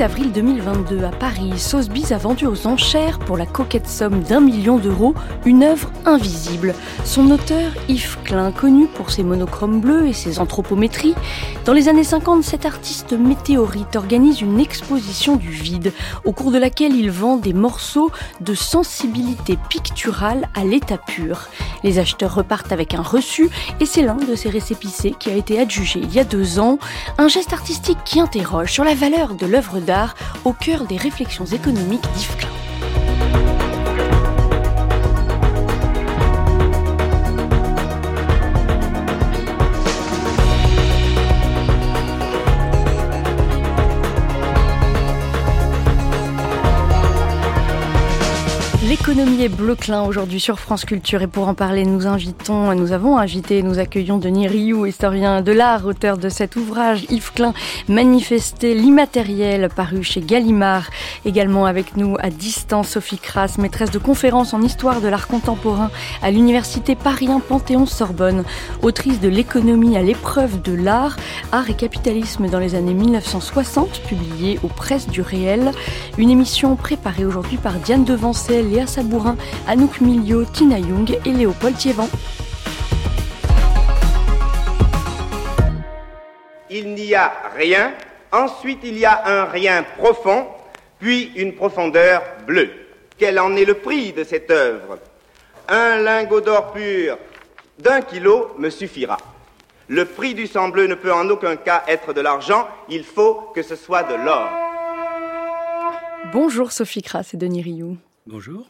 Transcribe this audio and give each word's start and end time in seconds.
Le 0.00 0.06
6 0.06 0.12
avril 0.12 0.32
2022 0.32 1.04
à 1.04 1.10
Paris, 1.10 1.52
Sotheby's 1.58 2.10
a 2.10 2.16
vendu 2.16 2.46
aux 2.46 2.66
enchères 2.66 3.18
pour 3.18 3.36
la 3.36 3.44
coquette 3.44 3.86
somme 3.86 4.22
d'un 4.22 4.40
million 4.40 4.78
d'euros 4.78 5.14
une 5.44 5.62
œuvre 5.62 5.92
invisible. 6.06 6.74
Son 7.04 7.30
auteur, 7.30 7.72
Yves 7.86 8.16
Klein, 8.24 8.50
connu 8.50 8.86
pour 8.86 9.10
ses 9.10 9.22
monochromes 9.22 9.82
bleus 9.82 10.06
et 10.06 10.14
ses 10.14 10.38
anthropométries, 10.38 11.14
dans 11.66 11.74
les 11.74 11.90
années 11.90 12.04
50, 12.04 12.42
cet 12.42 12.64
artiste 12.64 13.12
météorite 13.12 13.94
organise 13.94 14.40
une 14.40 14.58
exposition 14.58 15.36
du 15.36 15.50
vide, 15.50 15.92
au 16.24 16.32
cours 16.32 16.50
de 16.50 16.58
laquelle 16.58 16.94
il 16.94 17.10
vend 17.10 17.36
des 17.36 17.52
morceaux 17.52 18.10
de 18.40 18.54
sensibilité 18.54 19.58
picturale 19.68 20.48
à 20.54 20.64
l'état 20.64 20.96
pur. 20.96 21.50
Les 21.84 21.98
acheteurs 21.98 22.34
repartent 22.34 22.72
avec 22.72 22.94
un 22.94 23.02
reçu 23.02 23.50
et 23.80 23.86
c'est 23.86 24.02
l'un 24.02 24.16
de 24.16 24.34
ces 24.34 24.48
récépissés 24.48 25.14
qui 25.18 25.30
a 25.30 25.34
été 25.34 25.60
adjugé 25.60 26.00
il 26.02 26.12
y 26.12 26.18
a 26.18 26.24
deux 26.24 26.58
ans, 26.58 26.78
un 27.18 27.28
geste 27.28 27.52
artistique 27.52 27.98
qui 28.04 28.20
interroge 28.20 28.72
sur 28.72 28.84
la 28.84 28.94
valeur 28.94 29.34
de 29.34 29.46
l'œuvre 29.46 29.80
au 30.44 30.52
cœur 30.52 30.84
des 30.84 30.96
réflexions 30.96 31.46
économiques 31.46 32.06
d'Yves 32.14 32.36
Klein. 32.36 33.59
L'économie 49.20 49.44
est 49.44 49.48
bleu 49.50 49.74
clin 49.74 50.02
aujourd'hui 50.04 50.40
sur 50.40 50.58
France 50.58 50.86
Culture 50.86 51.20
et 51.20 51.26
pour 51.26 51.46
en 51.46 51.52
parler, 51.52 51.84
nous 51.84 52.06
invitons, 52.06 52.74
nous 52.74 52.92
avons 52.92 53.18
invité, 53.18 53.62
nous 53.62 53.78
accueillons 53.78 54.16
Denis 54.16 54.48
Rioux, 54.48 54.86
historien 54.86 55.42
de 55.42 55.52
l'art, 55.52 55.84
auteur 55.84 56.16
de 56.16 56.30
cet 56.30 56.56
ouvrage, 56.56 57.04
Yves 57.10 57.32
Klein, 57.34 57.52
Manifester 57.86 58.72
l'immatériel, 58.72 59.68
paru 59.76 60.02
chez 60.02 60.22
Gallimard. 60.22 60.88
Également 61.26 61.66
avec 61.66 61.98
nous 61.98 62.16
à 62.18 62.30
distance, 62.30 62.88
Sophie 62.88 63.18
Kras, 63.18 63.56
maîtresse 63.58 63.90
de 63.90 63.98
conférences 63.98 64.54
en 64.54 64.62
histoire 64.62 65.02
de 65.02 65.08
l'art 65.08 65.28
contemporain 65.28 65.90
à 66.22 66.30
l'université 66.30 66.94
Paris 66.94 67.28
Panthéon-Sorbonne, 67.46 68.44
autrice 68.80 69.20
de 69.20 69.28
l'économie 69.28 69.98
à 69.98 70.02
l'épreuve 70.02 70.62
de 70.62 70.72
l'art, 70.72 71.18
art 71.52 71.68
et 71.68 71.74
capitalisme 71.74 72.48
dans 72.48 72.58
les 72.58 72.74
années 72.74 72.94
1960, 72.94 74.00
publiée 74.00 74.58
aux 74.62 74.68
presses 74.68 75.08
du 75.08 75.20
réel. 75.20 75.72
Une 76.16 76.30
émission 76.30 76.74
préparée 76.74 77.26
aujourd'hui 77.26 77.58
par 77.58 77.74
Diane 77.74 78.04
Devancel 78.04 78.70
Léa 78.70 78.86
Sabourin, 79.10 79.36
Anouk 79.66 80.00
Milio, 80.00 80.44
Tina 80.44 80.78
Young 80.78 81.18
et 81.24 81.32
Léopold 81.32 81.76
Thievan. 81.76 82.08
Il 86.70 86.94
n'y 86.94 87.14
a 87.16 87.32
rien, 87.56 87.92
ensuite 88.30 88.78
il 88.84 88.96
y 88.96 89.04
a 89.04 89.26
un 89.26 89.44
rien 89.46 89.84
profond, 89.98 90.46
puis 91.00 91.32
une 91.34 91.54
profondeur 91.54 92.22
bleue. 92.46 92.70
Quel 93.18 93.40
en 93.40 93.56
est 93.56 93.64
le 93.64 93.74
prix 93.74 94.12
de 94.12 94.22
cette 94.22 94.50
œuvre? 94.50 94.98
Un 95.68 95.98
lingot 95.98 96.40
d'or 96.40 96.72
pur 96.72 97.18
d'un 97.80 98.02
kilo 98.02 98.54
me 98.58 98.70
suffira. 98.70 99.18
Le 99.88 100.04
prix 100.04 100.34
du 100.34 100.46
sang 100.46 100.68
bleu 100.68 100.86
ne 100.86 100.94
peut 100.94 101.12
en 101.12 101.28
aucun 101.30 101.56
cas 101.56 101.82
être 101.88 102.12
de 102.12 102.20
l'argent, 102.20 102.68
il 102.88 103.02
faut 103.02 103.50
que 103.54 103.62
ce 103.62 103.74
soit 103.74 104.04
de 104.04 104.14
l'or. 104.14 104.48
Bonjour 106.32 106.70
Sophie 106.70 107.02
Kras 107.02 107.30
et 107.34 107.36
Denis 107.36 107.62
Rioux. 107.62 107.96
Bonjour. 108.26 108.66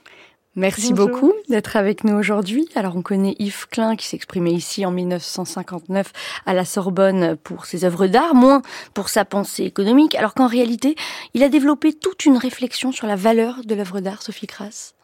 Merci 0.57 0.93
beaucoup 0.93 1.33
d'être 1.49 1.77
avec 1.77 2.03
nous 2.03 2.15
aujourd'hui. 2.15 2.69
Alors 2.75 2.97
on 2.97 3.03
connaît 3.03 3.37
Yves 3.39 3.69
Klein 3.69 3.95
qui 3.95 4.07
s'exprimait 4.07 4.53
ici 4.53 4.85
en 4.85 4.91
1959 4.91 6.13
à 6.45 6.55
la 6.55 6.65
Sorbonne 6.65 7.37
pour 7.37 7.67
ses 7.67 7.85
œuvres 7.85 8.09
d'art, 8.09 8.35
moins 8.35 8.63
pour 8.93 9.11
sa 9.11 9.25
pensée 9.25 9.63
économique, 9.63 10.17
alors 10.17 10.35
qu'en 10.35 10.49
réalité, 10.49 10.97
il 11.35 11.45
a 11.45 11.49
développé 11.49 11.93
toute 11.93 12.25
une 12.27 12.37
réflexion 12.37 12.91
sur 12.91 13.07
la 13.07 13.15
valeur 13.15 13.61
de 13.65 13.77
l'œuvre 13.77 14.01
d'art, 14.01 14.23
Sophie 14.23 14.49
Kras. 14.49 14.95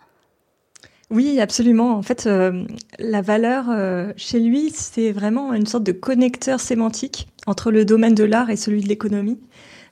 Oui, 1.11 1.41
absolument. 1.41 1.93
En 1.93 2.03
fait, 2.03 2.27
euh, 2.27 2.65
la 2.99 3.23
valeur 3.23 3.67
euh, 3.71 4.13
chez 4.17 4.41
lui, 4.41 4.71
c'est 4.75 5.13
vraiment 5.13 5.55
une 5.55 5.67
sorte 5.67 5.85
de 5.85 5.93
connecteur 5.93 6.59
sémantique 6.59 7.29
entre 7.47 7.71
le 7.71 7.85
domaine 7.85 8.17
de 8.17 8.25
l'art 8.25 8.51
et 8.51 8.57
celui 8.57 8.81
de 8.81 8.89
l'économie 8.89 9.39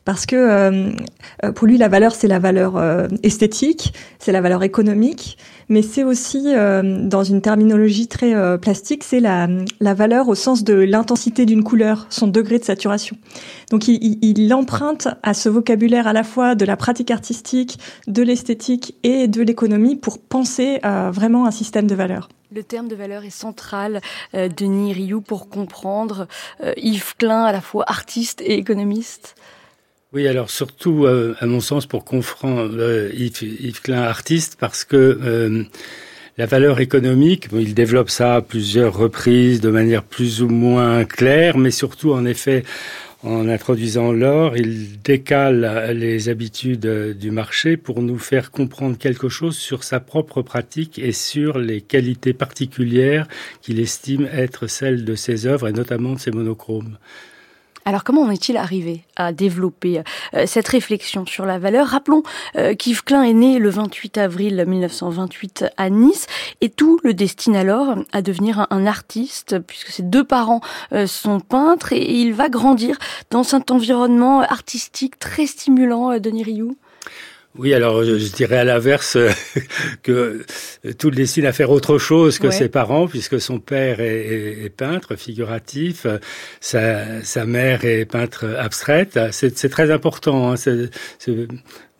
parce 0.04 0.26
que 0.26 0.36
euh, 0.36 0.92
euh, 1.44 1.52
pour 1.52 1.66
lui 1.66 1.78
la 1.78 1.88
valeur 1.88 2.14
c'est 2.14 2.28
la 2.28 2.38
valeur 2.38 2.76
euh, 2.76 3.08
esthétique, 3.22 3.94
c'est 4.18 4.32
la 4.32 4.40
valeur 4.40 4.62
économique, 4.62 5.38
mais 5.68 5.82
c'est 5.82 6.04
aussi 6.04 6.52
dans 6.52 7.24
une 7.24 7.40
terminologie 7.40 8.06
très 8.06 8.58
plastique, 8.58 9.02
c'est 9.02 9.20
la, 9.20 9.48
la 9.80 9.94
valeur 9.94 10.28
au 10.28 10.34
sens 10.34 10.62
de 10.62 10.74
l'intensité 10.74 11.46
d'une 11.46 11.64
couleur, 11.64 12.06
son 12.10 12.26
degré 12.26 12.58
de 12.58 12.64
saturation. 12.64 13.16
Donc 13.70 13.88
il, 13.88 14.18
il, 14.22 14.52
emprunte 14.52 15.08
à 15.22 15.32
ce 15.32 15.48
vocabulaire 15.48 16.06
à 16.06 16.12
la 16.12 16.22
fois 16.22 16.54
de 16.54 16.66
la 16.66 16.76
pratique 16.76 17.10
artistique, 17.10 17.78
de 18.06 18.22
l'esthétique 18.22 18.94
et 19.04 19.26
de 19.26 19.42
l'économie 19.42 19.96
pour 19.96 20.18
penser 20.18 20.80
vraiment 20.82 21.46
un 21.46 21.50
système 21.50 21.86
de 21.86 21.94
valeurs. 21.94 22.28
Le 22.54 22.62
terme 22.62 22.88
de 22.88 22.94
valeur 22.94 23.24
est 23.24 23.30
central, 23.30 24.00
Denis 24.34 24.92
Rioux, 24.92 25.22
pour 25.22 25.48
comprendre 25.48 26.28
Yves 26.76 27.16
Klein, 27.16 27.44
à 27.44 27.52
la 27.52 27.62
fois 27.62 27.84
artiste 27.88 28.42
et 28.42 28.58
économiste. 28.58 29.34
Oui, 30.14 30.28
alors 30.28 30.48
surtout, 30.48 31.06
euh, 31.06 31.34
à 31.40 31.46
mon 31.46 31.58
sens, 31.58 31.86
pour 31.86 32.04
confronter 32.04 32.72
euh, 32.78 33.10
Yves, 33.12 33.80
Klein 33.82 34.02
artiste, 34.02 34.56
parce 34.60 34.84
que 34.84 34.96
euh, 34.96 35.64
la 36.38 36.46
valeur 36.46 36.78
économique, 36.78 37.48
il 37.52 37.74
développe 37.74 38.10
ça 38.10 38.36
à 38.36 38.40
plusieurs 38.40 38.96
reprises 38.96 39.60
de 39.60 39.70
manière 39.70 40.04
plus 40.04 40.40
ou 40.40 40.48
moins 40.48 41.04
claire, 41.04 41.58
mais 41.58 41.72
surtout, 41.72 42.12
en 42.12 42.26
effet, 42.26 42.62
en 43.24 43.48
introduisant 43.48 44.12
l'or, 44.12 44.56
il 44.56 45.00
décale 45.02 45.90
les 45.96 46.28
habitudes 46.28 46.86
du 47.18 47.32
marché 47.32 47.76
pour 47.76 48.00
nous 48.00 48.18
faire 48.18 48.52
comprendre 48.52 48.96
quelque 48.96 49.28
chose 49.28 49.56
sur 49.56 49.82
sa 49.82 49.98
propre 49.98 50.42
pratique 50.42 51.00
et 51.00 51.10
sur 51.10 51.58
les 51.58 51.80
qualités 51.80 52.34
particulières 52.34 53.26
qu'il 53.62 53.80
estime 53.80 54.28
être 54.32 54.68
celles 54.68 55.04
de 55.04 55.16
ses 55.16 55.46
œuvres 55.46 55.66
et 55.66 55.72
notamment 55.72 56.12
de 56.12 56.20
ses 56.20 56.30
monochromes. 56.30 56.98
Alors 57.86 58.02
comment 58.02 58.22
en 58.22 58.30
est-il 58.30 58.56
arrivé 58.56 59.04
à 59.16 59.32
développer 59.32 60.02
euh, 60.34 60.44
cette 60.46 60.68
réflexion 60.68 61.26
sur 61.26 61.44
la 61.44 61.58
valeur? 61.58 61.88
Rappelons 61.88 62.22
euh, 62.56 62.74
qu'Yves 62.74 63.04
Klein 63.04 63.22
est 63.22 63.34
né 63.34 63.58
le 63.58 63.68
28 63.68 64.18
avril 64.18 64.64
1928 64.66 65.66
à 65.76 65.90
Nice 65.90 66.26
et 66.62 66.70
tout 66.70 66.98
le 67.04 67.12
destine 67.12 67.56
alors 67.56 67.96
à 68.12 68.22
devenir 68.22 68.66
un, 68.70 68.86
artiste 68.86 69.58
puisque 69.60 69.88
ses 69.88 70.02
deux 70.02 70.24
parents 70.24 70.60
euh, 70.92 71.06
sont 71.06 71.40
peintres 71.40 71.92
et, 71.92 72.04
il 72.14 72.32
va 72.32 72.48
grandir 72.48 72.98
dans 73.30 73.42
cet 73.42 73.70
environnement 73.70 74.40
artistique 74.40 75.18
très 75.18 75.46
stimulant, 75.46 76.18
Denis 76.18 76.44
Rioux. 76.44 76.76
Oui, 77.56 77.72
alors 77.72 78.02
je, 78.02 78.32
dirais 78.34 78.58
à 78.58 78.64
l'inverse 78.64 79.16
que 80.02 80.44
tout 80.98 81.10
le 81.10 81.16
destine 81.16 81.46
à 81.46 81.52
faire 81.52 81.70
autre 81.70 81.98
chose 81.98 82.40
que 82.40 82.50
ses 82.50 82.68
parents, 82.68 83.06
puisque 83.06 83.40
son 83.40 83.60
père 83.60 84.00
est, 84.00 84.72
peintre 84.76 85.14
figuratif, 85.14 86.06
sa, 86.60 87.22
sa, 87.22 87.46
mère 87.46 87.84
est 87.84 88.06
peintre 88.06 88.56
abstraite. 88.58 89.18
C'est 89.30 89.68
très 89.68 89.92
important. 89.92 90.52
Hein, 90.52 90.56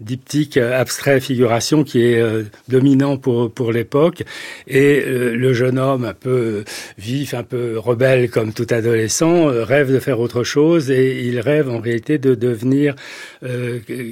diptyque 0.05 0.57
abstrait 0.57 1.21
figuration 1.21 1.83
qui 1.85 2.05
est 2.05 2.21
euh, 2.21 2.45
dominant 2.69 3.17
pour 3.17 3.51
pour 3.51 3.73
l'époque. 3.73 4.23
Et 4.69 5.03
euh, 5.05 5.35
le 5.35 5.53
jeune 5.53 5.79
homme 5.79 6.05
un 6.05 6.15
peu 6.15 6.65
vif 6.99 7.35
un 7.35 7.43
peu 7.43 7.79
rebelle 7.79 8.31
comme 8.31 8.53
tout 8.53 8.67
adolescent 8.71 9.49
euh, 9.49 9.65
rêve 9.65 9.93
de 9.93 9.99
faire 9.99 10.21
autre 10.21 10.45
chose 10.45 10.91
et 10.91 11.25
il 11.25 11.41
rêve 11.41 11.69
en 11.71 11.81
réalité 11.81 12.19
de 12.19 12.35
devenir 12.35 12.95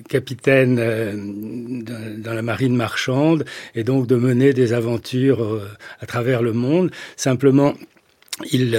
capitaine 0.08 0.76
dans 2.18 2.34
la 2.34 2.42
marine 2.42 2.76
marchande 2.76 3.44
et 3.74 3.84
donc 3.84 4.06
de 4.06 4.16
mener 4.16 4.52
des 4.52 4.72
aventures 4.72 5.60
à 6.00 6.06
travers 6.06 6.42
le 6.42 6.52
monde. 6.52 6.90
Simplement 7.16 7.74
il 8.50 8.76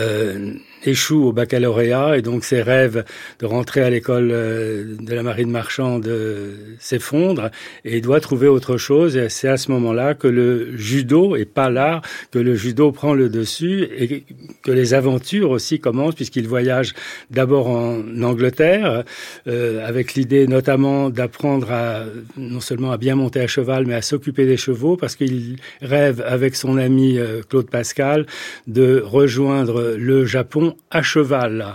échoue 0.85 1.27
au 1.27 1.31
baccalauréat 1.31 2.17
et 2.17 2.21
donc 2.21 2.43
ses 2.43 2.61
rêves 2.61 3.03
de 3.39 3.45
rentrer 3.45 3.81
à 3.81 3.89
l'école 3.89 4.29
euh, 4.31 4.95
de 4.99 5.13
la 5.13 5.23
marine 5.23 5.49
marchande 5.49 6.07
euh, 6.07 6.75
s'effondrent 6.79 7.49
et 7.85 8.01
doit 8.01 8.19
trouver 8.19 8.47
autre 8.47 8.77
chose. 8.77 9.17
Et 9.17 9.29
c'est 9.29 9.47
à 9.47 9.57
ce 9.57 9.71
moment-là 9.71 10.13
que 10.13 10.27
le 10.27 10.75
judo 10.77 11.35
et 11.35 11.45
pas 11.45 11.69
l'art 11.69 12.01
que 12.31 12.39
le 12.39 12.55
judo 12.55 12.91
prend 12.91 13.13
le 13.13 13.29
dessus 13.29 13.87
et 13.97 14.23
que 14.63 14.71
les 14.71 14.93
aventures 14.93 15.51
aussi 15.51 15.79
commencent 15.79 16.15
puisqu'il 16.15 16.47
voyage 16.47 16.93
d'abord 17.31 17.67
en 17.67 18.01
Angleterre 18.21 19.03
euh, 19.47 19.87
avec 19.87 20.13
l'idée 20.15 20.47
notamment 20.47 21.09
d'apprendre 21.09 21.71
à 21.71 22.03
non 22.37 22.59
seulement 22.59 22.91
à 22.91 22.97
bien 22.97 23.15
monter 23.15 23.41
à 23.41 23.47
cheval 23.47 23.85
mais 23.85 23.95
à 23.95 24.01
s'occuper 24.01 24.45
des 24.45 24.57
chevaux 24.57 24.97
parce 24.97 25.15
qu'il 25.15 25.57
rêve 25.81 26.23
avec 26.25 26.55
son 26.55 26.77
ami 26.77 27.17
Claude 27.49 27.69
Pascal 27.69 28.25
de 28.67 29.01
rejoindre 29.03 29.95
le 29.97 30.25
Japon 30.25 30.72
ambitions 30.73 30.83
à 30.91 31.01
cheval. 31.01 31.65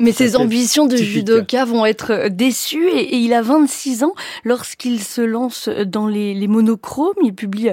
Mais 0.00 0.12
ses 0.12 0.36
ambitions 0.36 0.86
de 0.86 0.96
judoka 0.96 1.64
vont 1.64 1.84
être 1.84 2.28
déçues 2.28 2.88
et, 2.88 3.16
il 3.16 3.32
a 3.32 3.42
26 3.42 4.04
ans 4.04 4.14
lorsqu'il 4.44 5.02
se 5.02 5.20
lance 5.20 5.68
dans 5.68 6.06
les, 6.06 6.48
monochromes. 6.48 7.14
Il 7.22 7.34
publie 7.34 7.70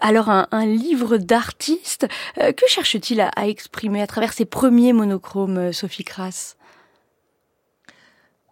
alors 0.00 0.28
un, 0.28 0.66
livre 0.66 1.16
d'artiste. 1.16 2.06
Que 2.36 2.66
cherche-t-il 2.66 3.20
à, 3.20 3.28
à, 3.36 3.46
exprimer 3.46 4.02
à 4.02 4.06
travers 4.06 4.32
ses 4.32 4.44
premiers 4.44 4.92
monochromes, 4.92 5.72
Sophie 5.72 6.04
Crass 6.04 6.57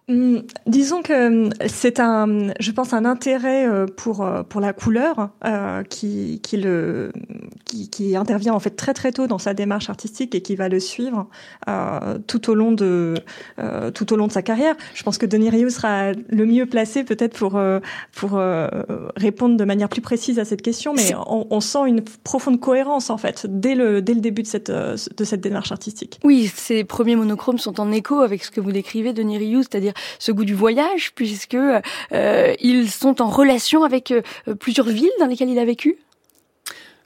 Hmm, 0.09 0.39
disons 0.69 1.03
que 1.03 1.49
hmm, 1.49 1.53
c'est 1.67 1.99
un, 1.99 2.53
je 2.61 2.71
pense, 2.71 2.93
un 2.93 3.05
intérêt 3.05 3.67
euh, 3.67 3.87
pour 3.87 4.25
euh, 4.25 4.45
pour 4.45 4.61
la 4.61 4.73
couleur 4.73 5.31
euh, 5.45 5.83
qui 5.83 6.41
qui 6.45 6.59
le 6.59 7.11
qui, 7.65 7.91
qui, 7.91 8.15
intervient 8.15 8.55
en 8.55 8.61
fait 8.61 8.71
très 8.71 8.95
très 8.95 9.11
tôt 9.11 9.27
dans 9.27 9.39
sa 9.39 9.53
démarche 9.53 9.91
artistique 9.91 10.37
et 10.37 10.43
qui 10.43 10.55
va 10.55 10.69
le 10.69 10.79
suivre 10.79 11.27
euh, 11.69 12.19
tout 12.29 12.51
au 12.51 12.55
long 12.55 12.71
de 12.71 13.15
euh, 13.59 13.91
tout 13.91 14.13
au 14.13 14.17
long 14.17 14.29
de 14.29 14.33
sa 14.33 14.43
carrière. 14.43 14.77
Je 14.95 15.03
pense 15.03 15.19
que 15.19 15.27
Denis 15.27 15.51
Riou 15.51 15.71
sera 15.71 16.13
le 16.13 16.47
mieux 16.47 16.67
placé 16.67 17.03
peut-être 17.03 17.37
pour 17.37 17.61
pour 18.13 18.41
répondre 19.17 19.57
de 19.57 19.65
manière 19.65 19.89
plus 19.89 20.03
précise 20.03 20.39
à 20.39 20.45
cette 20.45 20.63
question, 20.63 20.95
mais 20.95 21.17
on, 21.27 21.49
on, 21.51 21.61
sent 21.61 21.81
une 21.89 22.03
profonde 22.23 22.61
cohérence 22.61 23.11
en 23.11 23.19
fait 23.19 23.45
dès 23.49 23.75
le 23.75 24.03
dès 24.03 24.15
le 24.15 24.21
début 24.21 24.43
de 24.43 24.47
cette 24.47 24.71
de 24.71 25.25
cette 25.25 25.41
démarche 25.41 25.73
artistique. 25.73 26.21
Oui, 26.23 26.49
ces 26.55 26.85
premiers 26.85 27.17
monochromes 27.17 27.59
sont 27.59 27.81
en 27.81 27.91
écho 27.91 28.21
avec 28.21 28.45
ce 28.45 28.53
que 28.53 28.61
vous 28.61 28.71
décrivez, 28.71 29.13
Denis 29.13 29.39
Riou, 29.39 29.63
c'est-à-dire 29.63 29.95
ce 30.19 30.33
goût 30.33 30.45
du 30.45 30.55
voyage, 30.55 31.13
puisque 31.15 31.55
euh, 31.55 32.55
ils 32.61 32.91
sont 32.91 33.21
en 33.23 33.29
relation 33.29 33.85
avec 33.85 34.11
euh, 34.11 34.23
plusieurs 34.55 34.89
villes 34.89 35.11
dans 35.21 35.27
lesquelles 35.27 35.51
il 35.51 35.59
a 35.59 35.65
vécu? 35.65 35.97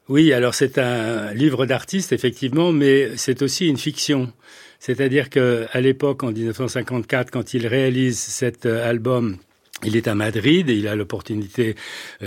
Oui, 0.08 0.32
alors 0.32 0.54
c'est 0.54 0.78
un 0.78 1.32
livre 1.34 1.66
d'artiste, 1.66 2.12
effectivement, 2.12 2.72
mais 2.72 3.16
c'est 3.16 3.42
aussi 3.42 3.68
une 3.68 3.76
fiction. 3.76 4.32
C'est-à-dire 4.80 5.30
qu'à 5.30 5.80
l'époque, 5.80 6.24
en 6.24 6.32
1954, 6.32 7.30
quand 7.30 7.54
il 7.54 7.66
réalise 7.66 8.18
cet 8.18 8.66
euh, 8.66 8.88
album, 8.88 9.36
il 9.84 9.96
est 9.96 10.08
à 10.08 10.14
Madrid 10.14 10.68
et 10.68 10.74
il 10.74 10.88
a 10.88 10.94
l'opportunité 10.94 11.74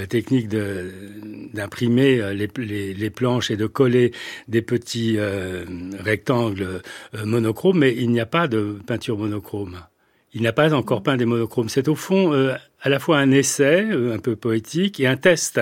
technique 0.10 0.48
d'imprimer 0.48 2.33
les, 2.33 3.10
planches 3.12 3.51
et 3.51 3.57
de 3.57 3.68
coller 3.68 4.12
des 4.48 4.63
petits 4.63 5.19
rectangles 6.00 6.81
monochromes, 7.13 7.77
mais 7.77 7.94
il 7.95 8.10
n'y 8.10 8.19
a 8.19 8.25
pas 8.25 8.48
de 8.48 8.80
peinture 8.88 9.19
monochrome 9.19 9.77
il 10.34 10.42
n'a 10.42 10.54
pas 10.54 10.74
encore 10.74 11.04
peint 11.04 11.18
des 11.18 11.26
monochromes. 11.26 11.70
C'est 11.70 11.88
au 11.88 11.96
fond 11.96 12.34
euh, 12.34 12.56
à 12.82 12.90
la 12.90 13.00
fois 13.00 13.20
un 13.20 13.32
essai 13.32 13.84
euh, 13.84 14.16
un 14.16 14.20
peu 14.20 14.36
poétique 14.36 15.00
et 15.00 15.08
un 15.08 15.16
test 15.16 15.62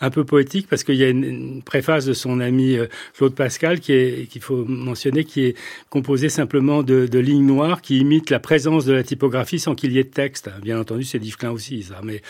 un 0.00 0.10
peu 0.10 0.24
poétique 0.24 0.66
parce 0.68 0.82
qu'il 0.82 0.96
y 0.96 1.04
a 1.04 1.08
une, 1.08 1.62
préface 1.62 2.06
de 2.06 2.12
son 2.12 2.40
ami 2.40 2.76
euh, 2.76 2.86
Claude 3.16 3.34
Pascal 3.34 3.80
qui 3.80 3.92
est 3.92 4.28
qu'il 4.28 4.42
faut 4.42 4.64
mentionner 4.64 5.24
qui 5.24 5.44
est 5.44 5.56
composée 5.90 6.28
simplement 6.28 6.82
de, 6.82 7.06
de, 7.06 7.18
lignes 7.18 7.46
noires 7.46 7.82
qui 7.82 7.98
imitent 7.98 8.30
la 8.30 8.40
présence 8.40 8.84
de 8.84 8.92
la 8.92 9.04
typographie 9.04 9.58
sans 9.58 9.74
qu'il 9.74 9.92
y 9.92 9.98
ait 9.98 10.04
de 10.04 10.08
texte. 10.08 10.50
Bien 10.62 10.80
entendu, 10.80 11.04
c'est 11.04 11.20
Klein 11.20 11.52
aussi 11.52 11.84
ça, 11.84 12.00
mais 12.02 12.22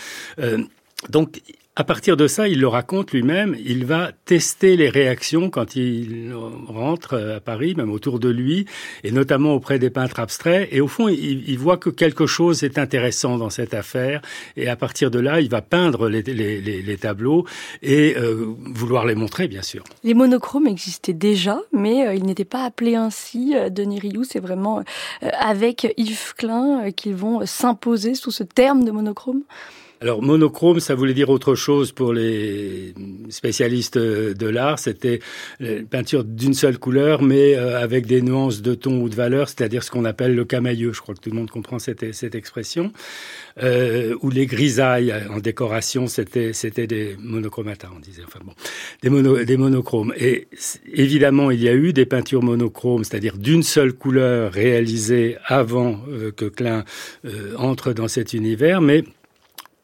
donc 1.08 1.40
à 1.76 1.84
partir 1.84 2.16
de 2.16 2.26
ça, 2.26 2.48
il 2.48 2.60
le 2.60 2.66
raconte 2.66 3.12
lui-même, 3.12 3.56
il 3.64 3.86
va 3.86 4.10
tester 4.24 4.76
les 4.76 4.88
réactions 4.88 5.50
quand 5.50 5.76
il 5.76 6.34
rentre 6.66 7.16
à 7.36 7.40
Paris, 7.40 7.74
même 7.76 7.92
autour 7.92 8.18
de 8.18 8.28
lui, 8.28 8.66
et 9.04 9.12
notamment 9.12 9.54
auprès 9.54 9.78
des 9.78 9.88
peintres 9.88 10.18
abstraits. 10.18 10.68
Et 10.72 10.80
au 10.80 10.88
fond, 10.88 11.08
il, 11.08 11.58
voit 11.58 11.76
que 11.76 11.88
quelque 11.88 12.26
chose 12.26 12.64
est 12.64 12.76
intéressant 12.76 13.38
dans 13.38 13.50
cette 13.50 13.72
affaire. 13.72 14.20
Et 14.56 14.68
à 14.68 14.74
partir 14.74 15.12
de 15.12 15.20
là, 15.20 15.40
il 15.40 15.48
va 15.48 15.62
peindre 15.62 16.08
les, 16.08 16.96
tableaux 17.00 17.46
et 17.82 18.16
euh, 18.16 18.52
vouloir 18.74 19.06
les 19.06 19.14
montrer, 19.14 19.46
bien 19.46 19.62
sûr. 19.62 19.84
Les 20.02 20.14
monochromes 20.14 20.66
existaient 20.66 21.12
déjà, 21.12 21.60
mais 21.72 22.06
euh, 22.06 22.14
ils 22.14 22.24
n'étaient 22.24 22.44
pas 22.44 22.64
appelés 22.64 22.96
ainsi. 22.96 23.54
Euh, 23.54 23.70
Denis 23.70 24.00
Rioux, 24.00 24.24
c'est 24.24 24.40
vraiment 24.40 24.82
avec 25.22 25.94
Yves 25.96 26.34
Klein 26.36 26.90
qu'ils 26.90 27.14
vont 27.14 27.46
s'imposer 27.46 28.14
sous 28.14 28.32
ce 28.32 28.42
terme 28.42 28.84
de 28.84 28.90
monochrome 28.90 29.42
alors 30.00 30.22
monochrome, 30.22 30.80
ça 30.80 30.94
voulait 30.94 31.14
dire 31.14 31.28
autre 31.28 31.54
chose 31.54 31.92
pour 31.92 32.12
les 32.12 32.94
spécialistes 33.28 33.98
de 33.98 34.46
l'art. 34.48 34.78
C'était 34.78 35.20
une 35.60 35.86
peinture 35.86 36.24
d'une 36.24 36.54
seule 36.54 36.78
couleur, 36.78 37.22
mais 37.22 37.54
euh, 37.54 37.78
avec 37.78 38.06
des 38.06 38.22
nuances 38.22 38.62
de 38.62 38.74
ton 38.74 39.02
ou 39.02 39.08
de 39.08 39.14
valeur, 39.14 39.48
c'est-à-dire 39.48 39.82
ce 39.82 39.90
qu'on 39.90 40.04
appelle 40.04 40.34
le 40.34 40.44
camailleux. 40.44 40.92
Je 40.92 41.00
crois 41.00 41.14
que 41.14 41.20
tout 41.20 41.30
le 41.30 41.36
monde 41.36 41.50
comprend 41.50 41.78
cette, 41.78 42.02
expression. 42.34 42.92
Euh, 43.62 44.16
ou 44.22 44.30
les 44.30 44.46
grisailles 44.46 45.12
en 45.30 45.38
décoration, 45.38 46.06
c'était 46.06 46.52
des 46.86 47.16
monochromata, 47.18 47.88
on 47.94 48.00
disait. 48.00 48.22
Enfin 48.26 48.40
bon, 48.44 48.52
des, 49.02 49.10
mono, 49.10 49.44
des 49.44 49.56
monochromes. 49.56 50.14
Et 50.16 50.48
évidemment, 50.92 51.50
il 51.50 51.62
y 51.62 51.68
a 51.68 51.74
eu 51.74 51.92
des 51.92 52.06
peintures 52.06 52.42
monochromes, 52.42 53.04
c'est-à-dire 53.04 53.36
d'une 53.36 53.62
seule 53.62 53.92
couleur 53.92 54.52
réalisées 54.52 55.36
avant 55.44 56.00
euh, 56.08 56.30
que 56.32 56.46
Klein 56.46 56.84
euh, 57.24 57.54
entre 57.56 57.92
dans 57.92 58.08
cet 58.08 58.32
univers, 58.32 58.80
mais 58.80 59.04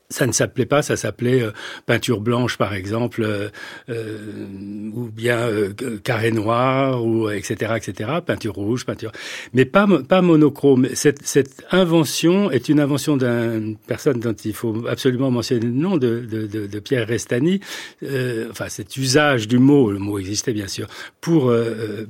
ça 0.09 0.27
ne 0.27 0.33
s'appelait 0.33 0.67
pas, 0.67 0.83
ça 0.83 0.97
s'appelait 0.97 1.43
euh, 1.43 1.51
peinture 1.85 2.21
blanche 2.21 2.57
par 2.57 2.75
exemple, 2.75 3.23
euh, 3.25 3.49
euh 3.89 4.47
ou 4.95 5.11
bien 5.11 5.39
euh, 5.39 5.73
carré 6.03 6.31
noir, 6.31 7.05
ou 7.05 7.29
etc. 7.29 7.75
etc. 7.77 8.11
Peinture 8.25 8.55
rouge, 8.55 8.87
peinture, 8.87 9.13
mais 9.53 9.65
pas 9.65 9.87
pas 10.09 10.23
monochrome. 10.23 10.89
Cette, 10.95 11.27
cette 11.27 11.65
invention 11.71 12.51
est 12.51 12.69
une 12.69 12.81
invention 12.81 13.17
d'une 13.17 13.77
personne 13.87 14.21
dont 14.21 14.33
il 14.33 14.55
faut 14.55 14.87
absolument 14.87 15.31
mentionner 15.31 15.67
le 15.67 15.73
nom 15.73 15.97
de, 15.97 16.21
de, 16.21 16.47
de, 16.47 16.67
de 16.67 16.79
Pierre 16.79 17.07
Restani. 17.07 17.61
enfin, 18.51 18.69
cet 18.69 18.97
usage 18.97 19.49
du 19.49 19.59
mot, 19.59 19.91
le 19.91 19.99
mot 19.99 20.19
existait 20.19 20.53
bien 20.53 20.69
sûr 20.69 20.87
pour 21.21 21.53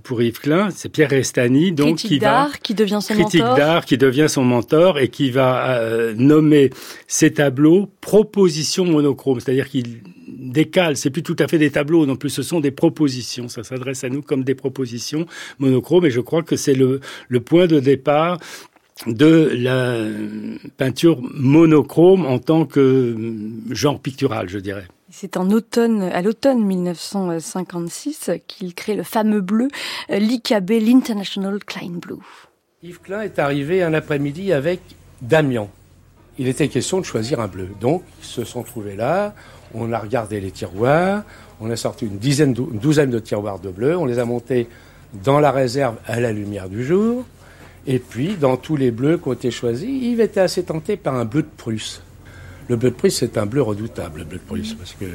pour 0.02 0.22
Yves 0.22 0.40
Klein, 0.40 0.68
c'est 0.70 0.90
Pierre 0.90 1.10
Restani, 1.10 1.72
donc 1.72 1.96
critique 1.96 2.10
qui 2.10 2.18
d'art, 2.18 2.60
qui 2.60 2.74
devient 2.74 2.98
son 3.00 3.14
critique 3.14 3.40
d'art, 3.40 3.84
qui 3.84 3.98
devient 3.98 4.28
son 4.28 4.44
mentor 4.44 4.98
et 4.98 5.08
qui 5.08 5.30
va 5.30 5.80
nommer 6.14 6.70
ses 7.06 7.32
tableaux 7.32 7.85
propositions 8.00 8.84
monochromes, 8.84 9.40
c'est-à-dire 9.40 9.68
qu'il 9.68 10.02
décale, 10.28 10.96
c'est 10.96 11.10
plus 11.10 11.22
tout 11.22 11.36
à 11.38 11.48
fait 11.48 11.58
des 11.58 11.70
tableaux 11.70 12.06
non 12.06 12.16
plus, 12.16 12.30
ce 12.30 12.42
sont 12.42 12.60
des 12.60 12.70
propositions, 12.70 13.48
ça 13.48 13.64
s'adresse 13.64 14.04
à 14.04 14.08
nous 14.08 14.22
comme 14.22 14.44
des 14.44 14.54
propositions 14.54 15.26
monochromes 15.58 16.06
et 16.06 16.10
je 16.10 16.20
crois 16.20 16.42
que 16.42 16.56
c'est 16.56 16.74
le, 16.74 17.00
le 17.28 17.40
point 17.40 17.66
de 17.66 17.80
départ 17.80 18.38
de 19.06 19.52
la 19.54 19.98
peinture 20.76 21.20
monochrome 21.34 22.24
en 22.24 22.38
tant 22.38 22.64
que 22.64 23.14
genre 23.70 24.00
pictural, 24.00 24.48
je 24.48 24.58
dirais. 24.58 24.86
C'est 25.10 25.36
en 25.36 25.50
automne, 25.50 26.02
à 26.02 26.22
l'automne 26.22 26.64
1956 26.64 28.30
qu'il 28.46 28.74
crée 28.74 28.96
le 28.96 29.02
fameux 29.02 29.40
bleu, 29.40 29.68
l'IKB, 30.08 30.70
l'International 30.80 31.62
Klein 31.64 31.92
Blue. 31.92 32.16
Yves 32.82 33.00
Klein 33.00 33.22
est 33.22 33.38
arrivé 33.38 33.82
un 33.82 33.94
après-midi 33.94 34.52
avec 34.52 34.80
Damian, 35.22 35.70
il 36.38 36.48
était 36.48 36.68
question 36.68 37.00
de 37.00 37.04
choisir 37.04 37.40
un 37.40 37.48
bleu. 37.48 37.68
Donc, 37.80 38.02
ils 38.20 38.26
se 38.26 38.44
sont 38.44 38.62
trouvés 38.62 38.96
là, 38.96 39.34
on 39.74 39.92
a 39.92 39.98
regardé 39.98 40.40
les 40.40 40.50
tiroirs, 40.50 41.22
on 41.60 41.70
a 41.70 41.76
sorti 41.76 42.06
une, 42.06 42.18
dizaine, 42.18 42.54
une 42.56 42.78
douzaine 42.78 43.10
de 43.10 43.18
tiroirs 43.18 43.58
de 43.58 43.70
bleu, 43.70 43.96
on 43.96 44.04
les 44.04 44.18
a 44.18 44.24
montés 44.24 44.68
dans 45.24 45.40
la 45.40 45.50
réserve 45.50 45.96
à 46.06 46.20
la 46.20 46.32
lumière 46.32 46.68
du 46.68 46.84
jour, 46.84 47.24
et 47.86 47.98
puis 47.98 48.34
dans 48.34 48.56
tous 48.56 48.76
les 48.76 48.90
bleus 48.90 49.18
qui 49.18 49.28
ont 49.28 49.32
été 49.32 49.50
choisis, 49.50 49.88
Yves 49.88 50.20
était 50.20 50.40
assez 50.40 50.64
tenté 50.64 50.96
par 50.96 51.14
un 51.14 51.24
bleu 51.24 51.42
de 51.42 51.48
Prusse. 51.56 52.02
Le 52.68 52.76
bleu 52.76 52.90
de 52.90 52.96
Prusse, 52.96 53.18
c'est 53.18 53.38
un 53.38 53.46
bleu 53.46 53.62
redoutable, 53.62 54.20
le 54.20 54.24
bleu 54.24 54.38
de 54.38 54.42
Prusse, 54.42 54.74
parce 54.74 54.92
que 54.92 55.06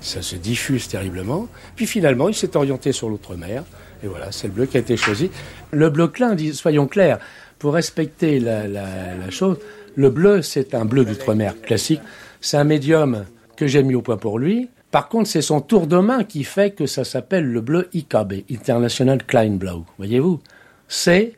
ça 0.00 0.22
se 0.22 0.36
diffuse 0.36 0.88
terriblement. 0.88 1.48
Puis 1.74 1.86
finalement, 1.86 2.28
il 2.28 2.34
s'est 2.34 2.56
orienté 2.56 2.92
sur 2.92 3.08
l'autre 3.08 3.36
mer, 3.36 3.64
et 4.02 4.08
voilà, 4.08 4.32
c'est 4.32 4.48
le 4.48 4.52
bleu 4.52 4.66
qui 4.66 4.76
a 4.76 4.80
été 4.80 4.96
choisi. 4.96 5.30
Le 5.70 5.88
bleu 5.88 6.08
clin, 6.08 6.36
soyons 6.52 6.86
clairs, 6.86 7.18
pour 7.58 7.74
respecter 7.74 8.38
la, 8.38 8.68
la 8.68 9.30
chose, 9.30 9.56
le 9.96 10.10
bleu, 10.10 10.42
c'est 10.42 10.74
un 10.74 10.84
bleu 10.84 11.04
d'outre-mer 11.04 11.60
classique. 11.60 12.02
C'est 12.40 12.58
un 12.58 12.64
médium 12.64 13.24
que 13.56 13.66
j'ai 13.66 13.82
mis 13.82 13.94
au 13.94 14.02
point 14.02 14.18
pour 14.18 14.38
lui. 14.38 14.68
Par 14.90 15.08
contre, 15.08 15.28
c'est 15.28 15.42
son 15.42 15.60
tour 15.60 15.86
de 15.86 15.96
main 15.98 16.22
qui 16.22 16.44
fait 16.44 16.70
que 16.70 16.86
ça 16.86 17.02
s'appelle 17.02 17.50
le 17.50 17.60
bleu 17.60 17.88
IKB, 17.92 18.44
International 18.50 19.24
Klein 19.24 19.52
Blau. 19.52 19.84
Voyez-vous? 19.98 20.40
C'est 20.86 21.32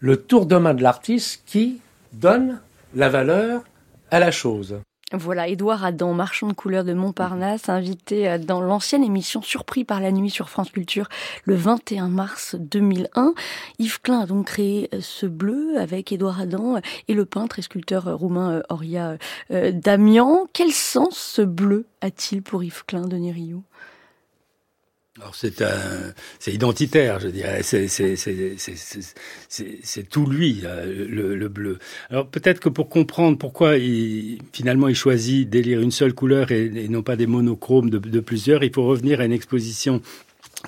le 0.00 0.16
tour 0.16 0.46
de 0.46 0.56
main 0.56 0.74
de 0.74 0.82
l'artiste 0.82 1.42
qui 1.46 1.80
donne 2.12 2.60
la 2.94 3.08
valeur 3.08 3.62
à 4.10 4.18
la 4.18 4.30
chose. 4.30 4.76
Voilà, 5.14 5.46
Édouard 5.46 5.84
Adam, 5.84 6.14
marchand 6.14 6.46
de 6.46 6.54
couleurs 6.54 6.84
de 6.84 6.94
Montparnasse, 6.94 7.68
invité 7.68 8.30
euh, 8.30 8.38
dans 8.38 8.62
l'ancienne 8.62 9.04
émission 9.04 9.42
Surpris 9.42 9.84
par 9.84 10.00
la 10.00 10.10
nuit 10.10 10.30
sur 10.30 10.48
France 10.48 10.70
Culture 10.70 11.10
le 11.44 11.54
21 11.54 12.08
mars 12.08 12.56
2001. 12.58 13.34
Yves 13.78 14.00
Klein 14.00 14.20
a 14.20 14.26
donc 14.26 14.46
créé 14.46 14.88
euh, 14.94 15.00
ce 15.02 15.26
bleu 15.26 15.76
avec 15.78 16.12
Édouard 16.12 16.40
Adam 16.40 16.80
et 17.08 17.14
le 17.14 17.26
peintre 17.26 17.58
et 17.58 17.62
sculpteur 17.62 18.04
roumain 18.16 18.62
Oria 18.70 19.18
euh, 19.50 19.70
Damian. 19.70 20.46
Quel 20.54 20.72
sens 20.72 21.18
ce 21.18 21.42
bleu 21.42 21.84
a-t-il 22.00 22.40
pour 22.40 22.64
Yves 22.64 22.84
Klein, 22.86 23.06
Denis 23.06 23.32
Rioux? 23.32 23.64
Alors 25.18 25.34
c'est 25.34 25.62
c'est 26.38 26.54
identitaire, 26.54 27.20
je 27.20 27.28
dirais. 27.28 27.62
C'est 27.62 27.86
c'est 27.86 28.16
tout 30.08 30.24
lui 30.24 30.62
le, 30.62 31.36
le, 31.36 31.48
bleu. 31.48 31.78
Alors 32.08 32.26
peut-être 32.28 32.60
que 32.60 32.70
pour 32.70 32.88
comprendre 32.88 33.36
pourquoi 33.36 33.76
il, 33.76 34.38
finalement 34.54 34.88
il 34.88 34.94
choisit 34.94 35.50
d'élire 35.50 35.80
une 35.80 35.90
seule 35.90 36.14
couleur 36.14 36.50
et, 36.50 36.88
non 36.88 37.02
pas 37.02 37.16
des 37.16 37.26
monochromes 37.26 37.90
de, 37.90 38.20
plusieurs, 38.20 38.64
il 38.64 38.72
faut 38.72 38.86
revenir 38.86 39.20
à 39.20 39.26
une 39.26 39.32
exposition 39.32 40.00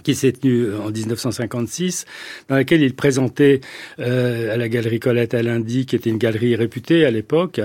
qui 0.03 0.15
s'est 0.15 0.33
tenu 0.33 0.75
en 0.75 0.91
1956, 0.91 2.05
dans 2.49 2.57
laquelle 2.57 2.83
il 2.83 2.95
présentait 2.95 3.61
euh, 4.01 4.53
à 4.53 4.57
la 4.57 4.69
galerie 4.69 5.01
Colette 5.01 5.35
à 5.35 5.43
lundi, 5.43 5.87
qui 5.87 5.97
était 5.97 6.11
une 6.11 6.19
galerie 6.19 6.57
réputée 6.57 7.05
à 7.05 7.11
l'époque, 7.11 7.61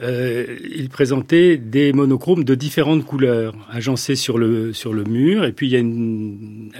euh, 0.00 0.58
il 0.74 0.88
présentait 0.88 1.56
des 1.56 1.92
monochromes 1.92 2.44
de 2.44 2.54
différentes 2.54 3.04
couleurs, 3.04 3.54
agencés 3.70 4.16
sur 4.16 4.38
le 4.38 4.72
sur 4.72 4.92
le 4.92 5.04
mur, 5.04 5.44
et 5.44 5.52
puis 5.52 5.66
il 5.66 5.72
y 5.72 5.76
a 5.76 5.80
une 5.80 6.70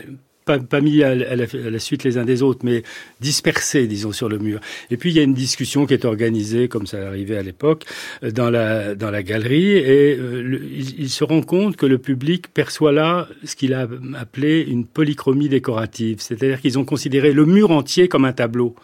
pas, 0.45 0.59
pas 0.59 0.81
mis 0.81 1.03
à 1.03 1.15
la, 1.15 1.79
suite 1.79 2.05
les 2.05 2.19
uns 2.19 2.25
des 2.25 2.43
autres, 2.43 2.61
mais 2.65 2.83
dispersés, 3.21 3.87
disons, 3.87 4.13
sur 4.13 4.29
le 4.29 4.39
mur. 4.39 4.61
Et 4.91 4.97
puis 4.97 5.11
il 5.11 5.17
y 5.17 5.21
a 5.21 5.23
une 5.23 5.35
discussion 5.35 5.87
qui 5.87 5.95
est 5.95 6.05
organisée, 6.05 6.69
comme 6.69 6.87
ça 6.87 7.07
arrivait 7.09 7.37
à 7.37 7.43
l'époque, 7.43 7.85
euh, 8.23 8.31
dans 8.31 8.51
la 8.51 8.95
dans 8.95 9.11
la 9.11 9.23
galerie, 9.23 9.77
et 9.77 10.17
euh, 10.19 10.59
il, 10.99 11.11
se 11.11 11.25
rend 11.25 11.43
compte 11.43 11.77
que 11.77 11.87
le 11.87 11.99
public 11.99 12.49
perçoit 12.53 12.93
là 12.93 13.29
ce 13.45 13.57
qu'il 13.57 13.75
a 13.75 13.89
appelé 14.19 14.65
une 14.67 14.85
polychromie 14.85 15.49
décorative, 15.49 16.19
c'est-à-dire 16.21 16.61
qu'ils 16.61 16.79
ont 16.79 16.85
considéré 16.85 17.33
le 17.33 17.45
mur 17.45 17.71
entier 17.71 18.09
comme 18.09 18.25
un 18.25 18.33
tableau. 18.33 18.75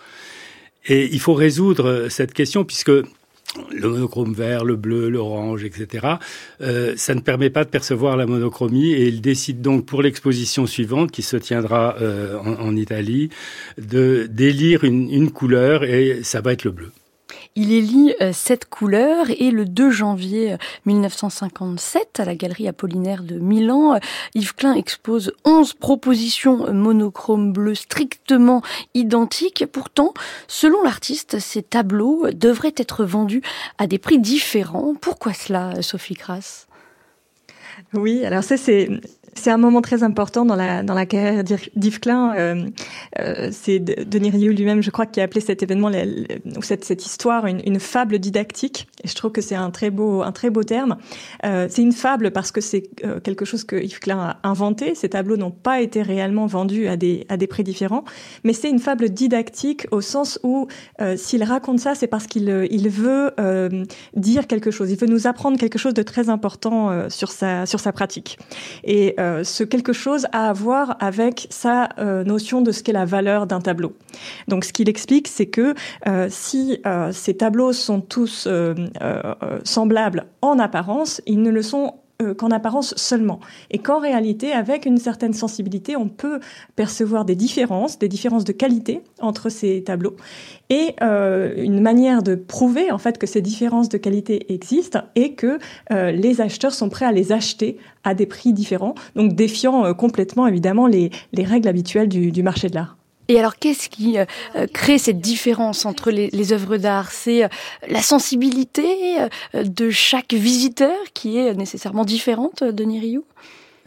Et 0.87 1.09
il 1.13 1.21
faut 1.21 1.35
résoudre 1.35 2.07
cette 2.09 2.33
question 2.33 2.65
puisque 2.65 2.93
le 3.71 3.89
monochrome 3.89 4.33
vert, 4.35 4.65
le 4.65 4.77
bleu, 4.77 5.09
l'orange, 5.09 5.65
etc. 5.65 6.07
Euh, 6.61 6.95
ça 6.97 7.15
ne 7.15 7.21
permet 7.21 7.51
pas 7.51 7.65
de 7.65 7.71
percevoir 7.71 8.17
la 8.17 8.27
monochromie 8.27 8.93
et 8.93 9.09
il 9.09 9.21
décide 9.21 9.61
donc 9.61 9.87
pour 9.87 10.03
l'exposition 10.03 10.67
suivante 10.67 11.11
qui 11.11 11.23
se 11.23 11.37
tiendra 11.37 11.97
euh, 12.01 12.39
en, 12.39 12.77
Italie 12.77 13.31
de 13.79 14.29
d'élire 14.31 14.85
une 14.85 15.31
couleur 15.31 15.85
et 15.85 16.21
ça 16.23 16.41
va 16.41 16.53
être 16.53 16.65
le 16.65 16.71
bleu. 16.71 16.93
Il 17.57 17.73
élit 17.73 18.15
euh, 18.21 18.33
cette 18.33 18.69
couleur 18.69 19.27
et 19.31 19.51
le 19.51 19.65
2 19.65 19.91
janvier 19.91 20.57
1957, 20.87 22.19
euh, 22.19 22.23
à 22.23 22.27
la 22.27 22.35
Galerie 22.35 22.69
Apollinaire 22.69 23.23
de 23.23 23.39
Milan, 23.39 23.95
euh, 23.95 23.99
Yves 24.35 24.55
Klein 24.55 24.75
expose 24.75 25.33
11 25.45 25.75
propositions 25.75 26.73
monochromes 26.73 27.53
bleus 27.53 27.75
strictement 27.75 28.63
identiques. 28.95 29.65
Pourtant, 29.71 30.15
selon 30.47 30.83
l'artiste, 30.83 31.39
ces 31.39 31.63
tableaux 31.63 32.31
devraient 32.33 32.75
être 32.77 33.05
vendus 33.05 33.43
à 33.79 33.87
des 33.87 33.99
prix 33.99 34.19
différents. 34.19 34.95
Pourquoi 35.01 35.33
cela, 35.33 35.83
Sophie 35.83 36.15
Crass 36.15 36.69
oui, 37.95 38.25
alors 38.25 38.43
ça 38.43 38.57
c'est 38.57 38.89
c'est 39.39 39.51
un 39.51 39.59
moment 39.59 39.81
très 39.81 40.03
important 40.03 40.45
dans 40.45 40.57
la, 40.57 40.83
dans 40.83 40.95
la 40.95 41.07
carrière 41.07 41.45
d'Yves 41.77 42.01
Klein. 42.01 42.35
Euh, 42.37 42.67
euh, 43.19 43.49
c'est 43.53 43.79
Denis 43.79 44.31
Rioux 44.31 44.53
lui-même, 44.53 44.83
je 44.83 44.91
crois, 44.91 45.07
qui 45.07 45.21
a 45.21 45.25
appelé 45.25 45.41
cet 45.41 45.63
événement, 45.63 45.91
ou 46.57 46.63
cette, 46.63 46.85
cette 46.85 47.07
histoire, 47.07 47.47
une, 47.47 47.79
fable 47.79 48.19
didactique. 48.19 48.89
Et 49.05 49.09
je 49.09 49.15
trouve 49.15 49.31
que 49.31 49.41
c'est 49.41 49.55
un 49.55 49.71
très 49.71 49.91
beau, 49.91 50.23
un 50.23 50.33
très 50.33 50.51
beau 50.51 50.65
terme. 50.65 50.97
Euh, 51.47 51.69
c'est 51.71 51.83
une 51.83 51.93
fable 51.93 52.33
parce 52.33 52.51
que 52.51 52.61
c'est 52.61 52.91
quelque 53.23 53.45
chose 53.45 53.65
que 53.65 53.77
Yves 53.77 54.01
Klein 54.01 54.19
a 54.19 54.49
inventé. 54.49 54.95
Ces 54.95 55.11
tableaux 55.11 55.37
n'ont 55.37 55.53
pas 55.53 55.81
été 55.81 56.03
réellement 56.03 56.47
vendus 56.47 56.89
à 56.89 56.97
des, 56.97 57.25
à 57.29 57.37
des 57.37 57.47
prix 57.47 57.63
différents. 57.63 58.05
Mais 58.43 58.53
c'est 58.53 58.69
une 58.69 58.81
fable 58.81 59.09
didactique 59.11 59.87
au 59.93 60.01
sens 60.01 60.41
où, 60.43 60.67
s'il 61.17 61.45
raconte 61.45 61.79
ça, 61.79 61.95
c'est 61.95 62.09
parce 62.09 62.27
qu'il 62.27 62.67
il 62.71 62.89
veut 62.89 63.31
dire 64.15 64.47
quelque 64.47 64.71
chose. 64.71 64.91
Il 64.91 64.99
veut 64.99 65.07
nous 65.07 65.27
apprendre 65.27 65.59
quelque 65.59 65.79
chose 65.79 65.95
de 65.95 66.03
très 66.03 66.29
important 66.29 67.09
sur, 67.09 67.31
sa, 67.31 67.67
sur 67.67 67.79
sa 67.81 67.93
pratique. 67.93 68.39
Et 68.85 69.15
euh, 69.29 69.45
ce 69.45 69.65
quelque 69.65 69.93
chose 69.93 70.27
a 70.33 70.49
à 70.49 70.53
voir 70.53 70.97
avec 71.01 71.47
sa 71.51 71.91
euh, 71.99 72.25
notion 72.25 72.63
de 72.63 72.73
ce 72.73 72.83
qu'est 72.83 72.93
la 72.93 73.05
valeur 73.05 73.47
d'un 73.47 73.61
tableau. 73.61 73.95
Donc 74.49 74.65
ce 74.65 74.73
qu'il 74.73 74.89
explique, 74.89 75.29
c'est 75.29 75.47
que 75.47 75.75
euh, 76.07 76.29
si 76.31 76.81
ces 77.13 77.37
tableaux 77.37 77.73
sont 77.73 78.01
tous 78.01 78.49
semblables 79.65 80.27
en 80.43 80.59
apparence, 80.59 81.21
ils 81.27 81.43
ne 81.43 81.51
le 81.51 81.63
sont 81.63 81.95
euh, 82.21 82.35
qu'en 82.35 82.51
apparence 82.51 82.95
seulement. 82.97 83.39
Et 83.71 83.79
qu'en 83.79 84.01
réalité, 84.01 84.51
avec 84.51 84.87
une 84.87 84.99
certaine 84.99 85.33
sensibilité, 85.33 85.95
on 85.95 86.09
peut 86.09 86.41
percevoir 86.75 87.25
des 87.25 87.37
différences, 87.37 87.97
des 88.01 88.09
différences 88.09 88.43
de 88.43 88.51
qualité 88.51 89.03
entre 89.21 89.51
ces 89.51 89.85
tableaux. 89.85 90.17
Et 90.69 90.97
euh, 91.01 91.55
une 91.57 91.81
manière 91.81 92.25
de 92.25 92.35
prouver 92.35 92.91
en 92.91 92.99
fait 92.99 93.19
que 93.19 93.29
ces 93.29 93.41
différences 93.41 93.89
de 93.89 93.99
qualité 93.99 94.53
existent 94.53 95.05
et 95.15 95.35
que 95.35 95.61
euh, 95.93 96.11
les 96.11 96.41
acheteurs 96.41 96.75
sont 96.75 96.89
prêts 96.89 97.07
à 97.07 97.13
les 97.13 97.31
acheter 97.31 97.79
à 98.03 98.15
des 98.15 98.27
prix 98.27 98.53
différents, 98.53 98.97
donc 99.15 99.35
défiant 99.35 99.95
complètement 99.95 100.49
évidemment 100.49 100.89
les, 100.89 101.11
les 101.33 101.45
règles 101.45 101.69
habituelles 101.69 102.09
du, 102.09 102.33
du 102.33 102.43
marché 102.43 102.69
de 102.69 102.75
l'art. 102.75 102.98
Et 103.31 103.39
alors, 103.39 103.57
qu'est-ce 103.57 103.91
qui 103.91 104.19
euh, 104.19 104.25
crée 104.73 104.97
cette 104.97 105.21
différence 105.21 105.85
entre 105.85 106.11
les, 106.11 106.31
les 106.31 106.53
œuvres 106.55 106.79
d'art? 106.79 107.13
C'est 107.13 107.45
euh, 107.45 107.49
la 107.87 108.01
sensibilité 108.01 109.21
euh, 109.55 109.65
de 109.65 109.91
chaque 109.91 110.33
visiteur 110.33 110.97
qui 111.13 111.37
est 111.37 111.53
nécessairement 111.53 112.07
différente, 112.07 112.65
Denis 112.65 113.01
Rioux? 113.01 113.25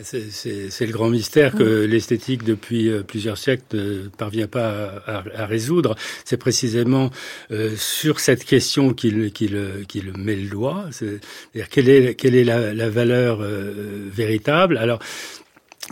C'est 0.03 0.87
le 0.87 0.91
grand 0.91 1.09
mystère 1.09 1.53
que 1.53 1.85
l'esthétique, 1.85 2.43
depuis 2.43 2.89
plusieurs 3.05 3.37
siècles, 3.37 3.63
ne 3.73 4.07
parvient 4.07 4.47
pas 4.47 5.03
à, 5.05 5.23
à, 5.35 5.45
résoudre. 5.45 5.95
C'est 6.25 6.37
précisément 6.37 7.11
sur 7.75 8.19
cette 8.19 8.43
question 8.43 8.95
qu'il 8.95 9.31
met 10.17 10.35
le 10.35 10.49
doigt. 10.49 10.85
C'est-à-dire 10.89 11.69
quelle 11.69 11.89
est, 11.89 12.15
quelle 12.15 12.33
est 12.33 12.43
la, 12.43 12.73
la 12.73 12.89
valeur 12.89 13.41
véritable? 13.43 14.77
Alors, 14.77 14.97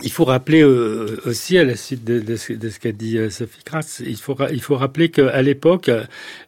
il 0.02 0.12
faut 0.12 0.24
rappeler 0.24 0.62
euh, 0.62 1.20
aussi, 1.26 1.58
à 1.58 1.64
la 1.64 1.76
suite 1.76 2.04
de, 2.04 2.36
ce, 2.36 2.78
qu'a 2.78 2.92
dit 2.92 3.18
euh, 3.18 3.30
Sophie 3.30 3.62
Kratz, 3.64 4.02
il 4.04 4.16
faut, 4.16 4.36
il 4.52 4.60
faut 4.60 4.76
rappeler 4.76 5.10
qu'à 5.10 5.42
l'époque, 5.42 5.90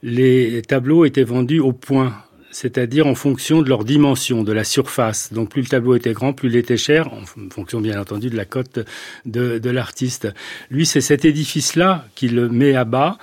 les 0.02 0.62
tableaux 0.62 1.04
étaient 1.04 1.24
vendus 1.24 1.60
au 1.60 1.72
point, 1.72 2.14
c'est-à-dire 2.50 3.06
en 3.06 3.14
fonction 3.14 3.62
de 3.62 3.68
leur 3.68 3.84
dimension, 3.84 4.44
de 4.44 4.52
la 4.52 4.64
surface. 4.64 5.32
Donc 5.32 5.50
plus 5.50 5.62
le 5.62 5.68
tableau 5.68 5.94
était 5.94 6.12
grand, 6.12 6.32
plus 6.32 6.48
il 6.48 6.56
était 6.56 6.76
cher, 6.76 7.12
en 7.12 7.50
fonction 7.50 7.80
bien 7.80 8.00
entendu 8.00 8.30
de 8.30 8.36
la 8.36 8.44
cote 8.44 8.80
de, 9.26 9.58
de 9.58 9.70
l'artiste. 9.70 10.28
Lui, 10.70 10.86
c'est 10.86 11.00
cet 11.00 11.24
édifice-là 11.24 12.06
qu'il 12.14 12.40
met 12.48 12.74
à 12.74 12.84
bas 12.84 13.18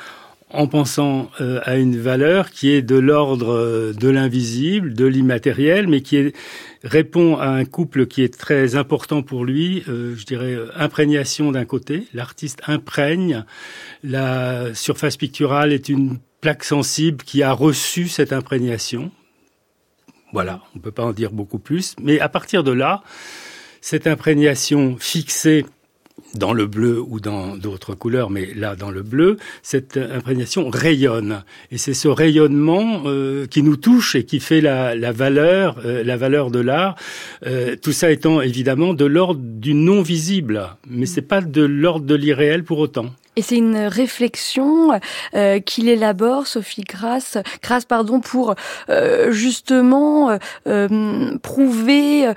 en 0.51 0.67
pensant 0.67 1.29
euh, 1.41 1.59
à 1.63 1.77
une 1.77 1.97
valeur 1.97 2.49
qui 2.49 2.71
est 2.71 2.81
de 2.81 2.95
l'ordre 2.95 3.53
euh, 3.53 3.93
de 3.93 4.09
l'invisible, 4.09 4.93
de 4.93 5.05
l'immatériel, 5.05 5.87
mais 5.87 6.01
qui 6.01 6.33
répond 6.83 7.37
à 7.37 7.49
un 7.49 7.65
couple 7.65 8.07
qui 8.07 8.23
est 8.23 8.35
très 8.35 8.75
important 8.75 9.21
pour 9.21 9.45
lui, 9.45 9.83
euh, 9.87 10.15
je 10.15 10.25
dirais 10.25 10.57
imprégnation 10.75 11.51
d'un 11.51 11.65
côté, 11.65 12.07
l'artiste 12.13 12.61
imprègne, 12.67 13.45
la 14.03 14.73
surface 14.73 15.17
picturale 15.17 15.71
est 15.71 15.87
une 15.89 16.17
plaque 16.41 16.63
sensible 16.63 17.23
qui 17.23 17.43
a 17.43 17.51
reçu 17.51 18.07
cette 18.07 18.33
imprégnation. 18.33 19.11
Voilà, 20.33 20.61
on 20.73 20.77
ne 20.77 20.83
peut 20.83 20.91
pas 20.91 21.05
en 21.05 21.11
dire 21.11 21.31
beaucoup 21.31 21.59
plus, 21.59 21.95
mais 22.01 22.19
à 22.19 22.29
partir 22.29 22.63
de 22.63 22.71
là, 22.71 23.03
cette 23.81 24.07
imprégnation 24.07 24.97
fixée 24.97 25.65
dans 26.33 26.53
le 26.53 26.67
bleu 26.67 27.01
ou 27.01 27.19
dans 27.19 27.55
d'autres 27.55 27.95
couleurs, 27.95 28.29
mais 28.29 28.49
là 28.55 28.75
dans 28.75 28.91
le 28.91 29.01
bleu, 29.01 29.37
cette 29.63 29.97
imprégnation 29.97 30.69
rayonne. 30.69 31.43
Et 31.71 31.77
c'est 31.77 31.93
ce 31.93 32.07
rayonnement 32.07 33.03
euh, 33.05 33.45
qui 33.47 33.63
nous 33.63 33.77
touche 33.77 34.15
et 34.15 34.23
qui 34.23 34.39
fait 34.39 34.61
la, 34.61 34.95
la 34.95 35.11
valeur, 35.11 35.77
euh, 35.85 36.03
la 36.03 36.17
valeur 36.17 36.51
de 36.51 36.59
l'art. 36.59 36.95
Euh, 37.45 37.75
tout 37.81 37.91
ça 37.91 38.11
étant 38.11 38.41
évidemment 38.41 38.93
de 38.93 39.05
l'ordre 39.05 39.41
du 39.41 39.73
non 39.73 40.01
visible, 40.01 40.69
mais 40.89 41.05
c'est 41.05 41.21
pas 41.21 41.41
de 41.41 41.61
l'ordre 41.61 42.05
de 42.05 42.15
l'irréel 42.15 42.63
pour 42.63 42.79
autant. 42.79 43.07
Et 43.39 43.41
c'est 43.41 43.55
une 43.55 43.77
réflexion 43.77 44.99
euh, 45.33 45.61
qu'il 45.61 45.87
élabore, 45.87 46.45
Sophie 46.45 46.83
Grasse, 46.83 47.37
Grasse 47.63 47.85
pardon, 47.85 48.19
pour 48.19 48.53
euh, 48.89 49.31
justement 49.31 50.37
euh, 50.67 51.37
prouver 51.41 52.33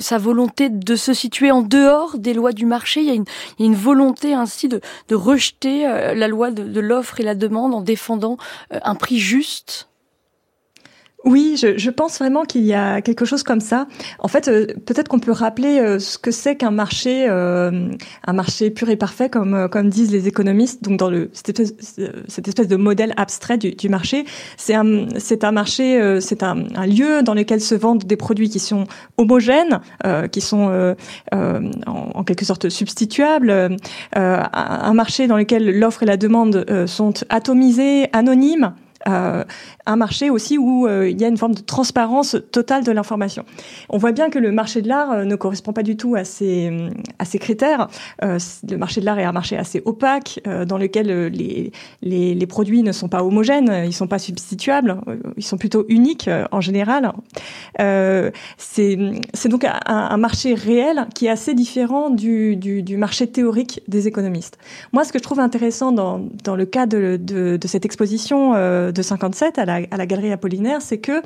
sa 0.00 0.18
volonté 0.18 0.70
de 0.70 0.96
se 0.96 1.14
situer 1.14 1.52
en 1.52 1.62
dehors 1.62 2.18
des 2.18 2.34
lois 2.34 2.50
du 2.50 2.66
marché. 2.66 3.00
Il 3.00 3.06
y 3.06 3.12
a 3.12 3.64
une, 3.64 3.76
volonté 3.76 4.34
ainsi 4.34 4.66
de, 4.66 4.80
de 5.06 5.14
rejeter 5.14 5.84
la 6.16 6.26
loi 6.26 6.50
de, 6.50 6.64
de 6.64 6.80
l'offre 6.80 7.20
et 7.20 7.22
la 7.22 7.36
demande 7.36 7.72
en 7.72 7.80
défendant 7.80 8.36
un 8.72 8.96
prix 8.96 9.20
juste. 9.20 9.86
Oui, 11.24 11.56
je, 11.58 11.78
je 11.78 11.90
pense 11.90 12.18
vraiment 12.18 12.44
qu'il 12.44 12.64
y 12.64 12.74
a 12.74 13.00
quelque 13.00 13.24
chose 13.24 13.42
comme 13.42 13.60
ça. 13.60 13.86
En 14.18 14.28
fait, 14.28 14.48
euh, 14.48 14.66
peut-être 14.84 15.08
qu'on 15.08 15.20
peut 15.20 15.32
rappeler 15.32 15.78
euh, 15.78 15.98
ce 15.98 16.18
que 16.18 16.30
c'est 16.30 16.54
qu'un 16.54 16.70
marché, 16.70 17.26
euh, 17.26 17.88
un 18.26 18.32
marché 18.34 18.70
pur 18.70 18.90
et 18.90 18.96
parfait, 18.96 19.30
comme 19.30 19.68
comme 19.70 19.88
disent 19.88 20.12
les 20.12 20.28
économistes. 20.28 20.84
Donc, 20.84 20.98
dans 20.98 21.08
le 21.08 21.30
cette 21.32 21.60
espèce, 21.60 21.98
cette 22.28 22.46
espèce 22.46 22.68
de 22.68 22.76
modèle 22.76 23.14
abstrait 23.16 23.56
du, 23.56 23.70
du 23.70 23.88
marché, 23.88 24.26
c'est 24.58 24.74
un 24.74 25.06
c'est 25.16 25.44
un 25.44 25.52
marché, 25.52 26.18
c'est 26.20 26.42
un, 26.42 26.64
un, 26.74 26.86
lieu 26.86 27.22
dans 27.22 27.34
lequel 27.34 27.62
se 27.62 27.74
vendent 27.74 28.04
des 28.04 28.16
produits 28.16 28.50
qui 28.50 28.58
sont 28.58 28.84
homogènes, 29.16 29.80
qui 30.30 30.42
sont 30.42 30.94
en, 31.32 31.70
en, 31.86 32.24
quelque 32.24 32.44
sorte 32.44 32.68
substituables. 32.68 33.76
un 34.14 34.94
marché 34.94 35.26
dans 35.26 35.38
lequel 35.38 35.78
l'offre 35.78 36.02
et 36.02 36.06
la 36.06 36.18
demande 36.18 36.66
sont 36.86 37.14
atomisées, 37.30 38.08
anonymes. 38.12 38.74
Euh, 39.06 39.44
un 39.86 39.96
marché 39.96 40.30
aussi 40.30 40.56
où 40.56 40.86
euh, 40.86 41.10
il 41.10 41.20
y 41.20 41.24
a 41.24 41.28
une 41.28 41.36
forme 41.36 41.54
de 41.54 41.60
transparence 41.60 42.36
totale 42.52 42.84
de 42.84 42.92
l'information. 42.92 43.44
On 43.90 43.98
voit 43.98 44.12
bien 44.12 44.30
que 44.30 44.38
le 44.38 44.50
marché 44.50 44.80
de 44.80 44.88
l'art 44.88 45.12
euh, 45.12 45.24
ne 45.24 45.36
correspond 45.36 45.74
pas 45.74 45.82
du 45.82 45.96
tout 45.96 46.14
à 46.14 46.24
ces, 46.24 46.72
à 47.18 47.26
ces 47.26 47.38
critères. 47.38 47.88
le 48.22 48.76
marché 48.76 49.00
de 49.00 49.06
l'art 49.06 49.18
est 49.18 49.24
un 49.24 49.32
marché 49.32 49.58
assez 49.58 49.82
opaque 49.84 50.40
dans 50.66 50.78
lequel 50.78 51.26
les, 51.26 51.72
les, 52.02 52.46
produits 52.46 52.82
ne 52.82 52.92
sont 52.92 53.08
pas 53.08 53.22
homogènes, 53.22 53.84
ils 53.84 53.92
sont 53.92 54.06
pas 54.06 54.18
substituables, 54.18 54.96
ils 55.36 55.44
sont 55.44 55.58
plutôt 55.58 55.84
uniques 55.88 56.30
en 56.50 56.60
général. 56.60 57.12
c'est 58.58 58.96
donc 59.48 59.66
un, 59.86 60.16
marché 60.16 60.54
réel 60.54 61.06
qui 61.14 61.26
est 61.26 61.30
assez 61.30 61.54
différent 61.54 62.10
du, 62.10 62.56
du, 62.56 62.96
marché 62.96 63.26
théorique 63.26 63.82
des 63.88 64.06
économistes. 64.08 64.58
Moi, 64.92 65.04
ce 65.04 65.12
que 65.12 65.18
je 65.18 65.24
trouve 65.24 65.40
intéressant 65.40 65.92
dans, 65.92 66.20
dans 66.44 66.56
le 66.56 66.66
cas 66.66 66.86
de, 66.86 67.16
de 67.16 67.66
cette 67.66 67.84
exposition 67.84 68.54
de 68.94 69.02
57 69.02 69.58
à 69.58 69.64
la, 69.64 69.80
à 69.90 69.96
la 69.96 70.06
Galerie 70.06 70.32
Apollinaire, 70.32 70.80
c'est 70.80 70.98
que 70.98 71.22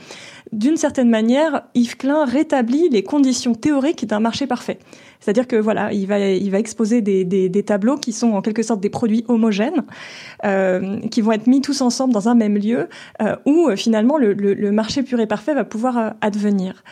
d'une 0.53 0.77
certaine 0.77 1.11
manière, 1.11 1.63
Yves 1.75 1.97
Klein 1.97 2.25
rétablit 2.25 2.89
les 2.89 3.03
conditions 3.03 3.55
théoriques 3.55 4.07
d'un 4.07 4.21
marché 4.21 4.47
parfait. 4.47 4.79
C'est-à-dire 5.21 5.47
que 5.47 5.57
voilà, 5.57 5.93
il 5.93 6.07
va, 6.07 6.19
il 6.21 6.51
va 6.51 6.59
exposer 6.59 7.03
des, 7.03 7.25
des, 7.25 7.63
tableaux 7.63 7.97
qui 7.97 8.13
sont 8.13 8.33
en 8.33 8.43
quelque 8.43 8.63
sorte 8.63 8.81
des 8.81 8.91
produits 8.91 9.25
homogènes, 9.29 9.85
euh, 10.45 11.01
qui 11.09 11.21
vont 11.21 11.33
être 11.33 11.47
mis 11.47 11.61
tous 11.61 11.81
ensemble 11.81 12.15
dans 12.15 12.29
un 12.29 12.35
même 12.35 12.57
lieu, 12.57 12.89
euh, 13.21 13.37
où 13.45 13.69
euh, 13.69 13.77
finalement 13.77 14.17
le, 14.17 14.33
le, 14.33 14.73
marché 14.73 15.03
pur 15.03 15.19
et 15.21 15.27
parfait 15.27 15.55
va 15.55 15.65
pouvoir 15.65 16.15
advenir. 16.21 16.85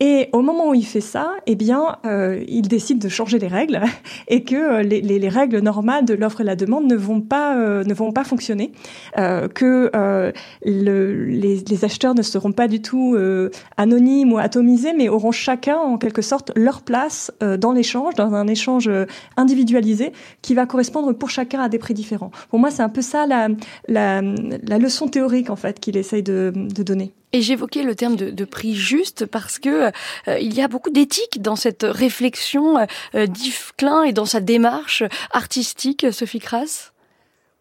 Et 0.00 0.28
au 0.32 0.42
moment 0.42 0.70
où 0.70 0.74
il 0.74 0.86
fait 0.86 1.00
ça, 1.00 1.32
eh 1.46 1.56
bien, 1.56 1.96
euh, 2.06 2.44
il 2.46 2.68
décide 2.68 3.00
de 3.00 3.08
changer 3.08 3.40
les 3.40 3.48
règles 3.48 3.80
et 4.28 4.44
que 4.44 4.54
euh, 4.54 4.82
les, 4.82 5.00
les, 5.00 5.18
les, 5.18 5.28
règles 5.28 5.58
normales 5.58 6.04
de 6.04 6.14
l'offre 6.14 6.40
et 6.40 6.44
la 6.44 6.54
demande 6.54 6.86
ne 6.86 6.94
vont 6.94 7.20
pas 7.20 7.56
euh, 7.56 7.82
ne 7.82 7.92
vont 7.94 8.12
pas 8.12 8.22
fonctionner, 8.22 8.70
euh, 9.18 9.48
que 9.48 9.90
euh, 9.96 10.30
le, 10.64 11.24
les, 11.24 11.64
les, 11.68 11.84
acheteurs 11.84 12.14
ne 12.14 12.22
seront 12.22 12.52
pas 12.52 12.68
du 12.68 12.80
tout 12.80 13.14
euh, 13.16 13.50
anonymes 13.76 14.32
ou 14.32 14.38
atomisés, 14.38 14.92
mais 14.92 15.08
auront 15.08 15.32
chacun 15.32 15.76
en 15.78 15.98
quelque 15.98 16.22
sorte 16.22 16.52
leur 16.54 16.82
place 16.82 17.32
dans 17.58 17.72
l'échange, 17.72 18.14
dans 18.14 18.34
un 18.34 18.46
échange 18.46 18.90
individualisé 19.36 20.12
qui 20.42 20.54
va 20.54 20.66
correspondre 20.66 21.12
pour 21.12 21.30
chacun 21.30 21.60
à 21.60 21.68
des 21.68 21.78
prix 21.78 21.94
différents. 21.94 22.30
Pour 22.50 22.58
moi, 22.58 22.70
c'est 22.70 22.82
un 22.82 22.88
peu 22.88 23.02
ça 23.02 23.26
la, 23.26 23.48
la, 23.88 24.22
la 24.22 24.78
leçon 24.78 25.08
théorique 25.08 25.50
en 25.50 25.56
fait 25.56 25.80
qu'il 25.80 25.96
essaye 25.96 26.22
de, 26.22 26.52
de 26.54 26.82
donner. 26.82 27.12
Et 27.32 27.42
j'évoquais 27.42 27.82
le 27.82 27.94
terme 27.94 28.16
de, 28.16 28.44
prix 28.44 28.74
juste 28.74 29.26
parce 29.26 29.58
que 29.58 29.90
euh, 30.28 30.38
il 30.38 30.54
y 30.54 30.62
a 30.62 30.68
beaucoup 30.68 30.90
d'éthique 30.90 31.42
dans 31.42 31.56
cette 31.56 31.82
réflexion 31.82 32.78
euh, 33.14 33.26
d'Yves 33.26 33.72
et 34.06 34.12
dans 34.12 34.24
sa 34.24 34.40
démarche 34.40 35.02
artistique, 35.32 36.06
Sophie 36.10 36.40
Crass. 36.40 36.92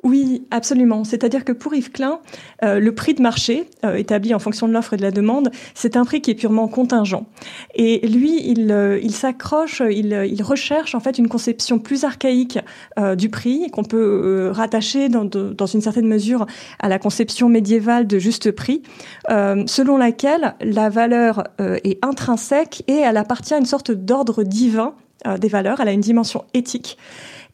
Oui, 0.08 0.48
absolument. 0.52 1.04
C'est-à-dire 1.04 1.44
que 1.44 1.52
pour 1.52 1.74
Yves 1.74 1.92
Klein, 1.92 2.22
euh, 2.64 2.80
le 2.80 2.96
prix 2.96 3.14
de 3.14 3.22
marché, 3.22 3.70
euh, 3.84 3.96
établi 3.96 4.34
en 4.34 4.40
fonction 4.40 4.66
de 4.66 4.72
l'offre 4.72 4.94
et 4.94 4.98
de 4.98 5.02
la 5.02 5.12
demande, 5.12 5.52
c'est 5.74 5.98
un 5.98 6.06
prix 6.06 6.22
qui 6.22 6.32
est 6.32 6.36
purement 6.36 6.70
contingent. 6.70 7.26
Et 7.76 8.08
lui, 8.08 8.42
il, 8.50 8.72
euh, 8.72 9.06
s'accroche, 9.10 9.82
il, 9.92 10.42
recherche 10.44 10.96
en 10.96 11.02
fait 11.02 11.18
une 11.18 11.28
conception 11.28 11.78
plus 11.78 12.06
archaïque 12.06 12.58
du 13.18 13.30
prix, 13.30 13.70
qu'on 13.70 13.84
peut 13.84 14.52
rattacher 14.54 15.10
dans, 15.10 15.66
une 15.66 15.82
certaine 15.82 16.08
mesure 16.08 16.46
à 16.80 16.88
la 16.88 17.00
conception 17.00 17.50
médiévale 17.50 18.08
de 18.08 18.18
juste 18.18 18.52
prix, 18.52 18.84
selon 19.28 19.98
laquelle 19.98 20.56
la 20.62 20.90
valeur 20.90 21.44
est 21.60 22.04
intrinsèque 22.06 22.84
et 22.88 22.94
elle 22.94 23.18
appartient 23.18 23.54
à 23.54 23.58
une 23.58 23.66
sorte 23.66 23.92
d'ordre 23.92 24.44
divin 24.44 24.94
des 25.40 25.48
valeurs, 25.48 25.80
elle 25.80 25.90
a 25.90 25.94
une 25.94 26.02
dimension 26.02 26.46
éthique. 26.54 26.98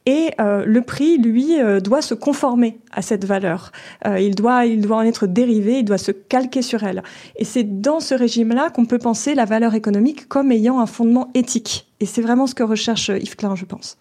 Et 0.05 0.31
euh, 0.41 0.65
le 0.65 0.81
prix, 0.81 1.17
lui, 1.17 1.59
euh, 1.59 1.79
doit 1.79 2.01
se 2.01 2.13
conformer 2.13 2.77
à 2.91 3.01
cette 3.01 3.25
valeur. 3.25 3.71
Euh, 4.05 4.19
il, 4.19 4.35
doit, 4.35 4.65
il 4.65 4.81
doit 4.81 4.97
en 4.97 5.01
être 5.01 5.27
dérivé, 5.27 5.79
il 5.79 5.85
doit 5.85 5.97
se 5.97 6.11
calquer 6.11 6.61
sur 6.61 6.83
elle. 6.83 7.03
Et 7.37 7.45
c'est 7.45 7.81
dans 7.81 7.99
ce 7.99 8.13
régime-là 8.13 8.69
qu'on 8.69 8.85
peut 8.85 8.99
penser 8.99 9.33
la 9.33 9.45
valeur 9.45 9.75
économique 9.75 10.27
comme 10.27 10.51
ayant 10.51 10.79
un 10.79 10.87
fondement 10.87 11.29
éthique. 11.33 11.87
Et 11.99 12.05
c'est 12.05 12.21
vraiment 12.21 12.47
ce 12.47 12.55
que 12.55 12.63
recherche 12.63 13.09
Yves 13.09 13.37
Klein, 13.37 13.55
je 13.55 13.65
pense. 13.65 13.97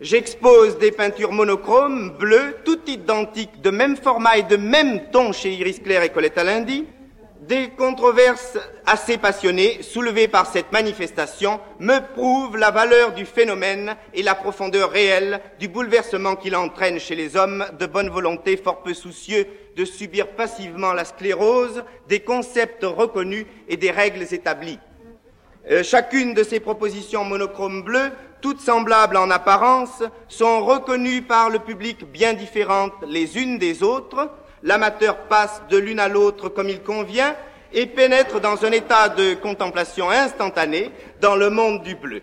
J'expose 0.00 0.78
des 0.78 0.92
peintures 0.92 1.32
monochromes, 1.32 2.12
bleues, 2.18 2.54
toutes 2.64 2.88
identiques, 2.88 3.60
de 3.62 3.70
même 3.70 3.96
format 3.96 4.38
et 4.38 4.44
de 4.44 4.56
même 4.56 5.00
ton 5.10 5.32
chez 5.32 5.52
Iris 5.54 5.80
Claire 5.80 6.02
et 6.02 6.10
Colette 6.10 6.38
Alindy, 6.38 6.84
des 7.48 7.70
controverses 7.70 8.58
assez 8.84 9.16
passionnées 9.16 9.82
soulevées 9.82 10.28
par 10.28 10.46
cette 10.46 10.70
manifestation 10.70 11.60
me 11.80 11.98
prouvent 12.14 12.58
la 12.58 12.70
valeur 12.70 13.12
du 13.14 13.24
phénomène 13.24 13.96
et 14.12 14.22
la 14.22 14.34
profondeur 14.34 14.90
réelle 14.90 15.40
du 15.58 15.66
bouleversement 15.66 16.36
qu'il 16.36 16.54
entraîne 16.54 17.00
chez 17.00 17.16
les 17.16 17.36
hommes 17.36 17.64
de 17.80 17.86
bonne 17.86 18.10
volonté 18.10 18.58
fort 18.58 18.82
peu 18.82 18.92
soucieux 18.92 19.46
de 19.76 19.86
subir 19.86 20.28
passivement 20.28 20.92
la 20.92 21.06
sclérose 21.06 21.84
des 22.06 22.20
concepts 22.20 22.84
reconnus 22.84 23.46
et 23.66 23.78
des 23.78 23.90
règles 23.90 24.26
établies. 24.34 24.78
Euh, 25.70 25.82
chacune 25.82 26.34
de 26.34 26.42
ces 26.42 26.60
propositions 26.60 27.24
monochromes 27.24 27.82
bleues, 27.82 28.10
toutes 28.42 28.60
semblables 28.60 29.16
en 29.16 29.30
apparence, 29.30 30.02
sont 30.28 30.64
reconnues 30.64 31.22
par 31.22 31.48
le 31.48 31.60
public 31.60 32.04
bien 32.12 32.34
différentes 32.34 32.92
les 33.06 33.38
unes 33.38 33.56
des 33.56 33.82
autres, 33.82 34.30
l'amateur 34.62 35.16
passe 35.28 35.62
de 35.70 35.78
l'une 35.78 36.00
à 36.00 36.08
l'autre 36.08 36.48
comme 36.48 36.68
il 36.68 36.82
convient 36.82 37.34
et 37.72 37.86
pénètre 37.86 38.40
dans 38.40 38.64
un 38.64 38.72
état 38.72 39.08
de 39.08 39.34
contemplation 39.34 40.10
instantanée 40.10 40.90
dans 41.20 41.36
le 41.36 41.50
monde 41.50 41.82
du 41.82 41.94
bleu. 41.94 42.22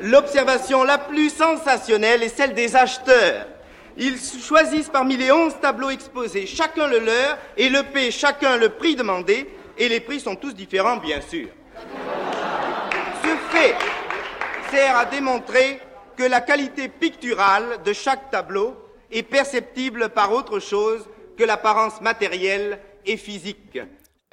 L'observation 0.00 0.84
la 0.84 0.98
plus 0.98 1.30
sensationnelle 1.30 2.22
est 2.22 2.28
celle 2.28 2.54
des 2.54 2.76
acheteurs. 2.76 3.46
Ils 3.96 4.18
choisissent 4.18 4.90
parmi 4.90 5.16
les 5.16 5.32
onze 5.32 5.58
tableaux 5.60 5.90
exposés 5.90 6.46
chacun 6.46 6.86
le 6.86 7.00
leur 7.00 7.36
et 7.56 7.68
le 7.68 7.82
paient 7.82 8.12
chacun 8.12 8.56
le 8.56 8.68
prix 8.68 8.94
demandé, 8.94 9.50
et 9.76 9.88
les 9.88 10.00
prix 10.00 10.20
sont 10.20 10.36
tous 10.36 10.54
différents, 10.54 10.96
bien 10.96 11.20
sûr. 11.20 11.48
Ce 13.22 13.56
fait 13.56 13.74
sert 14.70 14.96
à 14.96 15.04
démontrer 15.04 15.80
que 16.16 16.24
la 16.24 16.40
qualité 16.40 16.88
picturale 16.88 17.78
de 17.84 17.92
chaque 17.92 18.30
tableau 18.30 18.76
est 19.10 19.22
perceptible 19.22 20.10
par 20.10 20.32
autre 20.32 20.58
chose 20.58 21.08
que 21.38 21.44
l'apparence 21.44 22.00
matérielle 22.00 22.80
et 23.06 23.16
physique. 23.16 23.78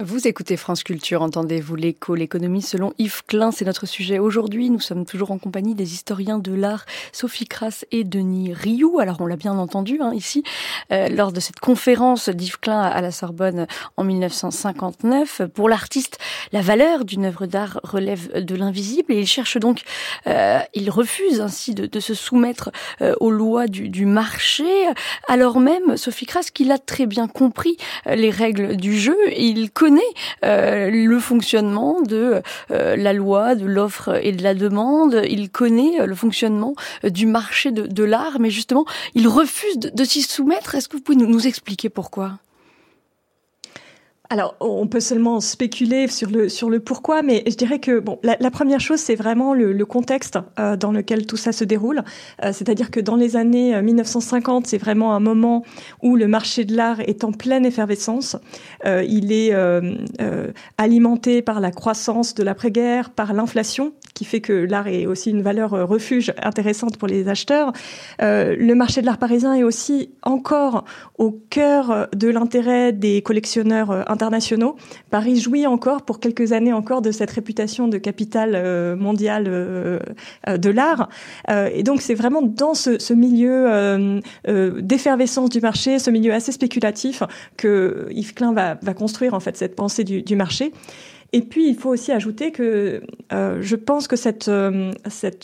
Vous 0.04 0.28
écoutez 0.28 0.58
France 0.58 0.84
Culture, 0.84 1.22
entendez-vous 1.22 1.78
l'écho, 1.78 2.16
l'économie 2.16 2.62
selon 2.62 2.94
Yves 2.98 3.24
Klein, 3.28 3.52
c'est 3.52 3.64
notre 3.64 3.86
sujet 3.86 4.20
aujourd'hui. 4.20 4.70
Nous 4.70 4.82
sommes 4.82 5.06
toujours 5.06 5.32
en 5.32 5.38
compagnie 5.38 5.74
des 5.74 5.94
historiens 5.94 6.38
de 6.38 6.54
l'art 6.54 6.86
Sophie 7.14 7.46
Crass 7.46 7.86
et 7.92 8.04
Denis 8.04 8.52
Rioux. 8.54 9.00
Alors 9.00 9.22
on 9.22 9.26
l'a 9.26 9.38
bien 9.38 9.58
entendu 9.58 10.00
hein, 10.02 10.12
ici, 10.14 10.44
euh, 10.92 11.08
lors 11.08 11.32
de 11.32 11.40
cette 11.40 11.62
conférence 11.62 12.28
d'Yves 12.28 12.60
Klein 12.60 12.82
à 12.82 13.00
la 13.00 13.12
Sorbonne 13.12 13.68
en 13.96 14.04
1959. 14.04 15.44
Pour 15.54 15.70
l'artiste, 15.70 16.20
la 16.52 16.60
valeur 16.60 17.06
d'une 17.06 17.24
œuvre 17.24 17.46
d'art 17.46 17.80
relève 17.84 18.44
de 18.44 18.56
l'invisible 18.56 19.14
et 19.14 19.22
il 19.22 19.28
cherche 19.28 19.56
donc, 19.56 19.84
euh, 20.28 20.60
il 20.74 20.90
refuse 20.90 21.40
ainsi 21.40 21.74
de, 21.74 21.86
de 21.86 22.00
se 22.02 22.14
soumettre 22.14 22.70
euh, 23.02 23.16
aux 23.22 23.32
lois 23.32 23.68
du, 23.68 23.88
du, 23.88 24.06
marché, 24.06 24.66
alors 25.30 25.62
même, 25.62 25.96
Sophie 25.96 26.26
Crass, 26.26 26.52
qu'il 26.52 26.74
a 26.74 26.80
très 26.80 27.06
bien 27.06 27.30
compris 27.30 27.78
euh, 28.08 28.16
les 28.16 28.30
règles 28.30 28.76
du 28.76 29.00
jeu, 29.00 29.18
il 29.38 29.72
connaît 29.86 30.02
euh, 30.44 30.90
le 30.90 31.20
fonctionnement 31.20 32.02
de 32.02 32.42
euh, 32.72 32.96
la 32.96 33.14
loi, 33.14 33.54
de 33.54 33.68
l'offre 33.68 34.20
et 34.26 34.32
de 34.32 34.42
la 34.42 34.56
demande. 34.56 35.22
Il 35.30 35.52
connaît 35.52 36.02
euh, 36.02 36.08
le 36.08 36.16
fonctionnement 36.16 36.74
du 37.04 37.28
marché 37.28 37.72
de, 37.72 38.04
l'art, 38.04 38.40
mais 38.40 38.50
justement, 38.50 38.86
il 39.14 39.28
refuse 39.28 39.78
de, 39.78 40.04
s'y 40.04 40.24
soumettre. 40.24 40.74
Est-ce 40.74 40.90
que 40.90 40.98
vous 40.98 41.04
pouvez 41.04 41.18
nous 41.18 41.46
expliquer 41.46 41.90
pourquoi? 41.90 42.40
Alors, 44.30 44.56
on 44.60 44.88
peut 44.88 45.00
seulement 45.00 45.40
spéculer 45.40 46.08
sur 46.08 46.30
le 46.30 46.50
sur 46.50 46.70
le 46.70 46.80
pourquoi, 46.80 47.22
mais 47.22 47.44
je 47.48 47.56
dirais 47.56 47.80
que 47.80 48.00
bon, 48.00 48.20
la, 48.24 48.52
première 48.52 48.80
chose, 48.80 49.00
c'est 49.00 49.16
vraiment 49.16 49.54
le, 49.54 49.86
contexte 49.86 50.40
euh, 50.60 50.76
dans 50.76 50.92
lequel 50.92 51.28
tout 51.28 51.38
ça 51.38 51.52
se 51.52 51.64
déroule. 51.64 52.04
Euh, 52.44 52.52
C'est-à-dire 52.52 52.90
que 52.90 53.00
dans 53.00 53.16
les 53.16 53.36
années 53.36 53.80
1950, 53.80 54.66
c'est 54.66 54.80
vraiment 54.80 55.14
un 55.14 55.20
moment 55.20 55.64
où 56.02 56.16
le 56.16 56.28
marché 56.28 56.66
de 56.66 56.76
l'art 56.76 57.02
est 57.02 57.24
en 57.24 57.32
pleine 57.32 57.66
effervescence. 57.66 58.36
Euh, 58.86 59.04
il 59.08 59.32
est 59.32 59.54
euh, 59.54 59.96
euh, 60.22 60.52
alimenté 60.78 61.42
par 61.42 61.60
la 61.60 61.72
croissance 61.72 62.34
de 62.36 62.44
l'après-guerre, 62.44 63.10
par 63.10 63.34
l'inflation, 63.34 63.94
qui 64.14 64.26
fait 64.26 64.42
que 64.42 64.54
l'art 64.54 64.88
est 64.88 65.06
aussi 65.06 65.30
une 65.32 65.42
valeur 65.42 65.72
refuge 65.72 66.34
intéressante 66.42 66.98
pour 66.98 67.08
les 67.08 67.28
acheteurs. 67.28 67.74
le 68.20 68.74
marché 68.74 69.02
de 69.02 69.06
l'art 69.06 69.18
parisien 69.18 69.54
est 69.54 69.64
aussi 69.64 70.12
encore 70.24 70.86
au 71.18 71.32
cœur 71.32 72.08
de 72.16 72.30
l'intérêt 72.30 72.94
des 72.94 73.22
collectionneurs 73.22 74.10
internationaux. 74.16 74.78
Paris 75.10 75.40
jouit 75.40 75.68
encore 75.68 76.04
pour 76.04 76.20
quelques 76.20 76.54
années 76.54 76.72
encore 76.72 77.02
de 77.02 77.12
cette 77.12 77.32
réputation 77.32 77.90
de 77.90 77.98
capitale 77.98 78.54
euh, 78.56 78.96
mondiale 78.96 79.46
euh, 79.48 80.00
euh, 80.48 80.58
de 80.58 80.70
l'art. 80.70 81.10
et 81.50 81.84
donc 81.84 82.02
c'est 82.02 82.16
vraiment 82.16 82.42
dans 82.42 82.74
ce, 82.74 83.14
milieu 83.14 84.22
d'effervescence 84.82 85.50
du 85.50 85.60
marché, 85.60 86.00
ce 86.00 86.10
milieu 86.10 86.34
assez 86.34 86.52
spéculatif, 86.52 87.24
que 87.58 88.08
Yves 88.12 88.34
Klein 88.34 88.54
va, 88.54 88.94
construire 88.94 89.34
en 89.34 89.40
fait 89.40 89.58
cette 89.58 89.76
pensée 89.76 90.04
du 90.04 90.36
marché. 90.36 90.72
Et 91.36 91.42
puis, 91.42 91.68
il 91.68 91.76
faut 91.76 91.90
aussi 91.90 92.14
ajouter 92.14 92.54
que 92.54 93.02
euh, 93.34 93.58
je 93.60 93.76
pense 93.76 94.08
que 94.08 94.16
euh, 94.48 94.92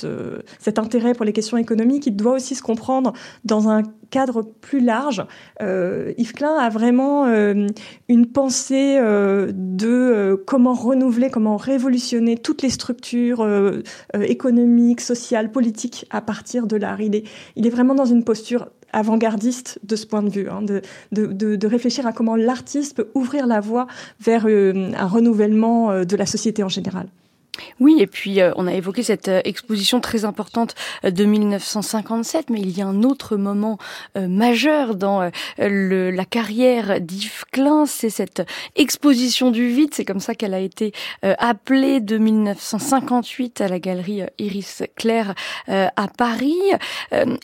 euh, 0.06 0.40
cet 0.58 0.80
intérêt 0.80 1.14
pour 1.14 1.26
les 1.26 1.34
questions 1.34 1.58
économiques, 1.58 2.08
il 2.08 2.16
doit 2.16 2.36
aussi 2.36 2.56
se 2.56 2.62
comprendre 2.62 3.12
dans 3.44 3.68
un 3.68 3.84
cadre 4.10 4.42
plus 4.42 4.80
large. 4.80 5.26
Yves 5.60 6.32
Klein 6.32 6.56
a 6.56 6.70
vraiment 6.70 7.26
une 7.28 8.26
pensée 8.26 9.00
de 9.00 10.42
comment 10.46 10.74
renouveler, 10.74 11.30
comment 11.30 11.56
révolutionner 11.56 12.38
toutes 12.38 12.62
les 12.62 12.70
structures 12.70 13.46
économiques, 14.14 15.00
sociales, 15.00 15.50
politiques 15.50 16.06
à 16.10 16.20
partir 16.20 16.68
de 16.68 16.76
l'art. 16.76 17.00
Il 17.00 17.16
est 17.16 17.70
vraiment 17.70 17.96
dans 17.96 18.06
une 18.06 18.26
posture 18.26 18.68
avant-gardiste 18.94 19.80
de 19.84 19.96
ce 19.96 20.06
point 20.06 20.24
de 20.24 20.30
vue, 20.30 20.50
hein, 20.50 20.62
de, 20.62 20.82
de, 21.12 21.56
de, 21.56 21.68
réfléchir 21.68 22.06
à 22.08 22.14
comment 22.14 22.36
l'artiste 22.36 22.96
peut 22.96 23.10
ouvrir 23.14 23.48
la 23.48 23.60
voie 23.60 23.88
vers 24.20 24.46
un 24.46 25.08
renouvellement 25.08 26.04
de 26.04 26.16
la 26.16 26.26
société 26.26 26.64
en 26.64 26.70
général. 26.70 27.08
Oui, 27.80 27.98
et 28.00 28.08
puis 28.08 28.42
euh, 28.42 28.52
on 28.56 28.68
a 28.68 28.74
évoqué 28.74 29.04
cette 29.04 29.28
euh, 29.28 29.42
exposition 29.44 30.00
très 30.00 30.24
importante 30.24 30.76
euh, 31.04 31.12
de 31.12 31.26
1957, 31.26 32.50
mais 32.50 32.60
il 32.60 32.78
y 32.78 32.82
a 32.82 32.88
un 32.88 33.04
autre 33.04 33.36
moment 33.36 33.78
majeur 34.16 34.96
dans 34.96 35.30
la 35.58 36.26
carrière 36.26 37.00
d'Yves 37.00 37.46
Klein, 37.52 37.86
c'est 37.86 38.10
cette 38.10 38.44
exposition 38.76 39.52
du 39.52 39.68
vide, 39.70 39.94
c'est 39.94 40.06
comme 40.06 40.20
ça 40.20 40.36
qu'elle 40.36 40.54
a 40.54 40.60
été 40.60 40.92
appelée 41.22 42.00
de 42.00 42.18
1958 42.18 43.62
à 43.62 43.68
la 43.68 43.80
galerie 43.80 44.24
Iris 44.38 44.84
Claire 44.96 45.34
à 45.68 46.08
Paris, 46.18 46.60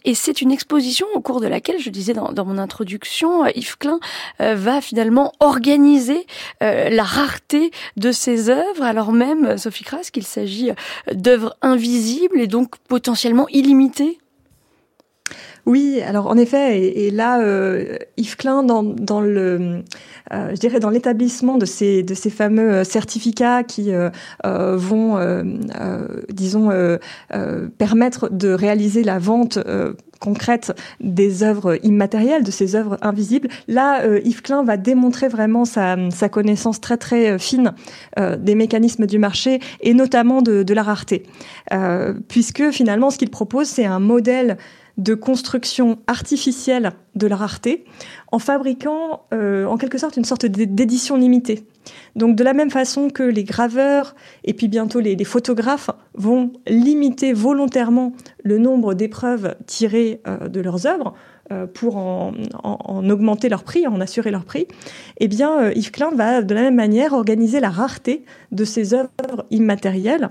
et 0.06 0.15
c'est 0.15 0.41
une 0.41 0.52
exposition 0.52 1.08
au 1.13 1.22
cours 1.22 1.41
de 1.41 1.48
laquelle, 1.48 1.80
je 1.80 1.89
disais 1.89 2.13
dans, 2.13 2.32
dans 2.32 2.46
mon 2.46 2.58
introduction, 2.58 3.46
Yves 3.48 3.78
Klein 3.78 4.00
va 4.39 4.82
finalement 4.82 5.34
organiser 5.39 6.26
la 6.62 7.04
rareté 7.04 7.72
de 7.96 8.12
ses 8.12 8.50
œuvres, 8.50 8.84
alors 8.84 9.12
même, 9.12 9.58
Sophie 9.58 9.84
Kras, 9.84 9.96
qu'il 10.12 10.23
s'agit 10.23 10.71
d'œuvres 11.12 11.55
invisibles 11.62 12.39
et 12.39 12.47
donc 12.47 12.77
potentiellement 12.88 13.47
illimitées 13.49 14.19
oui, 15.67 16.01
alors 16.01 16.27
en 16.27 16.38
effet, 16.38 16.80
et, 16.80 17.12
là, 17.12 17.41
euh, 17.41 17.97
Yves 18.15 18.38
Klein, 18.38 18.63
dans, 18.63 18.84
dans 18.84 19.19
le, 19.19 19.84
euh, 20.34 20.49
je 20.51 20.60
dirais 20.62 20.80
dans 20.80 20.89
l'établissement 20.89 21.58
de 21.58 21.65
ces 21.65 22.03
de 22.03 22.13
ces 22.13 22.30
fameux 22.30 22.86
certificats 22.86 23.63
qui 23.63 23.91
euh, 23.91 24.10
euh 24.45 24.77
vont, 24.77 25.17
euh, 25.17 25.43
disons, 26.30 26.69
permettre 27.77 28.30
de 28.30 28.49
réaliser 28.53 29.03
la 29.03 29.19
vente 29.19 29.60
concrète 30.21 30.73
des 31.01 31.43
œuvres 31.43 31.77
immatérielles, 31.84 32.43
de 32.43 32.51
ces 32.51 32.75
œuvres 32.75 32.97
invisibles. 33.01 33.49
Là, 33.67 34.06
Yves 34.23 34.41
Klein 34.41 34.63
va 34.63 34.77
démontrer 34.77 35.27
vraiment 35.27 35.65
sa, 35.65 35.97
sa 36.12 36.30
connaissance 36.30 36.80
très 36.80 36.97
très 36.97 37.38
fine 37.38 37.73
des 38.17 38.56
mécanismes 38.56 39.06
du 39.06 39.19
marché 39.19 39.60
et 39.82 39.93
notamment 39.93 40.41
de, 40.41 40.63
de 40.63 40.73
la 40.73 40.84
rareté, 40.84 41.23
puisque 42.30 42.71
finalement, 42.71 43.10
ce 43.10 43.17
qu'il 43.17 43.30
propose, 43.30 43.67
c'est 43.67 43.86
un 43.86 43.99
modèle 43.99 44.58
de 44.97 45.13
construction 45.13 45.99
artificielle 46.07 46.91
de 47.15 47.27
la 47.27 47.36
rareté 47.36 47.86
en 48.31 48.39
fabriquant 48.39 49.21
euh, 49.33 49.65
en 49.65 49.77
quelque 49.77 49.97
sorte 49.97 50.17
une 50.17 50.25
sorte 50.25 50.45
d'édition 50.45 51.17
limitée. 51.17 51.65
Donc 52.15 52.36
de 52.36 52.43
la 52.43 52.53
même 52.53 52.71
façon 52.71 53.10
que 53.10 53.23
les 53.23 53.43
graveurs 53.43 54.15
et 54.43 54.53
puis 54.53 54.67
bientôt 54.67 54.99
les, 54.99 55.23
photographes 55.23 55.91
vont 56.15 56.51
limiter 56.67 57.31
volontairement 57.31 58.13
le 58.43 58.57
nombre 58.57 58.93
d'épreuves 58.93 59.55
tirées 59.67 60.21
euh, 60.27 60.47
de 60.47 60.62
leurs 60.62 60.88
œuvres 60.88 61.13
euh, 61.51 61.65
pour 61.67 61.97
en, 61.97 62.33
augmenter 63.10 63.49
leur 63.49 63.63
prix, 63.63 63.88
en 63.88 64.01
assurer 64.01 64.31
leur 64.31 64.43
prix, 64.43 64.67
eh 65.19 65.27
bien 65.27 65.71
Yves 65.71 65.91
Klein 65.91 66.12
va 66.13 66.41
de 66.41 66.53
la 66.53 66.62
même 66.62 66.75
manière 66.75 67.13
organiser 67.13 67.60
la 67.60 67.69
rareté 67.69 68.25
de 68.51 68.65
ces 68.65 68.93
œuvres 68.93 69.45
immatérielles, 69.49 70.29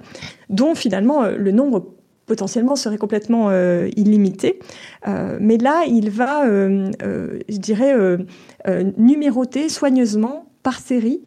dont 0.51 0.75
finalement 0.75 1.23
le 1.29 1.53
nombre 1.53 1.96
potentiellement 2.27 2.77
serait 2.77 2.99
complètement 2.99 3.49
euh, 3.51 3.89
illimité. 3.97 4.59
Euh, 5.09 5.39
mais 5.41 5.57
là, 5.57 5.85
il 5.87 6.11
va, 6.11 6.47
euh, 6.47 6.91
je 7.49 7.57
dirais, 7.57 7.95
numéroter 8.97 9.69
soigneusement 9.69 10.47
par 10.63 10.81
série 10.81 11.23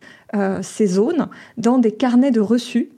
ces 0.61 0.87
zones 0.87 1.29
dans 1.57 1.77
des 1.77 1.91
carnets 1.91 2.31
de 2.31 2.41
reçus 2.41 2.89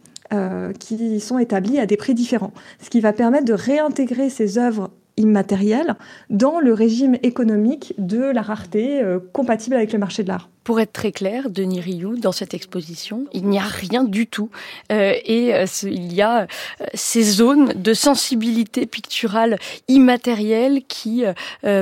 qui 0.79 1.19
sont 1.19 1.37
établis 1.37 1.77
à 1.77 1.85
des 1.85 1.97
prix 1.97 2.13
différents, 2.13 2.53
ce 2.81 2.89
qui 2.89 3.01
va 3.01 3.13
permettre 3.13 3.45
de 3.45 3.53
réintégrer 3.53 4.29
ces 4.29 4.57
œuvres 4.57 4.89
immatérielles 5.17 5.95
dans 6.29 6.59
le 6.59 6.73
régime 6.73 7.17
économique 7.23 7.93
de 7.97 8.21
la 8.21 8.41
rareté 8.41 9.01
compatible 9.33 9.75
avec 9.75 9.93
le 9.93 9.99
marché 9.99 10.23
de 10.23 10.29
l'art. 10.29 10.49
Pour 10.63 10.79
être 10.79 10.93
très 10.93 11.11
clair, 11.11 11.49
Denis 11.49 11.81
Rioux, 11.81 12.17
dans 12.17 12.31
cette 12.31 12.53
exposition, 12.53 13.25
il 13.33 13.47
n'y 13.47 13.57
a 13.57 13.63
rien 13.63 14.03
du 14.03 14.27
tout. 14.27 14.51
Euh, 14.91 15.13
et 15.25 15.55
euh, 15.55 15.65
il 15.83 16.13
y 16.13 16.21
a 16.21 16.41
euh, 16.41 16.45
ces 16.93 17.23
zones 17.23 17.73
de 17.73 17.93
sensibilité 17.95 18.85
picturale 18.85 19.57
immatérielle 19.87 20.83
qui, 20.87 21.23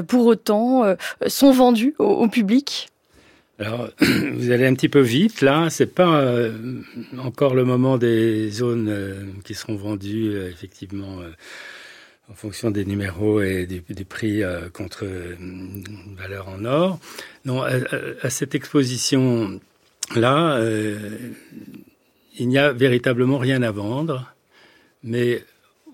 pour 0.07 0.27
autant, 0.27 0.95
sont 1.27 1.51
vendues 1.51 1.93
au, 1.99 2.27
public. 2.27 2.89
Alors, 3.59 3.89
vous 3.99 4.51
allez 4.51 4.65
un 4.65 4.73
petit 4.73 4.89
peu 4.89 5.01
vite 5.01 5.41
là. 5.41 5.69
C'est 5.69 5.93
pas 5.93 6.49
encore 7.17 7.55
le 7.55 7.65
moment 7.65 7.97
des 7.97 8.49
zones 8.49 9.33
qui 9.43 9.55
seront 9.55 9.75
vendues 9.75 10.37
effectivement 10.49 11.17
en 12.29 12.35
fonction 12.35 12.71
des 12.71 12.85
numéros 12.85 13.41
et 13.41 13.65
des, 13.65 14.05
prix 14.05 14.43
euh, 14.43 14.69
contre 14.69 15.03
une 15.03 15.83
valeur 16.15 16.47
en 16.47 16.63
or. 16.65 16.99
Non, 17.45 17.63
à, 17.63 18.29
cette 18.29 18.53
exposition-là, 18.53 20.57
euh, 20.57 21.17
il 22.37 22.47
n'y 22.47 22.59
a 22.59 22.71
véritablement 22.71 23.39
rien 23.39 23.63
à 23.63 23.71
vendre, 23.71 24.33
mais 25.03 25.43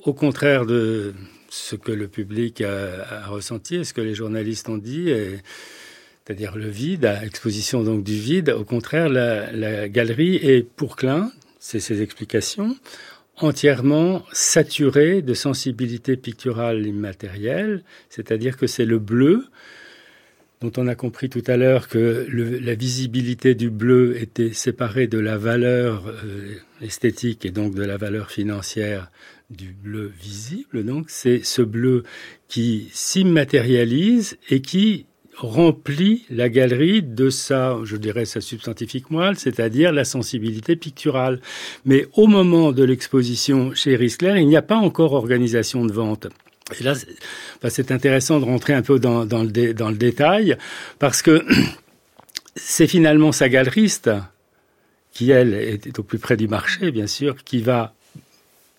au 0.04 0.14
contraire 0.14 0.66
de 0.66 1.14
ce 1.50 1.76
que 1.76 1.92
le 1.92 2.08
public 2.08 2.62
a, 2.62 3.28
ressenti 3.28 3.78
et 3.78 3.84
ce 3.84 3.94
que 3.94 4.02
les 4.02 4.14
journalistes 4.14 4.68
ont 4.68 4.78
dit, 4.78 5.12
c'est-à-dire 6.26 6.58
le 6.58 6.68
vide, 6.68 7.10
exposition 7.24 7.84
donc 7.84 8.04
du 8.04 8.20
vide, 8.20 8.50
au 8.50 8.66
contraire, 8.66 9.10
la, 9.10 9.52
la 9.52 9.88
galerie 9.88 10.36
est 10.36 10.68
pour 10.68 10.98
Klein, 10.98 11.32
c'est 11.60 11.80
ses 11.80 12.02
explications, 12.02 12.76
entièrement 13.38 14.24
saturé 14.32 15.22
de 15.22 15.34
sensibilité 15.34 16.16
picturale 16.16 16.86
immatérielle, 16.86 17.84
c'est-à-dire 18.10 18.58
que 18.58 18.68
c'est 18.68 18.86
le 18.86 19.00
bleu 19.00 19.46
dont 20.62 20.72
on 20.78 20.88
a 20.88 20.96
compris 20.96 21.30
tout 21.30 21.44
à 21.48 21.58
l'heure 21.58 21.88
que 21.88 22.28
la 22.30 22.76
visibilité 22.76 23.56
du 23.56 23.70
bleu 23.70 24.16
était 24.18 24.54
séparée 24.54 25.08
de 25.08 25.20
la 25.20 25.38
valeur 25.38 26.08
euh, 26.08 26.56
esthétique 26.82 27.46
et 27.46 27.52
donc 27.52 27.76
de 27.76 27.84
la 27.84 27.98
valeur 27.98 28.32
financière 28.32 29.12
du 29.50 29.74
bleu 29.74 30.12
visible. 30.20 30.84
Donc 30.86 31.10
c'est 31.10 31.44
ce 31.44 31.62
bleu 31.62 32.04
qui 32.48 32.90
s'immatérialise 32.94 34.38
et 34.50 34.62
qui 34.62 35.06
remplit 35.38 36.26
la 36.30 36.50
galerie 36.50 37.02
de 37.02 37.30
sa, 37.30 37.78
je 37.84 37.98
dirais, 37.98 38.26
sa 38.26 38.42
substantifique 38.42 39.12
moelle, 39.12 39.38
c'est-à-dire 39.38 39.92
la 39.92 40.06
sensibilité 40.06 40.76
picturale. 40.76 41.42
Mais 41.84 42.08
au 42.14 42.28
moment 42.28 42.72
de 42.72 42.84
l'exposition 42.84 43.74
chez 43.74 43.96
Risler, 43.96 44.36
il 44.38 44.48
n'y 44.48 44.58
a 44.58 44.62
pas 44.62 44.78
encore 44.78 45.14
organisation 45.14 45.86
de 45.86 45.92
vente. 45.92 46.28
Et 46.80 46.84
là, 46.84 46.94
c'est 47.70 47.92
intéressant 47.92 48.40
de 48.40 48.46
rentrer 48.46 48.74
un 48.74 48.82
peu 48.82 48.98
dans, 48.98 49.24
le, 49.24 49.74
dans 49.74 49.90
le 49.90 49.98
détail, 49.98 50.58
parce 51.00 51.22
que 51.22 51.46
c'est 52.56 52.88
finalement 52.88 53.32
sa 53.32 53.50
galeriste, 53.50 54.10
qui 55.12 55.32
elle 55.32 55.54
est 55.54 56.00
au 56.00 56.04
plus 56.04 56.20
près 56.20 56.38
du 56.38 56.48
marché, 56.48 56.92
bien 56.92 57.08
sûr, 57.08 57.44
qui 57.44 57.60
va 57.60 57.94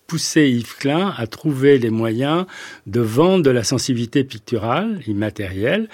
pousser 0.07 0.49
Yves 0.49 0.77
Klein 0.77 1.15
à 1.17 1.27
trouver 1.27 1.79
les 1.79 1.91
moyens 1.91 2.47
de 2.87 3.01
vendre 3.01 3.43
de 3.43 3.51
la 3.51 3.65
sensibilité 3.65 4.25
picturale, 4.25 5.01
immatérielle. 5.07 5.89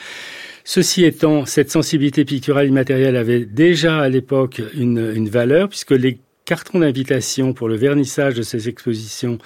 Ceci 0.64 1.04
étant, 1.04 1.44
cette 1.46 1.70
sensibilité 1.70 2.24
picturale 2.24 2.68
immatérielle 2.68 3.16
avait 3.16 3.44
déjà 3.44 4.00
à 4.00 4.08
l'époque 4.08 4.62
une, 4.74 5.28
valeur, 5.28 5.68
puisque 5.68 5.92
les 5.92 6.18
cartons 6.44 6.80
d'invitation 6.80 7.52
pour 7.52 7.68
le 7.68 7.76
vernissage 7.76 8.34
de 8.34 8.42
ces 8.42 8.68
expositions 8.68 9.38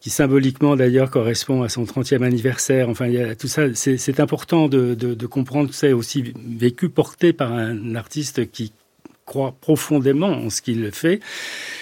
qui 0.00 0.10
symboliquement 0.10 0.76
d'ailleurs 0.76 1.10
correspond 1.10 1.62
à 1.62 1.70
son 1.70 1.84
30e 1.84 2.22
anniversaire. 2.22 2.90
Enfin, 2.90 3.10
tout 3.38 3.48
ça. 3.48 3.74
C'est 3.74 4.20
important 4.20 4.68
de, 4.68 4.94
de, 4.94 5.14
de 5.14 5.26
comprendre 5.26 5.70
que 5.70 5.74
c'est 5.74 5.94
aussi 5.94 6.34
vécu, 6.36 6.90
porté 6.90 7.32
par 7.32 7.52
un 7.52 7.94
artiste 7.94 8.50
qui 8.50 8.72
croit 9.24 9.54
profondément 9.60 10.28
en 10.28 10.50
ce 10.50 10.60
qu'il 10.62 10.90
fait. 10.92 11.20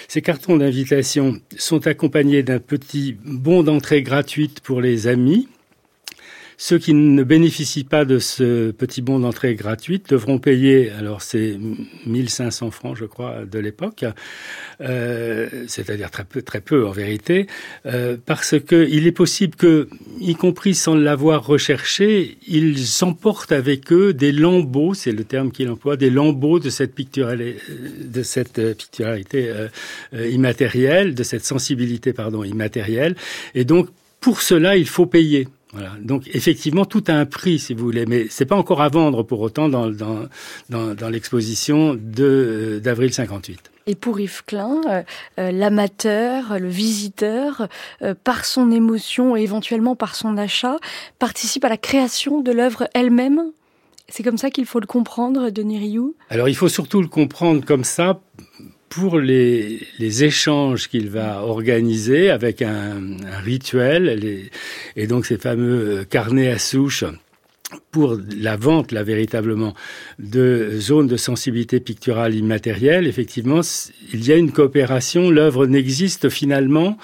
Ces 0.07 0.21
cartons 0.21 0.57
d'invitation 0.57 1.39
sont 1.57 1.85
accompagnés 1.87 2.43
d'un 2.43 2.59
petit 2.59 3.17
bon 3.25 3.63
d'entrée 3.63 4.01
gratuite 4.01 4.61
pour 4.61 4.81
les 4.81 5.07
amis 5.07 5.47
ceux 6.57 6.77
qui 6.77 6.93
ne 6.93 7.23
bénéficient 7.23 7.83
pas 7.83 8.05
de 8.05 8.19
ce 8.19 8.71
petit 8.71 9.01
bon 9.01 9.19
d'entrée 9.19 9.55
gratuite 9.55 10.09
devront 10.09 10.39
payer, 10.39 10.89
alors 10.91 11.21
c'est 11.21 11.57
1500 12.05 12.71
francs, 12.71 12.97
je 12.97 13.05
crois, 13.05 13.45
de 13.45 13.59
l'époque, 13.59 14.05
euh, 14.81 15.49
c'est-à-dire 15.67 16.11
très 16.11 16.25
peu, 16.25 16.41
très 16.41 16.61
peu 16.61 16.85
en 16.85 16.91
vérité, 16.91 17.47
euh, 17.85 18.17
parce 18.25 18.59
que 18.59 18.87
il 18.89 19.07
est 19.07 19.11
possible 19.11 19.55
que, 19.55 19.87
y 20.19 20.35
compris 20.35 20.75
sans 20.75 20.95
l'avoir 20.95 21.45
recherché, 21.45 22.37
ils 22.47 22.77
emportent 23.01 23.51
avec 23.51 23.91
eux 23.91 24.13
des 24.13 24.31
lambeaux, 24.31 24.93
c'est 24.93 25.11
le 25.11 25.23
terme 25.23 25.51
qu'il 25.51 25.69
emploie, 25.69 25.97
des 25.97 26.09
lambeaux 26.09 26.59
de 26.59 26.69
cette 26.69 26.93
picturalité, 26.93 27.59
de 28.03 28.23
cette 28.23 28.77
picturalité 28.77 29.49
euh, 29.49 29.67
euh, 30.13 30.29
immatérielle, 30.29 31.15
de 31.15 31.23
cette 31.23 31.45
sensibilité, 31.45 32.13
pardon, 32.13 32.43
immatérielle, 32.43 33.15
et 33.55 33.65
donc 33.65 33.89
pour 34.19 34.41
cela, 34.41 34.77
il 34.77 34.87
faut 34.87 35.05
payer. 35.05 35.47
Voilà. 35.73 35.91
Donc 35.99 36.29
effectivement, 36.33 36.85
tout 36.85 37.03
a 37.07 37.13
un 37.13 37.25
prix, 37.25 37.59
si 37.59 37.73
vous 37.73 37.83
voulez, 37.83 38.05
mais 38.05 38.27
c'est 38.29 38.45
pas 38.45 38.55
encore 38.55 38.81
à 38.81 38.89
vendre 38.89 39.23
pour 39.23 39.41
autant 39.41 39.69
dans, 39.69 39.89
dans, 39.89 40.27
dans, 40.69 40.93
dans 40.93 41.09
l'exposition 41.09 41.95
de 41.95 42.23
euh, 42.23 42.79
d'avril 42.79 43.11
58. 43.11 43.71
Et 43.85 43.95
pour 43.95 44.19
Yves 44.19 44.43
Klein, 44.45 44.81
euh, 44.87 45.03
euh, 45.39 45.51
l'amateur, 45.51 46.57
le 46.57 46.69
visiteur, 46.69 47.67
euh, 48.01 48.13
par 48.23 48.45
son 48.45 48.71
émotion 48.71 49.35
et 49.35 49.41
éventuellement 49.41 49.95
par 49.95 50.15
son 50.15 50.37
achat, 50.37 50.77
participe 51.19 51.65
à 51.65 51.69
la 51.69 51.77
création 51.77 52.41
de 52.41 52.51
l'œuvre 52.51 52.87
elle-même? 52.93 53.51
C'est 54.07 54.23
comme 54.23 54.37
ça 54.37 54.51
qu'il 54.51 54.65
faut 54.65 54.79
le 54.79 54.85
comprendre, 54.85 55.49
Denis 55.49 55.79
Rioux? 55.79 56.15
Alors 56.29 56.47
il 56.47 56.55
faut 56.55 56.69
surtout 56.69 57.01
le 57.01 57.07
comprendre 57.07 57.65
comme 57.65 57.83
ça 57.83 58.21
pour 58.95 59.19
les, 59.19 59.79
échanges 59.99 60.87
qu'il 60.87 61.09
va 61.09 61.43
organiser 61.43 62.29
avec 62.29 62.61
un, 62.61 63.17
rituel 63.43 64.49
et 64.95 65.07
donc 65.07 65.25
ces 65.25 65.37
fameux 65.37 66.05
carnets 66.09 66.49
à 66.49 66.59
souche 66.59 67.05
pour 67.91 68.17
la 68.37 68.55
vente, 68.55 68.91
là, 68.91 69.03
véritablement, 69.03 69.73
de 70.19 70.71
zones 70.79 71.07
de 71.07 71.17
sensibilité 71.17 71.79
picturale 71.79 72.35
immatérielle, 72.35 73.07
effectivement, 73.07 73.61
il 74.13 74.25
y 74.25 74.31
a 74.31 74.35
une 74.35 74.51
coopération. 74.51 75.31
L'œuvre 75.31 75.65
n'existe 75.65 76.29
finalement 76.29 76.97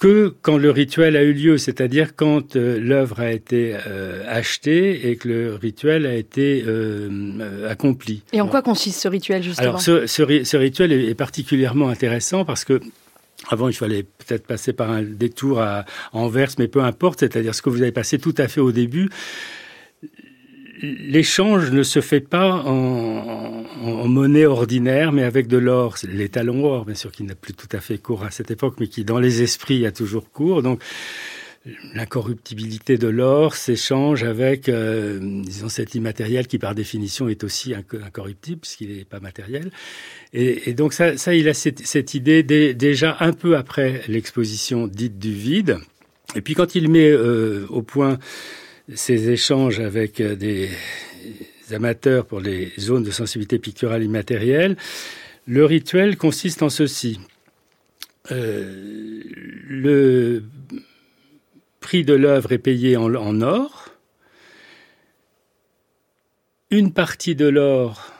que 0.00 0.34
quand 0.40 0.56
le 0.56 0.70
rituel 0.70 1.14
a 1.14 1.22
eu 1.22 1.34
lieu, 1.34 1.58
c'est-à-dire 1.58 2.16
quand 2.16 2.56
euh, 2.56 2.80
l'œuvre 2.80 3.20
a 3.20 3.30
été 3.30 3.76
euh, 3.86 4.24
achetée 4.26 5.10
et 5.10 5.16
que 5.16 5.28
le 5.28 5.54
rituel 5.54 6.06
a 6.06 6.14
été 6.14 6.64
euh, 6.66 7.68
accompli. 7.68 8.22
Et 8.32 8.40
en 8.40 8.48
quoi 8.48 8.62
consiste 8.62 9.00
ce 9.00 9.08
rituel 9.08 9.42
justement? 9.42 9.68
Alors 9.68 9.80
ce, 9.80 10.06
ce, 10.06 10.42
ce 10.42 10.56
rituel 10.56 10.90
est, 10.90 11.04
est, 11.08 11.14
particulièrement 11.14 11.90
intéressant 11.90 12.46
parce 12.46 12.64
que 12.64 12.80
avant, 13.48 13.68
il 13.68 13.74
fallait 13.74 14.02
peut-être 14.02 14.46
passer 14.46 14.72
par 14.72 14.90
un 14.90 15.02
détour 15.02 15.60
à 15.60 15.84
Anvers, 16.12 16.50
mais 16.58 16.68
peu 16.68 16.82
importe, 16.82 17.20
c'est-à-dire 17.20 17.54
ce 17.54 17.62
que 17.62 17.70
vous 17.70 17.82
avez 17.82 17.92
passé 17.92 18.18
tout 18.18 18.34
à 18.36 18.48
fait 18.48 18.60
au 18.60 18.72
début 18.72 19.08
l'échange 20.82 21.70
ne 21.70 21.82
se 21.82 22.00
fait 22.00 22.20
pas 22.20 22.52
en, 22.52 23.64
en, 23.82 24.08
monnaie 24.08 24.46
ordinaire, 24.46 25.12
mais 25.12 25.22
avec 25.22 25.46
de 25.46 25.58
l'or. 25.58 25.96
Les 26.08 26.28
talons 26.28 26.64
or, 26.64 26.84
bien 26.84 26.94
sûr, 26.94 27.12
qui 27.12 27.24
n'a 27.24 27.34
plus 27.34 27.54
tout 27.54 27.68
à 27.72 27.80
fait 27.80 27.98
cours 27.98 28.24
à 28.24 28.30
cette 28.30 28.50
époque, 28.50 28.76
mais 28.80 28.88
qui, 28.88 29.04
dans 29.04 29.18
les 29.18 29.42
esprits, 29.42 29.86
a 29.86 29.92
toujours 29.92 30.30
cours. 30.30 30.62
Donc, 30.62 30.82
l'incorruptibilité 31.94 32.96
de 32.96 33.08
l'or 33.08 33.54
s'échange 33.54 34.24
avec, 34.24 34.68
euh, 34.68 35.18
disons, 35.20 35.68
cet 35.68 35.94
immatériel 35.94 36.46
qui, 36.46 36.58
par 36.58 36.74
définition, 36.74 37.28
est 37.28 37.44
aussi 37.44 37.74
incorruptible, 37.74 38.60
puisqu'il 38.60 38.96
n'est 38.96 39.04
pas 39.04 39.20
matériel. 39.20 39.70
Et, 40.32 40.70
et, 40.70 40.74
donc, 40.74 40.92
ça, 40.92 41.16
ça, 41.16 41.34
il 41.34 41.48
a 41.48 41.54
cette, 41.54 41.86
cette 41.86 42.14
idée 42.14 42.42
déjà 42.42 43.16
un 43.20 43.32
peu 43.32 43.56
après 43.56 44.02
l'exposition 44.08 44.86
dite 44.86 45.18
du 45.18 45.32
vide. 45.32 45.78
Et 46.34 46.40
puis, 46.40 46.54
quand 46.54 46.74
il 46.74 46.88
met 46.88 47.10
euh, 47.10 47.66
au 47.68 47.82
point 47.82 48.18
ces 48.94 49.30
échanges 49.30 49.80
avec 49.80 50.20
euh, 50.20 50.34
des 50.36 50.70
amateurs 51.72 52.26
pour 52.26 52.40
les 52.40 52.72
zones 52.78 53.04
de 53.04 53.10
sensibilité 53.10 53.58
picturale 53.58 54.02
immatérielle, 54.02 54.76
le 55.46 55.64
rituel 55.64 56.16
consiste 56.16 56.62
en 56.62 56.68
ceci. 56.68 57.20
Euh, 58.30 59.22
le 59.68 60.44
prix 61.80 62.04
de 62.04 62.14
l'œuvre 62.14 62.52
est 62.52 62.58
payé 62.58 62.96
en, 62.96 63.14
en, 63.14 63.40
or. 63.40 63.88
Une 66.70 66.92
partie 66.92 67.34
de 67.34 67.48
l'or 67.48 68.12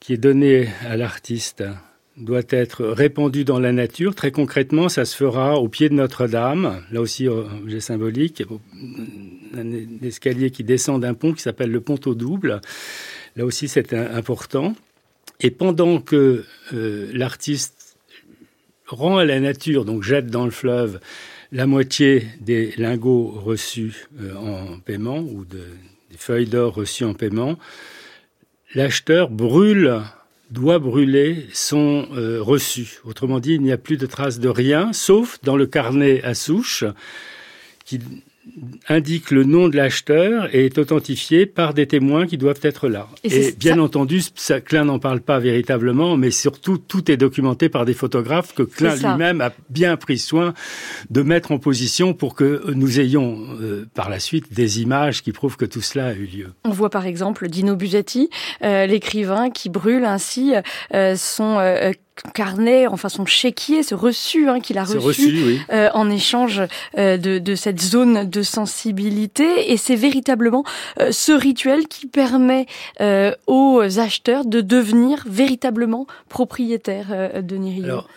qui 0.00 0.12
est 0.12 0.18
donnée 0.18 0.68
à 0.86 0.96
l'artiste 0.96 1.64
doit 2.16 2.42
être 2.48 2.84
répandu 2.84 3.44
dans 3.44 3.58
la 3.58 3.72
nature. 3.72 4.14
Très 4.14 4.30
concrètement, 4.30 4.88
ça 4.88 5.04
se 5.04 5.16
fera 5.16 5.58
au 5.58 5.68
pied 5.68 5.88
de 5.88 5.94
Notre-Dame, 5.94 6.82
là 6.90 7.00
aussi 7.00 7.28
objet 7.28 7.80
symbolique, 7.80 8.42
un 9.54 9.72
escalier 10.02 10.50
qui 10.50 10.64
descend 10.64 11.02
d'un 11.02 11.14
pont 11.14 11.32
qui 11.32 11.42
s'appelle 11.42 11.70
le 11.70 11.80
pont 11.80 12.00
au 12.06 12.14
double. 12.14 12.60
Là 13.36 13.44
aussi, 13.44 13.68
c'est 13.68 13.92
important. 13.92 14.74
Et 15.40 15.50
pendant 15.50 16.00
que 16.00 16.44
euh, 16.72 17.10
l'artiste 17.12 17.98
rend 18.86 19.18
à 19.18 19.24
la 19.24 19.38
nature, 19.40 19.84
donc 19.84 20.02
jette 20.02 20.28
dans 20.28 20.46
le 20.46 20.50
fleuve, 20.50 21.00
la 21.52 21.66
moitié 21.66 22.26
des 22.40 22.72
lingots 22.78 23.28
reçus 23.28 24.06
euh, 24.20 24.34
en 24.36 24.78
paiement 24.78 25.18
ou 25.18 25.44
de, 25.44 25.60
des 26.10 26.16
feuilles 26.16 26.46
d'or 26.46 26.74
reçues 26.74 27.04
en 27.04 27.12
paiement, 27.12 27.58
l'acheteur 28.74 29.28
brûle 29.28 30.00
doit 30.50 30.78
brûler 30.78 31.46
son 31.52 32.08
euh, 32.12 32.40
reçu. 32.40 32.98
Autrement 33.04 33.40
dit, 33.40 33.54
il 33.54 33.62
n'y 33.62 33.72
a 33.72 33.78
plus 33.78 33.96
de 33.96 34.06
traces 34.06 34.38
de 34.38 34.48
rien, 34.48 34.92
sauf 34.92 35.38
dans 35.42 35.56
le 35.56 35.66
carnet 35.66 36.22
à 36.22 36.34
souche, 36.34 36.84
qui 37.84 38.00
indique 38.88 39.30
le 39.30 39.44
nom 39.44 39.68
de 39.68 39.76
l'acheteur 39.76 40.54
et 40.54 40.66
est 40.66 40.78
authentifié 40.78 41.46
par 41.46 41.74
des 41.74 41.86
témoins 41.86 42.26
qui 42.26 42.38
doivent 42.38 42.60
être 42.62 42.88
là. 42.88 43.08
Et, 43.24 43.48
et 43.48 43.52
bien 43.52 43.76
ça... 43.76 43.82
entendu, 43.82 44.22
ça, 44.34 44.60
Klein 44.60 44.84
n'en 44.84 44.98
parle 44.98 45.20
pas 45.20 45.38
véritablement, 45.38 46.16
mais 46.16 46.30
surtout 46.30 46.78
tout 46.78 47.10
est 47.10 47.16
documenté 47.16 47.68
par 47.68 47.84
des 47.84 47.94
photographes 47.94 48.54
que 48.54 48.62
Klein 48.62 48.96
lui-même 48.96 49.40
a 49.40 49.52
bien 49.70 49.96
pris 49.96 50.18
soin 50.18 50.54
de 51.10 51.22
mettre 51.22 51.52
en 51.52 51.58
position 51.58 52.14
pour 52.14 52.34
que 52.34 52.70
nous 52.72 53.00
ayons 53.00 53.38
euh, 53.60 53.86
par 53.94 54.10
la 54.10 54.20
suite 54.20 54.52
des 54.52 54.80
images 54.80 55.22
qui 55.22 55.32
prouvent 55.32 55.56
que 55.56 55.64
tout 55.64 55.82
cela 55.82 56.08
a 56.08 56.12
eu 56.14 56.26
lieu. 56.26 56.52
On 56.64 56.70
voit 56.70 56.90
par 56.90 57.06
exemple 57.06 57.48
Dino 57.48 57.76
Buzzati, 57.76 58.30
euh, 58.62 58.86
l'écrivain 58.86 59.50
qui 59.50 59.68
brûle 59.68 60.04
ainsi 60.04 60.54
euh, 60.94 61.16
son 61.16 61.58
carnet, 62.22 62.86
enfin 62.86 63.08
son 63.08 63.26
chéquier, 63.26 63.82
ce 63.82 63.94
reçu 63.94 64.48
hein, 64.48 64.60
qu'il 64.60 64.78
a 64.78 64.84
reçu, 64.84 64.98
reçu 64.98 65.38
oui. 65.46 65.60
euh, 65.72 65.88
en 65.94 66.10
échange 66.10 66.62
euh, 66.98 67.16
de, 67.16 67.38
de, 67.38 67.54
cette 67.54 67.80
zone 67.80 68.28
de 68.28 68.42
sensibilité. 68.42 69.72
Et 69.72 69.76
c'est 69.76 69.96
véritablement 69.96 70.64
euh, 71.00 71.10
ce 71.12 71.32
rituel 71.32 71.88
qui 71.88 72.06
permet 72.06 72.66
aux 73.46 73.80
acheteurs 73.98 74.44
de 74.44 74.60
devenir 74.60 75.24
véritablement 75.28 76.06
propriétaires 76.28 77.42
de 77.42 77.56
Nirio. 77.56 77.84
Alors 77.84 78.08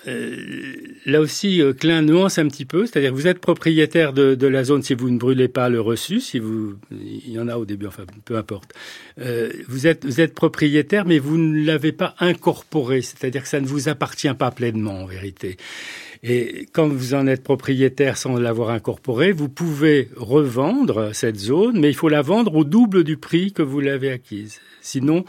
là 1.05 1.21
aussi, 1.21 1.61
Klein 1.79 2.01
nuance 2.01 2.37
un 2.37 2.47
petit 2.47 2.65
peu, 2.65 2.85
c'est-à-dire 2.85 3.13
vous 3.13 3.27
êtes 3.27 3.39
propriétaire 3.39 4.13
de, 4.13 4.35
de, 4.35 4.47
la 4.47 4.63
zone 4.63 4.81
si 4.81 4.93
vous 4.93 5.09
ne 5.09 5.17
brûlez 5.17 5.47
pas 5.47 5.69
le 5.69 5.81
reçu, 5.81 6.19
si 6.19 6.39
vous, 6.39 6.75
il 6.91 7.31
y 7.31 7.39
en 7.39 7.47
a 7.47 7.57
au 7.57 7.65
début, 7.65 7.87
enfin 7.87 8.03
peu 8.25 8.37
importe. 8.37 8.73
vous 9.67 9.87
êtes 9.87 10.05
vous 10.05 10.21
êtes 10.21 10.33
propriétaire, 10.33 11.05
mais 11.05 11.19
vous 11.19 11.37
ne 11.37 11.65
l'avez 11.65 11.91
pas 11.91 12.15
incorporé, 12.19 13.01
c'est-à-dire 13.01 13.43
que 13.43 13.49
ça 13.49 13.59
ne 13.59 13.67
vous 13.67 13.88
appartient 13.89 14.33
pas 14.33 14.51
pleinement 14.51 15.01
en 15.01 15.05
vérité. 15.05 15.57
Et 16.23 16.67
quand 16.73 16.87
vous 16.87 17.13
en 17.13 17.27
êtes 17.27 17.43
propriétaire 17.43 18.17
sans 18.17 18.37
l'avoir 18.37 18.69
incorporé, 18.71 19.31
vous 19.31 19.49
pouvez 19.49 20.09
revendre 20.15 21.13
cette 21.13 21.37
zone, 21.37 21.79
mais 21.79 21.89
il 21.89 21.95
faut 21.95 22.09
la 22.09 22.21
vendre 22.21 22.55
au 22.55 22.63
double 22.63 23.03
du 23.03 23.17
prix 23.17 23.53
que 23.53 23.61
vous 23.61 23.79
l'avez 23.79 24.11
acquise. 24.11 24.59
Sinon, 24.81 25.23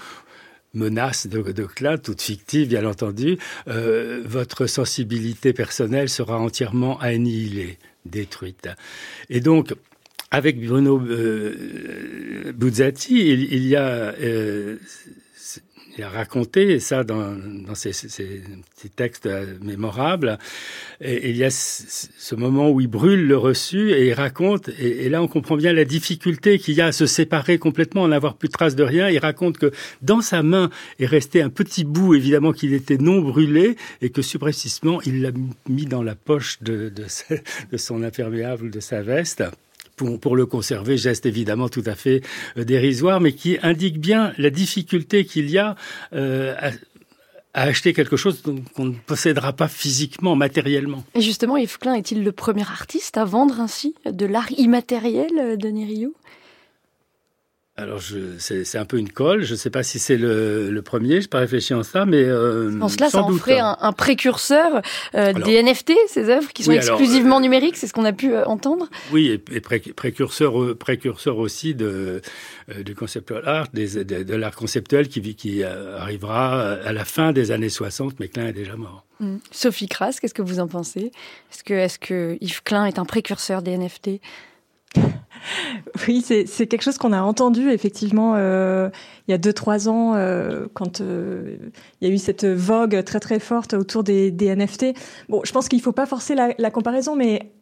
menace 0.75 1.27
de, 1.27 1.43
de 1.43 1.97
toute 1.97 2.23
fictive 2.23 2.69
bien 2.69 2.85
entendu, 2.87 3.39
euh, 3.69 4.23
votre 4.25 4.67
sensibilité 4.67 5.53
personnelle 5.53 6.09
sera 6.09 6.39
entièrement 6.39 6.99
annihilée, 7.01 7.79
détruite. 8.05 8.69
Et 9.29 9.41
donc, 9.41 9.75
avec 10.31 10.65
Bruno 10.65 11.01
euh, 11.01 12.53
Buzzati, 12.55 13.33
il, 13.33 13.53
il 13.53 13.67
y 13.67 13.77
a 13.77 14.15
euh, 14.21 14.77
il 16.01 16.05
a 16.05 16.09
raconté 16.09 16.81
ça 16.81 17.05
dans, 17.05 17.37
dans 17.37 17.75
ses, 17.75 17.93
textes 18.97 19.29
mémorables. 19.61 20.39
Et, 21.03 21.29
il 21.29 21.37
y 21.37 21.45
a 21.45 21.51
ce 21.51 22.35
moment 22.35 22.71
où 22.71 22.81
il 22.81 22.87
brûle 22.87 23.27
le 23.27 23.37
reçu 23.37 23.93
et 23.93 24.09
il 24.09 24.15
raconte, 24.15 24.71
et, 24.79 25.11
là 25.11 25.23
on 25.23 25.29
comprend 25.29 25.59
bien 25.59 25.75
la 25.75 25.85
difficulté 25.85 26.59
qu'il 26.59 26.75
y 26.75 26.81
a 26.81 26.87
à 26.87 26.93
se 26.93 27.05
séparer 27.05 27.59
complètement, 27.59 28.05
en 28.05 28.09
n'avoir 28.09 28.37
plus 28.37 28.49
de 28.49 28.53
traces 28.55 28.77
de 28.77 28.83
rien. 28.83 29.11
Il 29.11 29.19
raconte 29.19 29.59
que 29.59 29.73
dans 30.01 30.23
sa 30.23 30.43
main 30.43 30.71
est 30.99 31.07
resté 31.07 31.43
un 31.43 31.51
petit 31.51 31.85
bout, 31.85 32.15
évidemment, 32.15 32.53
qu'il 32.53 32.73
était 32.73 32.97
non 32.97 33.21
brûlé, 33.21 33.77
et 34.01 34.09
que 34.09 34.23
subrepticement 34.23 35.03
il 35.03 35.21
l'a 35.21 35.33
mis 35.69 35.85
dans 35.85 36.03
la 36.03 36.15
poche 36.15 36.63
de, 36.63 36.89
de, 36.89 37.05
de 37.73 37.77
son 37.77 38.03
imperméable, 38.03 38.71
de 38.71 38.81
sa 38.81 39.03
veste 39.03 39.45
pour, 40.21 40.37
le 40.37 40.47
conserver, 40.47 40.97
geste 40.97 41.27
évidemment 41.27 41.69
tout 41.69 41.83
à 41.87 41.95
fait 41.95 42.23
euh, 42.57 42.65
dérisoire, 42.65 43.21
mais 43.21 43.33
qui 43.33 43.59
indique 43.63 44.01
bien 44.01 44.33
la 44.39 44.51
difficulté 44.51 45.25
qu'il 45.25 45.51
y 45.51 45.59
a 45.59 45.77
euh, 46.13 46.55
à, 46.59 46.71
acheter 47.53 47.93
quelque 47.93 48.17
chose 48.17 48.43
qu'on 48.75 48.85
ne 48.85 48.95
possédera 49.07 49.53
pas 49.53 49.67
physiquement, 49.69 50.37
matériellement. 50.37 51.05
Et 51.17 51.21
justement, 51.21 51.57
Yves 51.57 51.79
Klein 51.79 51.95
est-il 51.95 52.23
le 52.23 52.33
premier 52.33 52.63
artiste 52.63 53.19
à 53.19 53.25
vendre 53.25 53.61
ainsi 53.61 53.95
de 54.07 54.25
l'art 54.25 54.51
immatériel 54.53 55.31
euh, 55.39 55.57
de 55.57 55.69
Nériou 55.69 56.15
alors, 57.81 58.01
c'est 58.39 58.79
un 58.79 58.85
peu 58.85 58.99
une 58.99 59.11
colle. 59.11 59.43
Je 59.43 59.53
ne 59.53 59.57
sais 59.57 59.71
pas 59.71 59.83
si 59.83 59.99
c'est 59.99 60.17
le, 60.17 60.71
le, 60.71 60.83
premier. 60.83 61.21
Je 61.21 61.27
n'ai 61.27 61.29
pas 61.29 61.39
réfléchi 61.39 61.73
en 61.73 61.83
ça, 61.83 62.05
mais 62.05 62.23
euh, 62.23 62.79
en 62.81 62.89
cela, 62.89 63.09
ça 63.09 63.23
en 63.23 63.33
ferait 63.33 63.59
un, 63.59 63.77
un 63.81 63.93
précurseur 63.93 64.83
euh, 65.15 65.31
alors, 65.31 65.43
des 65.43 65.63
NFT, 65.63 65.93
ces 66.09 66.29
œuvres 66.29 66.53
qui 66.53 66.63
sont 66.63 66.71
oui, 66.71 66.77
exclusivement 66.77 67.37
alors, 67.37 67.41
numériques. 67.41 67.77
C'est 67.77 67.87
ce 67.87 67.93
qu'on 67.93 68.05
a 68.05 68.13
pu 68.13 68.35
euh, 68.35 68.45
entendre. 68.45 68.89
Oui, 69.13 69.29
et, 69.29 69.57
et 69.57 69.61
pré 69.61 69.81
précurseur, 69.81 70.77
précurseur 70.77 71.39
aussi 71.39 71.75
de, 71.75 72.21
euh, 72.71 72.83
du 72.83 72.95
conceptual 72.95 73.49
art, 73.49 73.69
des, 73.73 74.05
de, 74.05 74.23
de 74.23 74.35
l'art 74.35 74.55
conceptuel 74.55 75.09
qui, 75.09 75.35
qui 75.35 75.65
arrivera 75.65 76.73
à 76.73 76.93
la 76.93 77.05
fin 77.05 77.33
des 77.33 77.51
années 77.51 77.69
60, 77.69 78.21
mais 78.21 78.29
Klein 78.29 78.49
est 78.49 78.53
déjà 78.53 78.77
mort. 78.77 79.07
Mmh. 79.21 79.37
Sophie 79.51 79.89
Kras, 79.89 80.19
qu'est-ce 80.21 80.35
que 80.35 80.43
vous 80.43 80.61
en 80.61 80.69
pensez? 80.69 81.13
Est-ce 81.53 81.65
que, 81.65 81.75
est 81.75 81.95
-ce 81.95 81.99
que 81.99 82.39
Yves 82.41 82.63
Klein 82.63 82.87
est 82.87 82.99
un 82.99 83.05
précurseur 83.05 83.63
des 83.63 83.77
NFT 83.77 84.21
Oui, 86.07 86.23
c'est 86.23 86.67
quelque 86.67 86.83
chose 86.83 86.99
qu'on 86.99 87.13
a 87.13 87.23
entendu 87.23 87.71
effectivement 87.71 88.35
euh, 88.37 88.91
il 89.27 89.31
y 89.31 89.35
a 89.35 89.39
deux 89.39 89.53
trois 89.53 89.89
ans 89.89 90.15
euh, 90.15 90.67
quand 90.75 91.01
euh, 91.01 91.57
il 92.01 92.09
y 92.09 92.11
a 92.11 92.15
eu 92.15 92.19
cette 92.19 92.45
vogue 92.45 93.03
très 93.05 93.21
très 93.21 93.39
forte 93.39 93.75
autour 93.75 94.05
des, 94.05 94.31
NFT. 94.31 94.95
Bon, 95.29 95.43
je 95.45 95.53
pense 95.53 95.69
qu'il 95.69 95.81
faut 95.81 95.93
pas 95.93 96.07
forcer 96.07 96.35
la, 96.35 96.71
comparaison, 96.71 97.17
mais 97.17 97.53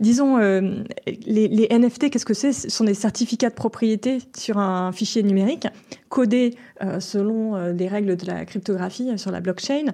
disons 0.00 0.38
les, 0.38 1.48
les, 1.48 1.68
NFT, 1.70 2.10
qu'est-ce 2.10 2.26
que 2.26 2.34
c'est? 2.34 2.52
Ce 2.52 2.68
sont 2.68 2.84
des 2.84 2.94
certificats 2.94 3.50
de 3.50 3.54
propriété 3.54 4.18
sur 4.36 4.58
un 4.58 4.92
fichier 4.92 5.22
numérique 5.22 5.66
codé 6.08 6.54
selon 7.00 7.72
des 7.72 7.88
règles 7.88 8.16
de 8.16 8.26
la 8.26 8.44
cryptographie 8.44 9.18
sur 9.18 9.30
la 9.30 9.40
blockchain, 9.40 9.92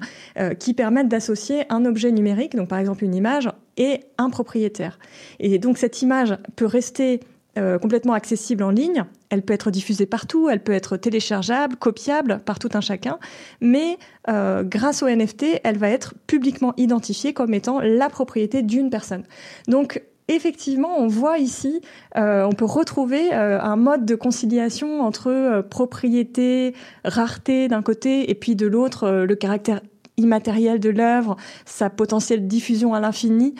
qui 0.58 0.74
permettent 0.74 1.08
d'associer 1.08 1.64
un 1.70 1.84
objet 1.84 2.12
numérique, 2.12 2.54
donc 2.54 2.68
par 2.68 2.78
exemple 2.78 3.04
une 3.04 3.14
image, 3.14 3.48
et 3.76 4.00
un 4.18 4.30
propriétaire. 4.30 4.98
Et 5.40 5.58
donc 5.58 5.78
cette 5.78 6.02
image 6.02 6.36
peut 6.56 6.66
rester 6.66 7.20
euh, 7.56 7.78
complètement 7.78 8.14
accessible 8.14 8.64
en 8.64 8.70
ligne. 8.70 9.04
Elle 9.30 9.42
peut 9.42 9.52
être 9.52 9.70
diffusée 9.70 10.06
partout, 10.06 10.48
elle 10.50 10.60
peut 10.60 10.72
être 10.72 10.96
téléchargeable, 10.96 11.76
copiable 11.76 12.40
par 12.44 12.58
tout 12.58 12.70
un 12.74 12.80
chacun, 12.80 13.18
mais 13.60 13.96
euh, 14.28 14.64
grâce 14.64 15.04
au 15.04 15.08
NFT, 15.08 15.60
elle 15.62 15.78
va 15.78 15.88
être 15.88 16.14
publiquement 16.26 16.74
identifiée 16.78 17.32
comme 17.32 17.54
étant 17.54 17.78
la 17.78 18.08
propriété 18.08 18.62
d'une 18.62 18.90
personne. 18.90 19.22
Donc 19.68 20.02
effectivement, 20.26 20.98
on 20.98 21.06
voit 21.06 21.38
ici, 21.38 21.80
euh, 22.16 22.44
on 22.44 22.54
peut 22.54 22.64
retrouver 22.64 23.32
un 23.32 23.76
mode 23.76 24.04
de 24.04 24.16
conciliation 24.16 25.02
entre 25.02 25.64
propriété, 25.70 26.74
rareté 27.04 27.68
d'un 27.68 27.82
côté, 27.82 28.32
et 28.32 28.34
puis 28.34 28.56
de 28.56 28.66
l'autre, 28.66 29.08
le 29.08 29.34
caractère 29.36 29.80
immatériel 30.16 30.78
de 30.78 30.90
l'œuvre, 30.90 31.36
sa 31.64 31.90
potentielle 31.90 32.46
diffusion 32.46 32.94
à 32.94 33.00
l'infini. 33.00 33.54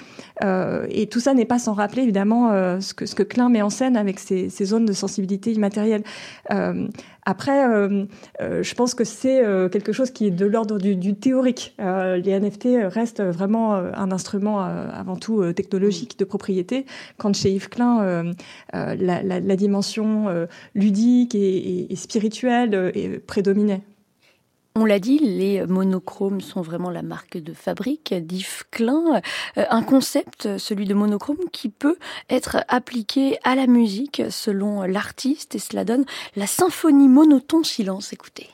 Euh, 0.44 0.86
et 0.88 1.06
tout 1.06 1.20
ça 1.20 1.34
n'est 1.34 1.44
pas 1.44 1.58
sans 1.58 1.72
rappeler 1.72 2.02
évidemment 2.02 2.50
euh, 2.52 2.80
ce, 2.80 2.94
que, 2.94 3.22
Klein 3.22 3.48
met 3.48 3.62
en 3.62 3.70
scène 3.70 3.96
avec 3.96 4.18
ses, 4.20 4.48
zones 4.48 4.84
de 4.84 4.92
sensibilité 4.92 5.52
immatérielle. 5.52 6.02
Euh, 6.52 6.86
après, 7.26 7.64
je 8.38 8.74
pense 8.74 8.92
que 8.92 9.04
c'est 9.04 9.42
quelque 9.72 9.92
chose 9.92 10.10
qui 10.10 10.26
est 10.26 10.30
de 10.30 10.44
l'ordre 10.44 10.78
du, 10.78 11.14
théorique. 11.14 11.74
les 11.78 12.38
NFT 12.38 12.68
restent 12.82 13.22
vraiment 13.22 13.72
un 13.76 14.12
instrument 14.12 14.60
avant 14.60 15.16
tout 15.16 15.50
technologique 15.54 16.18
de 16.18 16.26
propriété, 16.26 16.84
quand 17.16 17.34
chez 17.34 17.52
Yves 17.52 17.70
Klein, 17.70 18.34
la, 18.74 19.56
dimension 19.56 20.46
ludique 20.74 21.34
et, 21.34 21.90
et 21.90 21.96
spirituelle 21.96 23.22
prédominait. 23.26 23.80
On 24.76 24.86
l'a 24.86 24.98
dit, 24.98 25.20
les 25.20 25.64
monochromes 25.66 26.40
sont 26.40 26.60
vraiment 26.60 26.90
la 26.90 27.02
marque 27.02 27.36
de 27.38 27.52
fabrique 27.52 28.12
d'Yves 28.12 28.64
Klein. 28.72 29.22
Euh, 29.56 29.64
un 29.70 29.84
concept, 29.84 30.58
celui 30.58 30.84
de 30.84 30.94
monochrome, 30.94 31.38
qui 31.52 31.68
peut 31.68 31.96
être 32.28 32.56
appliqué 32.66 33.38
à 33.44 33.54
la 33.54 33.68
musique 33.68 34.20
selon 34.30 34.82
l'artiste 34.82 35.54
et 35.54 35.60
cela 35.60 35.84
donne 35.84 36.04
la 36.34 36.48
symphonie 36.48 37.06
monotone 37.06 37.62
silence. 37.62 38.12
Écoutez. 38.12 38.48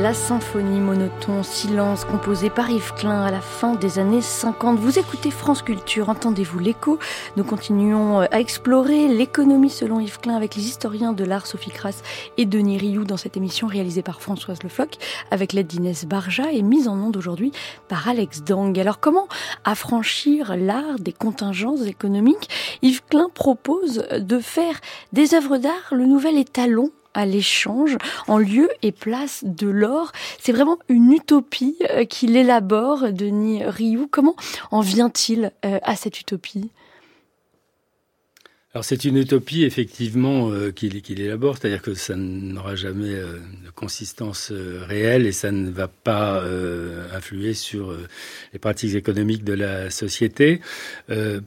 La 0.00 0.14
symphonie 0.14 0.80
monotone 0.80 1.44
Silence 1.44 2.06
composée 2.06 2.48
par 2.48 2.70
Yves 2.70 2.94
Klein 2.94 3.22
à 3.22 3.30
la 3.30 3.42
fin 3.42 3.74
des 3.74 3.98
années 3.98 4.22
50. 4.22 4.78
Vous 4.78 4.98
écoutez 4.98 5.30
France 5.30 5.60
Culture, 5.60 6.08
entendez-vous 6.08 6.58
l'écho? 6.58 6.98
Nous 7.36 7.44
continuons 7.44 8.22
euh, 8.22 8.24
à 8.30 8.40
explorer 8.40 9.08
l'économie 9.08 9.68
selon 9.68 10.00
Yves 10.00 10.18
Klein 10.18 10.36
avec 10.36 10.54
les 10.54 10.62
historiens 10.62 11.12
de 11.12 11.22
l'art 11.22 11.46
Sophie 11.46 11.70
Crass 11.70 12.02
et 12.38 12.46
Denis 12.46 12.78
Rioux 12.78 13.04
dans 13.04 13.18
cette 13.18 13.36
émission 13.36 13.66
réalisée 13.66 14.00
par 14.00 14.22
Françoise 14.22 14.62
Le 14.62 14.70
Floch 14.70 14.96
avec 15.30 15.52
l'aide 15.52 15.66
d'Inès 15.66 16.06
Barja 16.06 16.50
et 16.50 16.62
mise 16.62 16.88
en 16.88 16.96
onde 16.96 17.18
aujourd'hui 17.18 17.52
par 17.88 18.08
Alex 18.08 18.42
Dang. 18.42 18.78
Alors 18.78 19.00
comment 19.00 19.28
affranchir 19.64 20.56
l'art 20.56 20.98
des 20.98 21.12
contingences 21.12 21.82
économiques? 21.82 22.48
Yves 22.80 23.02
Klein 23.10 23.28
propose 23.34 24.06
de 24.10 24.38
faire 24.38 24.80
des 25.12 25.34
œuvres 25.34 25.58
d'art 25.58 25.92
le 25.92 26.06
nouvel 26.06 26.38
étalon 26.38 26.90
à 27.14 27.26
l'échange 27.26 27.96
en 28.28 28.38
lieu 28.38 28.68
et 28.82 28.92
place 28.92 29.44
de 29.44 29.68
l'or. 29.68 30.12
C'est 30.38 30.52
vraiment 30.52 30.78
une 30.88 31.12
utopie 31.12 31.76
euh, 31.90 32.04
qu'il 32.04 32.36
élabore, 32.36 33.12
Denis 33.12 33.64
Rioux. 33.64 34.08
Comment 34.10 34.36
en 34.70 34.80
vient-il 34.80 35.52
euh, 35.64 35.78
à 35.82 35.96
cette 35.96 36.20
utopie? 36.20 36.70
Alors 38.72 38.84
c'est 38.84 39.04
une 39.04 39.16
utopie 39.16 39.64
effectivement 39.64 40.52
euh, 40.52 40.70
qu'il 40.70 41.20
élabore, 41.20 41.58
c'est-à-dire 41.58 41.82
que 41.82 41.94
ça 41.94 42.14
n'aura 42.14 42.76
jamais 42.76 43.12
euh, 43.14 43.38
de 43.64 43.70
consistance 43.74 44.52
euh, 44.52 44.84
réelle 44.86 45.26
et 45.26 45.32
ça 45.32 45.50
ne 45.50 45.70
va 45.70 45.88
pas 45.88 46.42
influer 47.12 47.54
sur 47.54 47.96
les 48.52 48.58
pratiques 48.58 48.94
économiques 48.94 49.42
de 49.42 49.54
la 49.54 49.90
société. 49.90 50.60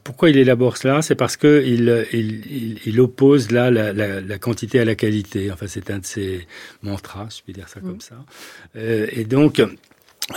pourquoi 0.03 0.29
il 0.29 0.37
élabore 0.37 0.77
cela? 0.77 1.01
C'est 1.01 1.15
parce 1.15 1.37
que 1.37 1.63
il, 1.65 2.05
il, 2.11 2.79
il, 2.85 2.99
oppose 2.99 3.51
là 3.51 3.71
la, 3.71 3.93
la, 3.93 4.19
la, 4.19 4.37
quantité 4.37 4.79
à 4.79 4.85
la 4.85 4.95
qualité. 4.95 5.51
Enfin 5.51 5.67
c'est 5.67 5.89
un 5.91 5.99
de 5.99 6.05
ses 6.05 6.47
mantras, 6.81 7.29
je 7.29 7.41
peux 7.45 7.53
dire 7.53 7.69
ça 7.69 7.79
comme 7.79 8.01
ça. 8.01 8.25
et 8.75 9.23
donc 9.23 9.61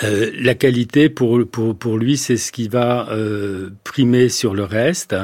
euh, 0.02 0.32
la 0.40 0.54
qualité 0.54 1.08
pour, 1.08 1.46
pour, 1.46 1.78
pour 1.78 1.96
lui, 1.96 2.16
c'est 2.16 2.36
ce 2.36 2.50
qui 2.50 2.66
va 2.66 3.08
euh, 3.10 3.70
primer 3.84 4.28
sur 4.28 4.52
le 4.52 4.64
reste. 4.64 5.14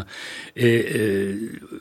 Et 0.54 0.86
euh, 0.94 1.36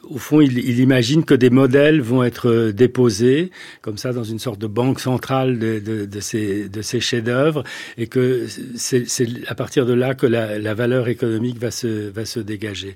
au 0.10 0.18
fond, 0.18 0.42
il, 0.42 0.58
il, 0.58 0.80
imagine 0.80 1.24
que 1.24 1.36
des 1.36 1.52
modèles 1.52 2.02
vont 2.02 2.24
être 2.24 2.72
déposés 2.72 3.52
comme 3.84 3.98
ça 3.98 4.14
dans 4.14 4.24
une 4.24 4.40
sorte 4.40 4.60
de 4.60 4.66
banque 4.66 5.00
centrale 5.00 5.60
de, 5.60 5.78
de, 5.78 6.06
de 6.06 6.20
ces, 6.20 6.70
de 6.70 6.82
ces 6.82 7.00
chefs-d'œuvre, 7.00 7.64
et 7.98 8.08
que 8.08 8.48
c'est 8.76 9.06
à 9.48 9.54
partir 9.54 9.86
de 9.86 9.94
là 9.94 10.16
que 10.16 10.26
la, 10.26 10.58
la 10.58 10.74
valeur 10.74 11.08
économique 11.08 11.60
va 11.60 11.70
se, 11.70 12.10
va 12.10 12.26
se 12.26 12.40
dégager. 12.40 12.96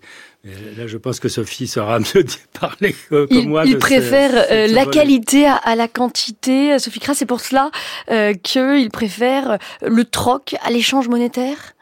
Là, 0.77 0.85
je 0.85 0.97
pense 0.97 1.19
que 1.19 1.27
Sophie 1.27 1.67
sera 1.67 1.99
mieux 2.15 2.25
parler 2.59 2.95
que, 3.09 3.27
il, 3.31 3.49
moi. 3.49 3.65
Il 3.65 3.79
préfère 3.79 4.31
euh, 4.51 4.67
la 4.67 4.85
qualité 4.85 5.47
à, 5.47 5.75
la 5.75 5.87
quantité. 5.87 6.77
Sophie 6.77 6.99
Kras, 6.99 7.15
c'est 7.15 7.25
pour 7.25 7.41
cela 7.41 7.71
euh, 8.11 8.33
qu'il 8.33 8.91
préfère 8.91 9.57
le 9.81 10.05
troc 10.05 10.55
à 10.63 10.69
l'échange 10.69 11.07
monétaire? 11.07 11.74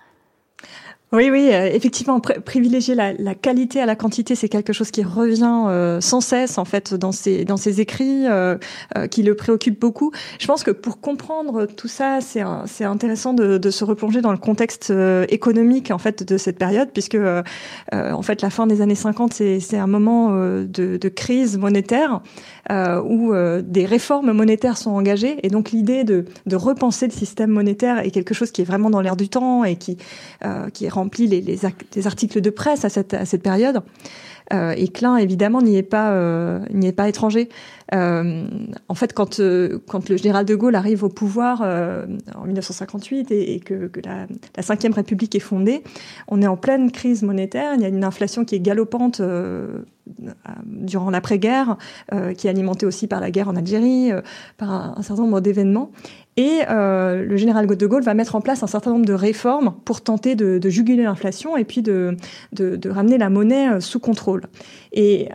Oui, 1.14 1.30
oui, 1.30 1.50
euh, 1.52 1.70
effectivement, 1.72 2.20
privilégier 2.20 2.96
la, 2.96 3.14
la, 3.14 3.36
qualité 3.36 3.80
à 3.80 3.86
la 3.86 3.96
quantité, 3.96 4.34
c'est 4.34 4.50
quelque 4.50 4.74
chose 4.74 4.90
qui 4.90 5.04
revient 5.04 5.66
euh, 5.68 6.02
sans 6.02 6.22
cesse 6.22 6.58
en 6.58 6.66
fait 6.66 6.96
dans 6.96 7.12
ses 7.12 7.46
dans 7.46 7.56
ses 7.56 7.82
écrits, 7.82 8.26
euh, 8.28 8.58
qui 9.12 9.22
le 9.22 9.36
préoccupe 9.36 9.80
beaucoup. 9.80 10.12
Je 10.40 10.48
pense 10.48 10.64
que 10.64 10.72
pour 10.72 11.00
comprendre 11.02 11.68
tout 11.68 11.88
ça, 11.88 12.18
c'est 12.20 12.42
c'est 12.66 12.84
intéressant 12.84 13.36
de, 13.36 13.60
de, 13.60 13.70
se 13.70 13.84
replonger 13.84 14.22
dans 14.22 14.32
le 14.32 14.40
contexte 14.40 14.92
économique 15.30 15.92
en 15.92 16.00
fait 16.00 16.24
de 16.24 16.36
cette 16.38 16.58
période, 16.58 16.90
puisque 16.92 17.18
en 17.92 18.22
fait 18.24 18.42
la 18.42 18.50
fin 18.50 18.66
des 18.66 18.82
années 18.82 18.96
50, 18.96 19.34
c'est 19.34 19.60
c'est 19.60 19.78
un 19.78 19.88
moment 19.88 20.32
de, 20.32 20.66
de, 20.66 21.10
crise 21.10 21.60
monétaire 21.60 22.22
où 22.72 23.34
des 23.62 23.86
réformes 23.86 24.32
monétaires 24.32 24.78
sont 24.78 24.92
engagées, 24.92 25.38
et 25.44 25.50
donc 25.50 25.70
l'idée 25.70 26.04
de 26.04 26.26
de 26.48 26.56
repenser 26.56 27.06
le 27.06 27.14
système 27.14 27.52
monétaire 27.52 28.00
est 28.00 28.10
quelque 28.10 28.34
chose 28.34 28.52
qui 28.52 28.62
est 28.62 28.66
vraiment 28.66 28.90
dans 28.90 29.02
l'air 29.02 29.16
du 29.16 29.30
temps 29.30 29.64
et 29.64 29.76
qui 29.76 29.98
qui 30.74 30.86
est 30.86 30.90
remplit 31.04 31.28
les, 31.28 31.42
les, 31.42 32.08
articles 32.08 32.42
de 32.42 32.50
presse 32.50 32.86
à 32.86 32.90
cette, 32.90 33.44
période. 33.44 33.82
Euh, 34.52 34.74
et 34.78 34.88
Klein, 34.88 35.18
évidemment, 35.18 35.62
n'y 35.62 35.78
est 35.78 35.84
pas, 35.84 36.12
euh, 36.12 36.60
n'y 36.74 36.88
est 36.88 36.94
pas 36.94 37.08
étranger. 37.08 37.50
Euh, 37.94 38.46
en 38.90 38.96
fait, 38.96 39.14
quand, 39.14 39.40
euh, 39.40 39.80
quand 39.88 40.10
le 40.10 40.18
général 40.18 40.46
de 40.46 40.56
Gaulle 40.56 40.76
arrive 40.76 41.04
au 41.04 41.10
pouvoir 41.10 41.62
en 41.62 42.46
1958 42.46 43.32
et, 43.32 43.60
que, 43.60 43.90
la, 44.04 44.26
Ve 44.26 44.94
République 44.94 45.36
est 45.36 45.40
fondée, 45.40 45.84
on 46.28 46.42
est 46.42 46.48
en 46.48 46.58
pleine 46.58 46.92
crise 46.92 47.24
monétaire. 47.24 47.74
Il 47.76 47.82
y 47.82 47.86
a 47.86 47.90
une 47.90 48.04
inflation 48.04 48.46
qui 48.46 48.56
est 48.56 48.60
galopante 48.60 49.22
durant 50.66 51.10
l'après-guerre, 51.10 51.78
qui 52.38 52.48
est 52.48 52.50
alimentée 52.50 52.86
aussi 52.86 53.08
par 53.08 53.22
la 53.22 53.32
guerre 53.32 53.48
en 53.48 53.56
Algérie, 53.56 54.12
par 54.58 54.98
un, 54.98 55.02
certain 55.02 55.24
nombre 55.24 55.42
d'événements. 55.42 55.92
Et 56.36 56.62
euh, 56.70 57.24
le 57.24 57.38
général 57.38 57.68
de 57.68 57.88
Gaulle 57.88 58.04
va 58.04 58.16
mettre 58.16 58.36
en 58.36 58.42
place 58.42 58.64
un 58.64 58.68
certain 58.68 58.92
nombre 58.92 59.06
de 59.06 59.14
réformes 59.14 59.76
pour 59.86 60.02
tenter 60.02 60.36
de, 60.36 60.70
juguler 60.70 61.04
l'inflation 61.04 61.56
et 61.58 61.64
puis 61.64 61.82
de, 61.84 62.18
ramener 62.88 63.18
la 63.18 63.30
monnaie 63.30 63.80
sous 63.82 64.00
contrôle. 64.00 64.44
Et 64.92 65.30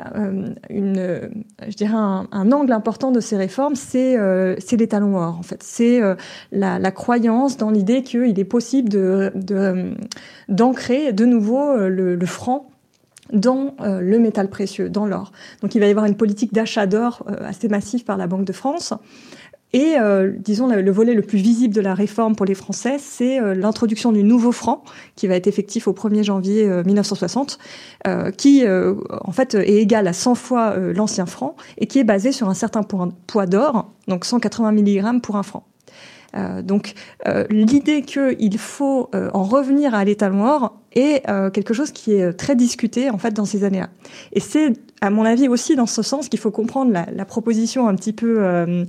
une, 0.70 1.30
je 1.66 1.76
dirais 1.76 1.94
un, 1.94 2.52
angle 2.52 2.72
important 2.72 3.12
de 3.12 3.20
ces 3.20 3.36
réformes, 3.36 3.76
c'est 3.76 4.16
c'est 4.58 4.76
les 4.76 4.88
talons 4.88 5.16
or. 5.16 5.36
En 5.38 5.42
fait, 5.42 5.62
c'est 5.62 6.00
la, 6.50 6.90
croyance 6.90 7.56
dans 7.56 7.70
l'idée 7.70 8.02
qu'il 8.02 8.38
est 8.38 8.44
possible 8.44 8.88
d'ancrer 10.48 11.12
de, 11.12 11.24
nouveau 11.24 11.76
le 11.76 12.26
franc 12.26 12.70
dans 13.32 13.74
le 13.80 14.18
métal 14.18 14.48
précieux, 14.48 14.88
dans 14.88 15.06
l'or. 15.06 15.32
Donc 15.62 15.74
il 15.74 15.80
va 15.80 15.86
y 15.86 15.90
avoir 15.90 16.06
une 16.06 16.16
politique 16.16 16.52
d'achat 16.52 16.86
d'or 16.86 17.24
assez 17.40 17.68
massive 17.68 18.04
par 18.04 18.16
la 18.16 18.26
Banque 18.26 18.44
de 18.44 18.52
France. 18.52 18.94
Et 19.74 19.96
euh, 19.98 20.32
disons 20.38 20.66
le, 20.66 20.90
volet 20.90 21.12
le 21.12 21.20
plus 21.20 21.38
visible 21.38 21.74
de 21.74 21.80
la 21.82 21.94
réforme 21.94 22.34
pour 22.34 22.46
les 22.46 22.54
Français, 22.54 22.96
c'est 22.98 23.38
euh, 23.38 23.54
l'introduction 23.54 24.12
du 24.12 24.22
nouveau 24.22 24.50
franc 24.50 24.82
qui 25.14 25.26
va 25.26 25.34
être 25.34 25.46
effectif 25.46 25.88
au 25.88 25.92
1er 25.92 26.22
janvier 26.22 26.66
1960, 26.84 27.58
euh, 28.06 28.30
qui 28.30 28.64
en 28.66 29.32
fait 29.32 29.54
est 29.54 29.76
égal 29.76 30.06
à 30.06 30.12
100 30.12 30.34
fois 30.36 30.76
l'ancien 30.76 31.26
franc 31.26 31.56
et 31.76 31.86
qui 31.86 31.98
est 31.98 32.04
basé 32.04 32.32
sur 32.32 32.48
un 32.48 32.54
certain 32.54 32.82
poids 32.82 33.46
d'or, 33.46 33.90
donc 34.06 34.24
180 34.24 34.72
mg 34.72 35.20
pour 35.20 35.36
un 35.36 35.42
franc. 35.42 35.64
donc 36.62 36.94
l'idée 37.50 38.02
qu'il 38.02 38.58
faut 38.58 39.10
en 39.14 39.42
revenir 39.42 39.94
à 39.94 40.04
l'état 40.04 40.30
noir 40.30 40.78
est 40.98 41.22
quelque 41.52 41.74
chose 41.74 41.92
qui 41.92 42.14
est 42.14 42.32
très 42.32 42.56
discuté 42.56 43.10
en 43.10 43.18
fait 43.18 43.32
dans 43.32 43.44
ces 43.44 43.64
années-là. 43.64 43.88
Et 44.32 44.40
c'est 44.40 44.72
à 45.00 45.10
mon 45.10 45.24
avis 45.24 45.48
aussi 45.48 45.76
dans 45.76 45.86
ce 45.86 46.02
sens 46.02 46.28
qu'il 46.28 46.38
faut 46.38 46.50
comprendre 46.50 46.92
la, 46.92 47.24
proposition 47.24 47.88
un 47.88 47.94
petit 47.94 48.12
peu 48.12 48.38
euh, 48.40 48.84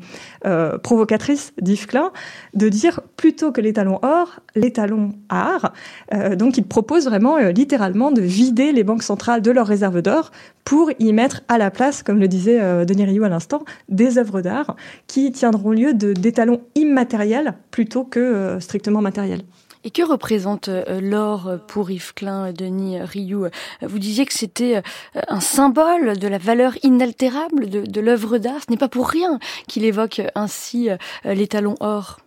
euh, 0.46 0.78
provocatrice 0.78 1.54
d'Yves 1.62 1.88
Klein 1.88 2.12
de 2.54 2.70
dire 2.70 3.02
plutôt 3.18 3.52
que 3.52 3.62
les 3.62 3.74
talons 3.74 4.00
or, 4.02 4.40
les 4.56 4.72
talons 4.72 5.12
art. 5.30 5.74
Euh, 6.14 6.36
donc 6.36 6.58
il 6.58 6.64
propose 6.64 7.06
vraiment 7.06 7.38
euh, 7.38 7.52
littéralement 7.52 8.12
de 8.12 8.22
vider 8.22 8.72
les 8.72 8.84
banques 8.84 9.04
centrales 9.04 9.42
de 9.42 9.52
leurs 9.52 9.68
réserves 9.68 10.02
d'or 10.02 10.32
pour 10.64 10.92
y 11.00 11.14
mettre 11.14 11.42
à 11.48 11.58
la 11.58 11.72
place, 11.72 12.04
comme 12.04 12.20
le 12.20 12.28
disait 12.28 12.60
euh, 12.62 12.86
Denis 12.86 13.06
Rioux 13.06 13.24
à 13.24 13.30
l'instant, 13.30 13.64
des 13.90 14.18
œuvres 14.18 14.42
d'art 14.42 14.76
qui 15.08 15.32
tiendront 15.32 15.72
lieu 15.72 15.94
de 15.94 16.14
d'étalons 16.14 16.62
immatériels 16.76 17.56
plutôt 17.72 18.04
que 18.04 18.58
strictement 18.60 19.02
matériels. 19.02 19.42
Et 19.86 19.92
que 19.92 20.02
représente 20.02 20.68
euh, 20.68 21.00
l'or 21.00 21.58
pour 21.68 21.90
Yves 21.90 22.14
Klein, 22.14 22.52
Denis 22.52 23.00
Rioux? 23.00 23.48
Vous 23.82 24.00
disiez 24.00 24.26
que 24.26 24.34
c'était 24.34 24.78
euh, 24.78 25.22
un 25.30 25.40
symbole 25.40 26.18
de 26.18 26.28
la 26.28 26.38
valeur 26.38 26.74
inaltérable 26.84 27.70
de, 27.70 28.02
l'œuvre 28.02 28.40
d'art. 28.40 28.62
Ce 28.66 28.72
n'est 28.72 28.78
pas 28.78 28.90
pour 28.90 29.08
rien 29.08 29.40
qu'il 29.68 29.86
évoque 29.86 30.22
ainsi 30.36 30.90
euh, 30.90 30.98
l'étalon 31.24 31.76
or. 31.80 32.20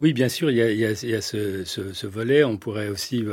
Oui, 0.00 0.12
bien 0.12 0.28
sûr, 0.28 0.50
il 0.50 0.56
y 0.56 0.84
a, 0.84 1.20
ce, 1.20 1.64
ce, 1.64 2.06
volet. 2.06 2.44
On 2.44 2.56
pourrait 2.56 2.88
aussi, 2.88 3.24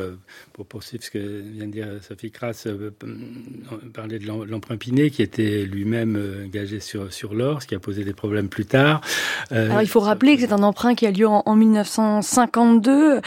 pour 0.55 0.65
poursuivre 0.65 1.03
ce 1.03 1.11
que 1.11 1.19
vient 1.19 1.67
de 1.67 1.71
dire 1.71 1.87
Sophie 2.07 2.31
Kras, 2.31 2.63
euh, 2.65 2.89
parler 3.93 4.19
de 4.19 4.25
l'emprunt 4.25 4.77
Pinet, 4.77 5.09
qui 5.09 5.21
était 5.21 5.65
lui-même 5.65 6.15
euh, 6.15 6.45
engagé 6.45 6.79
sur, 6.79 7.11
sur 7.11 7.33
l'or, 7.33 7.61
ce 7.61 7.67
qui 7.67 7.75
a 7.75 7.79
posé 7.79 8.05
des 8.05 8.13
problèmes 8.13 8.47
plus 8.47 8.65
tard. 8.65 9.01
Alors, 9.51 9.81
il 9.81 9.87
faut 9.89 9.99
rappeler 9.99 10.35
que 10.37 10.43
c'est 10.43 10.53
un 10.53 10.63
emprunt 10.63 10.95
qui 10.95 11.05
a 11.07 11.11
lieu 11.11 11.27
en, 11.27 11.43
en 11.45 11.55
1952, 11.57 13.19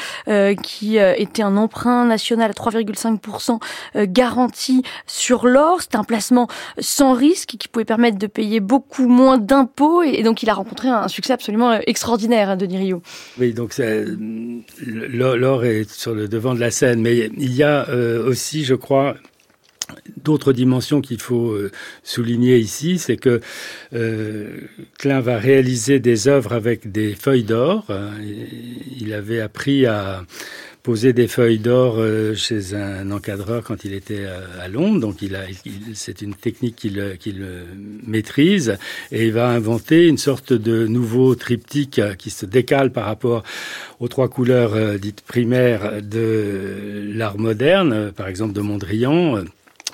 qui 0.63 0.97
était 0.97 1.43
un 1.43 1.57
emprunt 1.59 2.07
national 2.07 2.51
à 2.51 2.55
3,5% 2.55 3.59
garanti 4.07 4.83
sur 5.07 5.47
l'or. 5.47 5.83
C'était 5.83 5.97
un 5.97 6.05
placement 6.05 6.49
sans 6.79 7.13
risque 7.13 7.57
qui 7.59 7.69
pouvait 7.69 7.85
permettre 7.85 8.19
de 8.19 8.27
payer 8.27 8.61
beaucoup 8.61 9.07
moins 9.07 9.37
d'impôts. 9.37 10.03
Et, 10.03 10.23
donc, 10.23 10.43
il 10.43 10.49
a 10.49 10.55
rencontré 10.55 10.89
un 10.89 11.09
succès 11.09 11.35
absolument 11.35 11.79
extraordinaire, 11.87 12.49
hein, 12.49 12.57
Denis 12.57 12.79
Rio. 12.79 13.03
Oui, 13.39 13.53
donc 13.53 13.75
l'or 14.87 15.65
est 15.67 15.91
sur 15.91 16.15
le 16.15 16.27
devant 16.27 16.55
de 16.55 16.61
la 16.61 16.71
scène, 16.71 17.03
mais 17.03 17.18
il 17.37 17.53
y 17.53 17.63
a 17.63 17.89
euh, 17.89 18.27
aussi, 18.27 18.65
je 18.65 18.75
crois, 18.75 19.17
d'autres 20.23 20.53
dimensions 20.53 21.01
qu'il 21.01 21.21
faut 21.21 21.53
euh, 21.53 21.71
souligner 22.03 22.59
ici, 22.59 22.99
c'est 22.99 23.17
que 23.17 23.41
euh, 23.95 24.61
Klein 24.99 25.21
va 25.21 25.39
réaliser 25.39 25.99
des 25.99 26.29
œuvres 26.29 26.53
avec 26.53 26.91
des 26.91 27.15
feuilles 27.15 27.45
d'or. 27.45 27.87
Il 29.01 29.13
avait 29.13 29.41
appris 29.41 29.87
à 29.87 30.25
poser 30.83 31.13
des 31.13 31.29
feuilles 31.29 31.59
d'or 31.59 31.97
euh, 31.99 32.35
chez 32.35 32.75
un 32.75 33.11
encadreur 33.11 33.63
quand 33.63 33.85
il 33.85 33.93
était 33.93 34.25
euh, 34.25 34.41
à 34.61 34.69
Londres. 34.69 35.01
Donc, 35.01 35.23
il 35.23 35.37
a, 35.37 35.43
c'est 35.95 36.23
une 36.23 36.35
technique 36.35 36.77
qu'il 36.77 37.17
qu'il 37.19 37.45
maîtrise 38.07 38.79
et 39.13 39.27
il 39.27 39.33
va 39.33 39.49
inventer 39.49 40.07
une 40.09 40.19
sorte 40.19 40.53
de 40.53 40.87
nouveau 40.87 41.35
triptyque 41.35 42.01
qui 42.19 42.31
se 42.31 42.47
décale 42.47 42.93
par 42.93 43.07
rapport 43.07 43.43
aux 44.01 44.09
trois 44.09 44.29
couleurs 44.29 44.75
euh, 44.75 44.99
dites 44.99 45.23
primaires 45.23 46.03
de 46.03 47.13
l'art 47.15 47.39
moderne, 47.39 48.13
par 48.13 48.29
exemple 48.29 48.53
de 48.53 48.61
Mondrian 48.61 49.45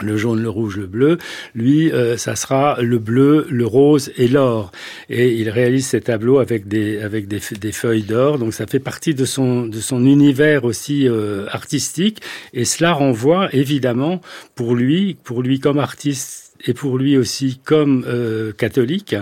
le 0.03 0.17
jaune, 0.17 0.43
le 0.43 0.49
rouge, 0.49 0.77
le 0.77 0.87
bleu, 0.87 1.19
lui, 1.55 1.93
euh, 1.93 2.17
ça 2.17 2.37
sera 2.37 2.81
le 2.81 2.99
bleu, 2.99 3.47
le 3.49 3.67
rose 3.67 4.13
et 4.17 4.29
l'or. 4.29 4.73
Et 5.09 5.35
il 5.35 5.51
réalise 5.51 5.87
ces 5.87 6.01
tableaux 6.01 6.39
avec 6.39 6.67
des 6.67 7.01
avec 7.01 7.29
des, 7.29 7.41
des 7.61 7.73
feuilles 7.73 8.03
d'or. 8.03 8.39
Donc 8.39 8.55
ça 8.55 8.67
fait 8.67 8.81
partie 8.81 9.15
de 9.15 9.25
son 9.25 9.67
de 9.67 9.81
son 9.81 10.05
univers 10.05 10.65
aussi 10.65 11.09
euh, 11.09 11.47
artistique. 11.51 12.21
Et 12.53 12.65
cela 12.65 12.93
renvoie 12.93 13.49
évidemment 13.55 14.21
pour 14.55 14.75
lui, 14.75 15.17
pour 15.23 15.43
lui 15.43 15.61
comme 15.61 15.79
artiste 15.79 16.54
et 16.67 16.75
pour 16.75 16.99
lui 16.99 17.17
aussi 17.17 17.61
comme 17.65 18.05
euh, 18.07 18.53
catholique, 18.53 19.17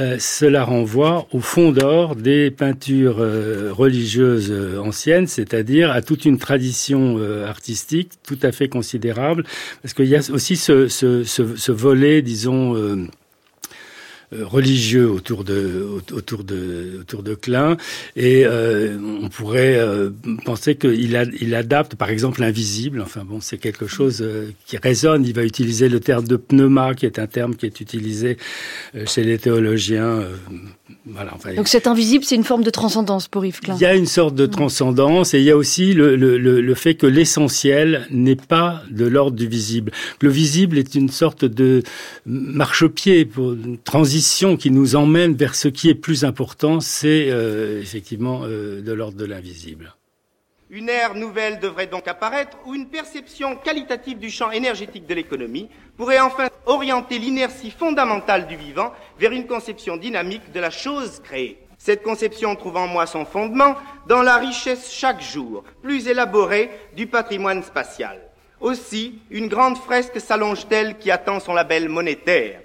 euh, 0.00 0.16
cela 0.18 0.64
renvoie 0.64 1.26
au 1.32 1.40
fond 1.40 1.72
d'or 1.72 2.16
des 2.16 2.50
peintures 2.50 3.18
euh, 3.20 3.72
religieuses 3.72 4.50
euh, 4.50 4.78
anciennes, 4.78 5.26
c'est-à-dire 5.26 5.90
à 5.90 6.02
toute 6.02 6.24
une 6.24 6.38
tradition 6.38 7.16
euh, 7.18 7.46
artistique 7.46 8.12
tout 8.26 8.38
à 8.42 8.52
fait 8.52 8.68
considérable, 8.68 9.44
parce 9.82 9.94
qu'il 9.94 10.06
y 10.06 10.16
a 10.16 10.20
aussi 10.32 10.56
ce, 10.56 10.88
ce, 10.88 11.24
ce, 11.24 11.56
ce 11.56 11.72
volet, 11.72 12.22
disons, 12.22 12.76
euh, 12.76 13.06
religieux 14.32 15.10
autour 15.10 15.44
de 15.44 15.86
autour 16.12 16.44
de 16.44 16.98
autour 17.00 17.22
de 17.22 17.34
Klein. 17.34 17.76
Et 18.16 18.44
euh, 18.44 18.96
on 19.22 19.28
pourrait 19.28 19.78
euh, 19.78 20.10
penser 20.44 20.76
qu'il 20.76 21.34
il 21.40 21.54
adapte 21.54 21.96
par 21.96 22.10
exemple 22.10 22.40
l'invisible. 22.40 23.00
Enfin 23.00 23.24
bon 23.24 23.40
c'est 23.40 23.58
quelque 23.58 23.86
chose 23.86 24.22
euh, 24.22 24.50
qui 24.66 24.76
résonne. 24.76 25.24
Il 25.24 25.34
va 25.34 25.44
utiliser 25.44 25.88
le 25.88 26.00
terme 26.00 26.26
de 26.26 26.36
pneuma 26.36 26.94
qui 26.94 27.06
est 27.06 27.18
un 27.18 27.26
terme 27.26 27.56
qui 27.56 27.66
est 27.66 27.80
utilisé 27.80 28.36
chez 29.06 29.24
les 29.24 29.38
théologiens 29.38 30.24
voilà, 31.06 31.32
enfin, 31.34 31.54
Donc 31.54 31.68
cet 31.68 31.86
invisible, 31.86 32.24
c'est 32.24 32.34
une 32.34 32.44
forme 32.44 32.62
de 32.62 32.70
transcendance 32.70 33.28
pour 33.28 33.44
Yves 33.44 33.60
Klein. 33.60 33.74
Il 33.76 33.82
y 33.82 33.86
a 33.86 33.94
une 33.94 34.06
sorte 34.06 34.34
de 34.34 34.46
transcendance 34.46 35.34
et 35.34 35.38
il 35.38 35.44
y 35.44 35.50
a 35.50 35.56
aussi 35.56 35.92
le, 35.92 36.16
le, 36.16 36.38
le, 36.38 36.60
le 36.60 36.74
fait 36.74 36.94
que 36.94 37.06
l'essentiel 37.06 38.06
n'est 38.10 38.36
pas 38.36 38.82
de 38.90 39.06
l'ordre 39.06 39.36
du 39.36 39.46
visible. 39.46 39.92
Le 40.20 40.28
visible 40.30 40.78
est 40.78 40.94
une 40.94 41.08
sorte 41.08 41.44
de 41.44 41.82
marchepied 42.26 43.24
pour 43.24 43.52
une 43.52 43.78
transition 43.78 44.56
qui 44.56 44.70
nous 44.70 44.96
emmène 44.96 45.34
vers 45.34 45.54
ce 45.54 45.68
qui 45.68 45.88
est 45.88 45.94
plus 45.94 46.24
important, 46.24 46.80
c'est 46.80 47.28
euh, 47.30 47.80
effectivement 47.80 48.42
euh, 48.44 48.80
de 48.80 48.92
l'ordre 48.92 49.16
de 49.16 49.24
l'invisible. 49.24 49.94
Une 50.72 50.88
ère 50.88 51.16
nouvelle 51.16 51.58
devrait 51.58 51.88
donc 51.88 52.06
apparaître 52.06 52.56
où 52.64 52.76
une 52.76 52.86
perception 52.86 53.56
qualitative 53.56 54.20
du 54.20 54.30
champ 54.30 54.52
énergétique 54.52 55.04
de 55.04 55.14
l'économie 55.14 55.68
pourrait 55.96 56.20
enfin 56.20 56.48
orienter 56.64 57.18
l'inertie 57.18 57.72
fondamentale 57.72 58.46
du 58.46 58.54
vivant 58.54 58.92
vers 59.18 59.32
une 59.32 59.48
conception 59.48 59.96
dynamique 59.96 60.52
de 60.52 60.60
la 60.60 60.70
chose 60.70 61.20
créée. 61.24 61.58
Cette 61.76 62.04
conception 62.04 62.54
trouve 62.54 62.76
en 62.76 62.86
moi 62.86 63.06
son 63.06 63.24
fondement 63.24 63.74
dans 64.06 64.22
la 64.22 64.36
richesse 64.36 64.92
chaque 64.92 65.20
jour 65.20 65.64
plus 65.82 66.06
élaborée 66.06 66.70
du 66.94 67.08
patrimoine 67.08 67.64
spatial. 67.64 68.20
Aussi, 68.60 69.18
une 69.30 69.48
grande 69.48 69.76
fresque 69.76 70.20
s'allonge-t-elle 70.20 70.98
qui 70.98 71.10
attend 71.10 71.40
son 71.40 71.52
label 71.52 71.88
monétaire. 71.88 72.60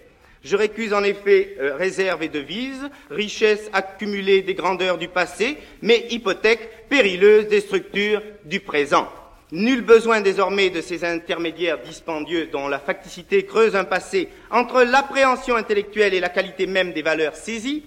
Je 0.45 0.55
récuse 0.55 0.93
en 0.93 1.03
effet 1.03 1.57
euh, 1.59 1.75
réserve 1.75 2.21
et 2.21 2.29
devise, 2.29 2.91
richesse 3.09 3.67
accumulée 3.73 4.43
des 4.43 4.53
grandeurs 4.53 4.99
du 4.99 5.07
passé, 5.07 5.57
mais 5.81 6.05
hypothèque 6.11 6.87
périleuse 6.87 7.47
des 7.47 7.61
structures 7.61 8.21
du 8.43 8.59
présent. 8.59 9.09
Nul 9.51 9.81
besoin 9.81 10.21
désormais 10.21 10.69
de 10.69 10.81
ces 10.81 11.03
intermédiaires 11.03 11.81
dispendieux 11.81 12.49
dont 12.51 12.67
la 12.67 12.77
facticité 12.77 13.43
creuse 13.43 13.75
un 13.75 13.85
passé 13.85 14.29
entre 14.51 14.83
l'appréhension 14.83 15.55
intellectuelle 15.55 16.13
et 16.13 16.19
la 16.19 16.29
qualité 16.29 16.67
même 16.67 16.93
des 16.93 17.01
valeurs 17.01 17.35
saisies. 17.35 17.83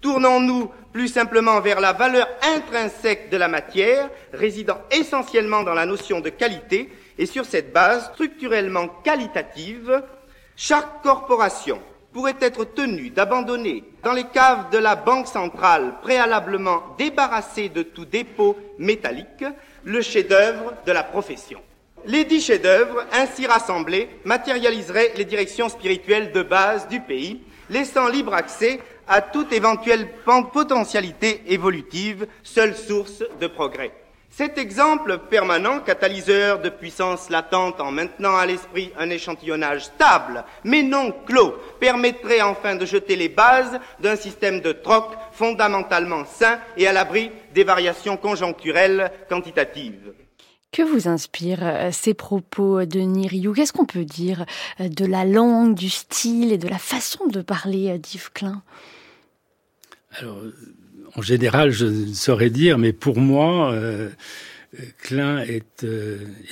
Tournons-nous 0.00 0.70
plus 0.92 1.08
simplement 1.08 1.60
vers 1.60 1.80
la 1.80 1.94
valeur 1.94 2.28
intrinsèque 2.42 3.28
de 3.28 3.36
la 3.36 3.48
matière, 3.48 4.08
résidant 4.32 4.78
essentiellement 4.92 5.64
dans 5.64 5.74
la 5.74 5.84
notion 5.84 6.20
de 6.20 6.30
qualité, 6.30 6.90
et 7.18 7.26
sur 7.26 7.44
cette 7.44 7.72
base 7.72 8.12
structurellement 8.12 8.86
qualitative, 9.02 10.00
chaque 10.54 11.02
corporation 11.02 11.80
pourrait 12.12 12.36
être 12.40 12.64
tenue 12.64 13.10
d'abandonner 13.10 13.84
dans 14.02 14.12
les 14.12 14.24
caves 14.24 14.70
de 14.70 14.78
la 14.78 14.96
Banque 14.96 15.26
centrale, 15.26 15.94
préalablement 16.02 16.82
débarrassée 16.98 17.68
de 17.68 17.82
tout 17.82 18.04
dépôt 18.04 18.56
métallique, 18.78 19.44
le 19.84 20.00
chef-d'œuvre 20.00 20.74
de 20.86 20.92
la 20.92 21.02
profession. 21.02 21.60
Les 22.06 22.24
dix 22.24 22.40
chefs-d'œuvre, 22.40 23.04
ainsi 23.12 23.46
rassemblés, 23.46 24.08
matérialiseraient 24.24 25.12
les 25.16 25.24
directions 25.24 25.68
spirituelles 25.68 26.32
de 26.32 26.42
base 26.42 26.88
du 26.88 27.00
pays, 27.00 27.42
laissant 27.70 28.08
libre 28.08 28.34
accès 28.34 28.80
à 29.06 29.20
toute 29.20 29.52
éventuelle 29.52 30.08
potentialité 30.52 31.42
évolutive, 31.48 32.26
seule 32.42 32.76
source 32.76 33.24
de 33.40 33.46
progrès. 33.46 33.92
Cet 34.38 34.56
exemple 34.56 35.18
permanent, 35.28 35.80
catalyseur 35.80 36.60
de 36.60 36.68
puissance 36.68 37.28
latente 37.28 37.80
en 37.80 37.90
maintenant 37.90 38.36
à 38.36 38.46
l'esprit 38.46 38.92
un 38.96 39.10
échantillonnage 39.10 39.86
stable, 39.86 40.44
mais 40.62 40.84
non 40.84 41.10
clos, 41.26 41.56
permettrait 41.80 42.40
enfin 42.40 42.76
de 42.76 42.86
jeter 42.86 43.16
les 43.16 43.28
bases 43.28 43.80
d'un 43.98 44.14
système 44.14 44.60
de 44.60 44.70
troc 44.70 45.12
fondamentalement 45.32 46.24
sain 46.24 46.60
et 46.76 46.86
à 46.86 46.92
l'abri 46.92 47.32
des 47.52 47.64
variations 47.64 48.16
conjoncturelles 48.16 49.10
quantitatives. 49.28 50.14
Que 50.70 50.82
vous 50.82 51.08
inspirent 51.08 51.66
euh, 51.66 51.90
ces 51.90 52.14
propos 52.14 52.84
de 52.84 53.00
Niriou? 53.00 53.52
Qu'est-ce 53.54 53.72
qu'on 53.72 53.86
peut 53.86 54.04
dire 54.04 54.46
euh, 54.78 54.88
de 54.88 55.04
la 55.04 55.24
langue, 55.24 55.74
du 55.74 55.88
style 55.88 56.52
et 56.52 56.58
de 56.58 56.68
la 56.68 56.78
façon 56.78 57.26
de 57.26 57.40
parler 57.40 57.90
euh, 57.90 57.98
d'Yves 57.98 58.30
Klein? 58.32 58.62
Alors, 60.20 60.38
en 61.18 61.22
général, 61.22 61.72
je 61.72 61.86
ne 61.86 62.12
saurais 62.14 62.48
dire, 62.48 62.78
mais 62.78 62.92
pour 62.92 63.18
moi, 63.18 63.74
Klein 65.02 65.40
est 65.40 65.84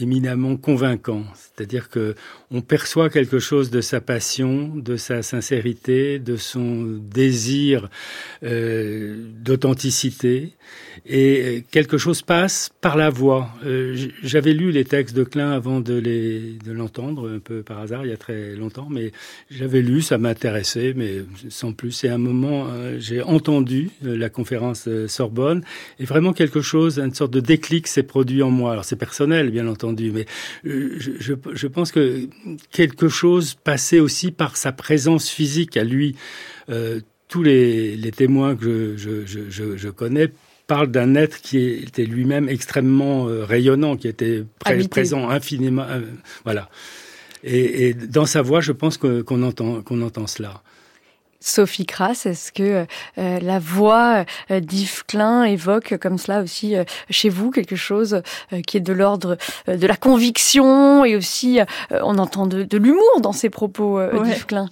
éminemment 0.00 0.56
convaincant. 0.56 1.22
C'est-à-dire 1.34 1.88
que 1.88 2.16
on 2.50 2.60
perçoit 2.60 3.10
quelque 3.10 3.38
chose 3.38 3.70
de 3.70 3.80
sa 3.80 4.00
passion, 4.00 4.72
de 4.74 4.96
sa 4.96 5.22
sincérité, 5.22 6.18
de 6.18 6.36
son 6.36 6.98
désir 7.10 7.88
euh, 8.42 9.16
d'authenticité, 9.42 10.52
et 11.04 11.64
quelque 11.70 11.98
chose 11.98 12.22
passe 12.22 12.70
par 12.80 12.96
la 12.96 13.10
voix. 13.10 13.50
Euh, 13.64 13.96
J'avais 14.22 14.52
lu 14.52 14.70
les 14.70 14.84
textes 14.84 15.14
de 15.14 15.24
Klein 15.24 15.52
avant 15.52 15.80
de 15.80 15.94
les 15.94 16.56
de 16.64 16.72
l'entendre 16.72 17.30
un 17.30 17.38
peu 17.38 17.62
par 17.62 17.78
hasard 17.80 18.04
il 18.04 18.10
y 18.10 18.12
a 18.12 18.16
très 18.16 18.54
longtemps, 18.54 18.88
mais 18.90 19.12
j'avais 19.50 19.82
lu, 19.82 20.00
ça 20.02 20.18
m'intéressait, 20.18 20.94
mais 20.96 21.22
sans 21.48 21.72
plus. 21.72 22.04
Et 22.04 22.08
à 22.08 22.14
un 22.14 22.18
moment, 22.18 22.66
euh, 22.68 22.96
j'ai 22.98 23.22
entendu 23.22 23.90
euh, 24.04 24.16
la 24.16 24.28
conférence 24.28 24.88
Sorbonne, 25.06 25.62
et 25.98 26.04
vraiment 26.04 26.32
quelque 26.32 26.60
chose, 26.60 26.98
une 26.98 27.14
sorte 27.14 27.32
de 27.32 27.40
déclic 27.40 27.86
s'est 27.86 28.02
produit 28.02 28.42
en 28.42 28.50
moi. 28.50 28.72
Alors 28.72 28.84
c'est 28.84 28.96
personnel, 28.96 29.50
bien 29.50 29.66
entendu, 29.66 30.10
mais 30.12 30.26
je, 30.64 31.12
je 31.18 31.34
je 31.52 31.66
pense 31.66 31.92
que 31.92 32.28
quelque 32.70 33.08
chose 33.08 33.54
passait 33.54 34.00
aussi 34.00 34.30
par 34.30 34.56
sa 34.56 34.72
présence 34.72 35.28
physique 35.28 35.76
à 35.76 35.84
lui. 35.84 36.16
Euh, 36.68 37.00
tous 37.28 37.42
les, 37.42 37.96
les, 37.96 38.12
témoins 38.12 38.54
que 38.54 38.96
je, 38.96 39.26
je, 39.26 39.50
je, 39.50 39.76
je 39.76 39.88
connais 39.88 40.30
parlent 40.66 40.90
d'un 40.90 41.14
être 41.14 41.40
qui 41.40 41.58
était 41.58 42.04
lui-même 42.04 42.48
extrêmement 42.48 43.28
euh, 43.28 43.44
rayonnant, 43.44 43.96
qui 43.96 44.08
était 44.08 44.44
présent 44.90 45.28
infiniment. 45.28 45.82
Euh, 45.88 46.00
voilà. 46.44 46.68
Et, 47.44 47.88
et, 47.88 47.94
dans 47.94 48.26
sa 48.26 48.42
voix, 48.42 48.60
je 48.60 48.72
pense 48.72 48.96
qu'on 48.98 49.42
entend, 49.42 49.82
qu'on 49.82 50.02
entend 50.02 50.26
cela. 50.26 50.62
Sophie 51.40 51.86
Crass, 51.86 52.26
est-ce 52.26 52.52
que 52.52 52.86
euh, 53.18 53.40
la 53.40 53.58
voix 53.58 54.24
euh, 54.50 54.60
d'Yves 54.60 55.04
Klein 55.06 55.44
évoque 55.44 55.96
comme 55.98 56.18
cela 56.18 56.42
aussi 56.42 56.76
euh, 56.76 56.84
chez 57.10 57.28
vous 57.28 57.50
quelque 57.50 57.76
chose 57.76 58.22
qui 58.66 58.76
est 58.76 58.80
de 58.80 58.92
l'ordre 58.92 59.36
de 59.66 59.86
la 59.86 59.96
conviction 59.96 61.04
et 61.04 61.16
aussi 61.16 61.60
on 61.90 62.18
entend 62.18 62.46
de, 62.46 62.62
de 62.62 62.78
l'humour 62.78 63.20
dans 63.20 63.32
ses 63.32 63.50
propos 63.50 64.00
d'Yves 64.22 64.46
Klein? 64.46 64.68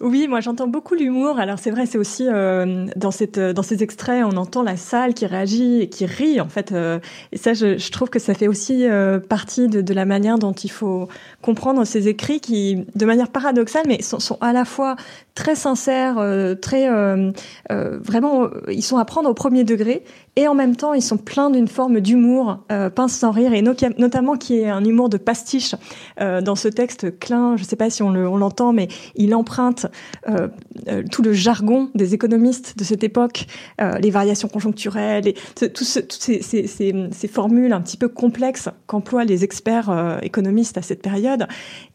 Oui, 0.00 0.26
moi 0.26 0.40
j'entends 0.40 0.66
beaucoup 0.66 0.94
l'humour. 0.94 1.38
Alors 1.38 1.58
c'est 1.58 1.70
vrai, 1.70 1.86
c'est 1.86 1.98
aussi 1.98 2.26
euh, 2.26 2.86
dans 2.96 3.12
cette 3.12 3.38
dans 3.38 3.62
ces 3.62 3.82
extraits, 3.82 4.24
on 4.24 4.36
entend 4.36 4.62
la 4.62 4.76
salle 4.76 5.14
qui 5.14 5.24
réagit 5.24 5.82
et 5.82 5.88
qui 5.88 6.04
rit 6.04 6.40
en 6.40 6.48
fait. 6.48 6.72
Euh, 6.72 6.98
et 7.30 7.38
ça, 7.38 7.54
je, 7.54 7.78
je, 7.78 7.90
trouve 7.92 8.10
que 8.10 8.18
ça 8.18 8.34
fait 8.34 8.48
aussi 8.48 8.88
euh, 8.88 9.20
partie 9.20 9.68
de, 9.68 9.80
de, 9.80 9.94
la 9.94 10.04
manière 10.04 10.38
dont 10.38 10.52
il 10.52 10.70
faut 10.70 11.08
comprendre 11.42 11.84
ces 11.84 12.08
écrits 12.08 12.40
qui, 12.40 12.84
de 12.94 13.06
manière 13.06 13.28
paradoxale, 13.28 13.84
mais 13.86 14.02
sont, 14.02 14.18
sont 14.18 14.38
à 14.40 14.52
la 14.52 14.64
fois 14.64 14.96
très 15.34 15.54
sincères, 15.54 16.18
euh, 16.18 16.54
très 16.54 16.88
euh, 16.88 17.30
vraiment, 17.70 18.48
ils 18.68 18.82
sont 18.82 18.98
à 18.98 19.04
prendre 19.04 19.28
au 19.28 19.34
premier 19.34 19.64
degré 19.64 20.04
et 20.36 20.48
en 20.48 20.54
même 20.54 20.76
temps 20.76 20.94
ils 20.94 21.02
sont 21.02 21.16
pleins 21.16 21.50
d'une 21.50 21.68
forme 21.68 22.00
d'humour 22.00 22.58
euh, 22.72 22.90
pince 22.90 23.12
sans 23.12 23.30
rire 23.30 23.52
et 23.52 23.62
notamment 23.62 24.36
qui 24.36 24.58
est 24.58 24.68
un 24.68 24.84
humour 24.84 25.08
de 25.08 25.16
pastiche 25.16 25.74
euh, 26.20 26.40
dans 26.40 26.56
ce 26.56 26.68
texte 26.68 27.18
Klein 27.18 27.56
je 27.56 27.62
ne 27.62 27.66
sais 27.66 27.76
pas 27.76 27.90
si 27.90 28.02
on 28.02 28.10
l'entend 28.12 28.72
mais 28.72 28.88
il 29.14 29.34
emprunte 29.34 29.86
euh, 30.28 30.48
euh, 30.88 31.02
tout 31.10 31.22
le 31.22 31.32
jargon 31.32 31.90
des 31.94 32.14
économistes 32.14 32.76
de 32.76 32.84
cette 32.84 33.04
époque 33.04 33.46
euh, 33.80 33.98
les 33.98 34.10
variations 34.10 34.48
conjoncturelles 34.48 35.28
et 35.28 35.34
toutes 35.54 35.84
ces, 35.84 36.06
ces, 36.10 36.42
ces, 36.42 36.66
ces, 36.66 37.28
formules 37.28 37.72
un 37.72 37.80
petit 37.80 37.96
peu 37.96 38.08
complexes 38.08 38.68
qu'emploient 38.86 39.24
les 39.24 39.44
experts 39.44 39.90
euh, 39.90 40.18
économistes 40.22 40.76
à 40.76 40.82
cette 40.82 41.02
période 41.02 41.46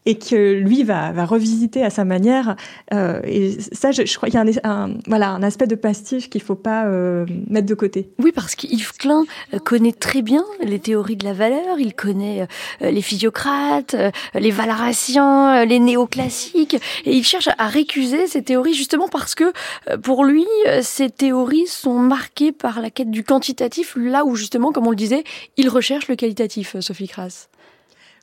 et 0.06 0.18
que 0.18 0.54
lui 0.54 0.82
va, 0.82 1.12
va 1.12 1.24
revisiter 1.24 1.84
à 1.84 1.90
sa 1.90 2.04
manière 2.04 2.56
et 2.92 3.56
ça 3.72 3.92
je, 3.92 4.04
je 4.04 4.16
crois 4.16 4.28
qu'il 4.28 4.38
y 4.38 4.42
a 4.42 4.60
un, 4.64 4.70
un, 4.70 4.94
voilà 5.06 5.30
un 5.30 5.42
aspect 5.42 5.66
de 5.66 5.74
pastiche 5.74 6.30
qu'il 6.30 6.42
faut 6.42 6.54
pas 6.54 6.86
mettre 7.48 7.66
de 7.66 7.74
côté 7.74 8.10
oui 8.18 8.32
parce 8.32 8.54
qu'Yves 8.54 8.92
Klein 8.98 9.24
euh, 9.54 9.58
connaît 9.58 9.92
très 9.92 10.22
bien 10.22 10.44
les 10.62 10.78
théories 10.78 11.16
de 11.16 11.24
la 11.24 11.32
valeur, 11.32 11.78
il 11.78 11.94
connaît 11.94 12.46
euh, 12.82 12.90
les 12.90 13.02
physiocrates, 13.02 13.94
euh, 13.94 14.10
les 14.34 14.50
valaraciens, 14.50 15.64
les 15.64 15.78
néoclassiques, 15.78 16.74
et 17.04 17.16
il 17.16 17.24
cherche 17.24 17.48
à 17.58 17.66
récuser 17.66 18.26
ces 18.26 18.42
théories 18.42 18.74
justement 18.74 19.08
parce 19.08 19.34
que 19.34 19.52
pour 20.02 20.24
lui, 20.24 20.46
ces 20.82 21.10
théories 21.10 21.66
sont 21.66 21.98
marquées 21.98 22.52
par 22.52 22.80
la 22.80 22.90
quête 22.90 23.10
du 23.10 23.24
quantitatif, 23.24 23.96
là 23.96 24.24
où 24.24 24.36
justement, 24.36 24.72
comme 24.72 24.86
on 24.86 24.90
le 24.90 24.96
disait, 24.96 25.24
il 25.56 25.68
recherche 25.68 26.08
le 26.08 26.16
qualitatif, 26.16 26.76
Sophie 26.80 27.08
Kras. 27.08 27.48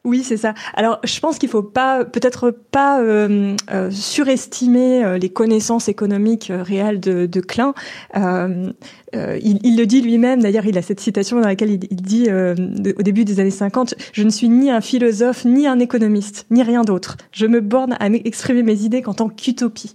Oui, 0.08 0.24
c'est 0.24 0.38
ça. 0.38 0.54
Alors, 0.74 1.00
je 1.04 1.20
pense 1.20 1.38
qu'il 1.38 1.50
faut 1.50 1.62
pas, 1.62 2.06
peut-être 2.06 2.50
pas 2.50 3.02
euh, 3.02 3.58
euh, 3.74 3.92
surestimer 3.92 5.04
euh, 5.04 5.18
les 5.18 5.28
connaissances 5.28 5.90
économiques 5.90 6.50
réelles 6.50 7.02
de, 7.02 7.42
Klein. 7.42 7.74
Euh, 8.16 8.72
il, 9.14 9.78
le 9.78 9.86
dit 9.86 10.02
lui-même. 10.02 10.42
D'ailleurs, 10.42 10.66
il 10.66 10.78
a 10.78 10.82
cette 10.82 11.02
citation 11.02 11.42
dans 11.42 11.48
laquelle 11.48 11.72
il, 11.72 12.02
dit, 12.02 12.30
au 12.32 13.04
début 13.04 13.26
des 13.26 13.42
années 13.42 13.52
50, 13.52 13.96
je 14.14 14.24
ne 14.24 14.30
suis 14.30 14.48
ni 14.48 14.72
un 14.72 14.80
philosophe, 14.80 15.44
ni 15.44 15.68
un 15.68 15.80
économiste, 15.80 16.46
ni 16.52 16.64
rien 16.64 16.84
d'autre. 16.84 17.18
Je 17.34 17.46
me 17.46 17.60
borne 17.60 17.98
à 18.00 18.08
exprimer 18.08 18.64
mes 18.64 18.84
idées 18.84 19.02
qu'en 19.02 19.14
tant 19.14 19.28
qu'utopie. 19.28 19.94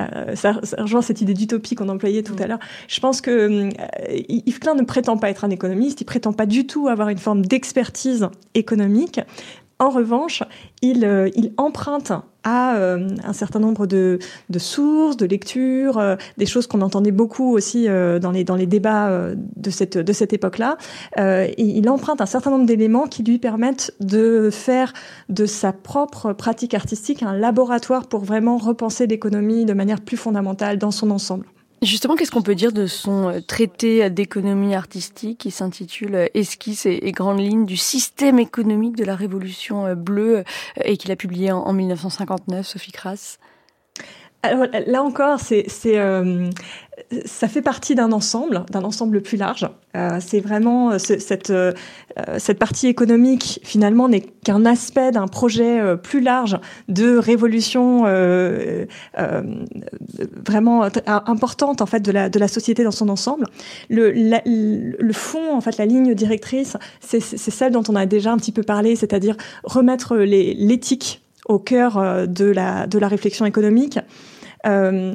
Euh, 0.00 0.34
ça, 0.34 0.60
ça, 0.62 0.82
rejoint 0.82 1.02
cette 1.02 1.20
idée 1.20 1.34
d'utopie 1.34 1.74
qu'on 1.74 1.88
employait 1.88 2.22
tout 2.22 2.36
à 2.38 2.46
l'heure. 2.46 2.58
Je 2.88 3.00
pense 3.00 3.20
que 3.20 3.30
euh, 3.30 3.70
Yves 4.28 4.58
Klein 4.58 4.74
ne 4.74 4.84
prétend 4.84 5.16
pas 5.16 5.30
être 5.30 5.44
un 5.44 5.50
économiste, 5.50 6.00
il 6.00 6.04
prétend 6.04 6.32
pas 6.32 6.46
du 6.46 6.66
tout 6.66 6.88
avoir 6.88 7.08
une 7.08 7.18
forme 7.18 7.44
d'expertise 7.44 8.28
économique. 8.54 9.20
En 9.78 9.90
revanche, 9.90 10.42
il, 10.80 11.04
euh, 11.04 11.28
il 11.34 11.52
emprunte 11.58 12.12
à 12.46 12.76
euh, 12.76 13.08
un 13.24 13.32
certain 13.32 13.58
nombre 13.58 13.86
de, 13.86 14.20
de 14.48 14.58
sources, 14.58 15.16
de 15.16 15.26
lectures, 15.26 15.98
euh, 15.98 16.14
des 16.38 16.46
choses 16.46 16.68
qu'on 16.68 16.80
entendait 16.80 17.10
beaucoup 17.10 17.52
aussi 17.52 17.88
euh, 17.88 18.20
dans 18.20 18.30
les 18.30 18.44
dans 18.44 18.54
les 18.54 18.66
débats 18.66 19.08
euh, 19.08 19.34
de 19.36 19.68
cette 19.68 19.98
de 19.98 20.12
cette 20.12 20.32
époque-là. 20.32 20.78
Il 21.58 21.88
emprunte 21.90 22.20
un 22.20 22.26
certain 22.26 22.50
nombre 22.50 22.64
d'éléments 22.66 23.06
qui 23.06 23.24
lui 23.24 23.38
permettent 23.38 23.92
de 24.00 24.48
faire 24.50 24.92
de 25.28 25.44
sa 25.44 25.72
propre 25.72 26.32
pratique 26.32 26.72
artistique 26.72 27.22
un 27.22 27.36
laboratoire 27.36 28.06
pour 28.06 28.24
vraiment 28.24 28.58
repenser 28.58 29.08
l'économie 29.08 29.64
de 29.64 29.72
manière 29.72 30.00
plus 30.00 30.16
fondamentale 30.16 30.78
dans 30.78 30.92
son 30.92 31.10
ensemble. 31.10 31.46
Justement, 31.82 32.16
qu'est-ce 32.16 32.30
qu'on 32.30 32.42
peut 32.42 32.54
dire 32.54 32.72
de 32.72 32.86
son 32.86 33.28
euh, 33.28 33.40
traité 33.40 34.08
d'économie 34.08 34.74
artistique 34.74 35.38
qui 35.38 35.50
s'intitule 35.50 36.14
euh, 36.14 36.26
Esquisse 36.32 36.86
et, 36.86 37.12
grandes 37.12 37.40
lignes 37.40 37.66
du 37.66 37.76
système 37.76 38.38
économique 38.38 38.96
de 38.96 39.04
la 39.04 39.14
Révolution 39.14 39.86
euh, 39.86 39.94
bleue 39.94 40.44
et 40.82 40.96
qu'il 40.96 41.10
a 41.12 41.16
publié 41.16 41.52
en, 41.52 41.72
1959, 41.72 42.66
Sophie 42.66 42.92
Crass? 42.92 43.38
Là 44.86 45.02
encore, 45.02 45.40
euh, 45.86 46.50
ça 47.24 47.48
fait 47.48 47.62
partie 47.62 47.94
d'un 47.94 48.10
ensemble, 48.12 48.64
d'un 48.70 48.82
ensemble 48.82 49.20
plus 49.20 49.36
large. 49.36 49.68
Euh, 49.96 50.18
c'est 50.20 50.40
vraiment 50.40 50.92
euh, 50.92 50.98
cette, 50.98 51.52
cette 52.38 52.58
partie 52.58 52.86
économique 52.86 53.60
finalement 53.62 54.08
n'est 54.08 54.22
qu'un 54.22 54.64
aspect 54.64 55.12
d'un 55.12 55.26
projet 55.26 55.96
plus 55.98 56.20
large 56.20 56.58
de 56.88 57.18
révolution 57.18 58.04
vraiment 60.46 60.88
importante 61.06 61.82
en 61.82 61.86
fait 61.86 62.00
de 62.00 62.12
la, 62.12 62.28
de 62.28 62.38
la 62.38 62.48
société 62.48 62.84
dans 62.84 62.90
son 62.90 63.08
ensemble. 63.08 63.46
Le, 63.90 64.10
le 64.10 65.12
fond, 65.12 65.54
en 65.54 65.60
fait, 65.60 65.76
la 65.76 65.86
ligne 65.86 66.14
directrice, 66.14 66.76
c'est, 67.00 67.20
celle 67.20 67.72
dont 67.72 67.84
on 67.88 67.96
a 67.96 68.06
déjà 68.06 68.32
un 68.32 68.38
petit 68.38 68.52
peu 68.52 68.62
parlé, 68.62 68.96
c'est-à-dire 68.96 69.36
remettre 69.64 70.16
l'éthique 70.16 71.22
au 71.48 71.58
cœur 71.58 72.26
de 72.26 72.46
la, 72.46 72.86
de 72.86 72.98
la 72.98 73.08
réflexion 73.08 73.44
économique. 73.44 73.98
Euh, 74.66 75.14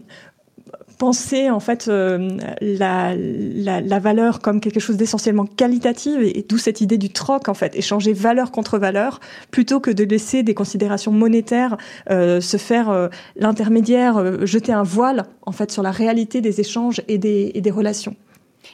penser 0.97 1.49
en 1.49 1.59
fait 1.59 1.87
euh, 1.87 2.37
la, 2.61 3.15
la, 3.15 3.99
valeur 3.99 4.39
comme 4.39 4.61
quelque 4.61 4.79
chose 4.79 4.97
d'essentiellement 4.97 5.47
qualitatif 5.47 6.15
et, 6.21 6.45
d'où 6.47 6.59
cette 6.59 6.79
idée 6.79 6.99
du 6.99 7.09
troc 7.09 7.49
en 7.49 7.55
fait 7.55 7.75
échanger 7.75 8.13
valeur 8.13 8.51
contre 8.51 8.77
valeur 8.77 9.19
plutôt 9.49 9.79
que 9.79 9.89
de 9.89 10.03
laisser 10.03 10.43
des 10.43 10.53
considérations 10.53 11.11
monétaires 11.11 11.75
euh, 12.11 12.39
se 12.39 12.57
faire 12.57 13.09
l'intermédiaire 13.35 14.45
jeter 14.45 14.73
un 14.73 14.83
voile 14.83 15.25
en 15.41 15.51
fait 15.51 15.71
sur 15.71 15.81
la 15.81 15.89
réalité 15.89 16.39
des 16.39 16.59
échanges 16.61 17.01
et 17.07 17.17
des, 17.17 17.51
et 17.55 17.61
des 17.61 17.71
relations. 17.71 18.15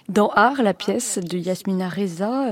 Dans 0.10 0.28
Art, 0.30 0.62
la 0.62 0.74
pièce 0.74 1.20
de 1.20 1.38
Yasmina 1.38 1.88
Reza, 1.88 2.52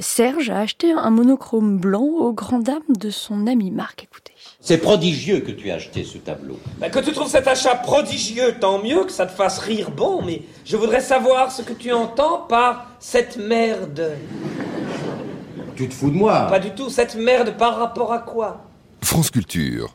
Serge 0.00 0.50
a 0.50 0.60
acheté 0.60 0.92
un 0.92 1.10
monochrome 1.10 1.78
blanc 1.78 2.04
aux 2.04 2.32
grandes 2.32 2.62
dames 2.62 2.82
de 2.96 3.10
son 3.10 3.48
ami 3.48 3.72
Marc. 3.72 4.04
Écoutez. 4.04 4.35
C'est 4.66 4.78
prodigieux 4.78 5.42
que 5.42 5.52
tu 5.52 5.68
aies 5.68 5.72
acheté 5.74 6.02
ce 6.02 6.18
tableau. 6.18 6.58
Bah, 6.80 6.90
que 6.90 6.98
tu 6.98 7.12
trouves 7.12 7.30
cet 7.30 7.46
achat 7.46 7.76
prodigieux, 7.76 8.56
tant 8.60 8.82
mieux 8.82 9.04
que 9.04 9.12
ça 9.12 9.24
te 9.24 9.30
fasse 9.30 9.60
rire 9.60 9.92
bon, 9.92 10.22
mais 10.22 10.42
je 10.64 10.76
voudrais 10.76 11.00
savoir 11.00 11.52
ce 11.52 11.62
que 11.62 11.72
tu 11.72 11.92
entends 11.92 12.38
par 12.48 12.88
cette 12.98 13.36
merde. 13.36 14.16
Tu 15.76 15.88
te 15.88 15.94
fous 15.94 16.10
de 16.10 16.16
moi 16.16 16.48
Pas 16.48 16.58
du 16.58 16.70
tout, 16.70 16.90
cette 16.90 17.14
merde 17.14 17.56
par 17.56 17.78
rapport 17.78 18.12
à 18.12 18.18
quoi? 18.18 18.64
France 19.02 19.30
Culture. 19.30 19.94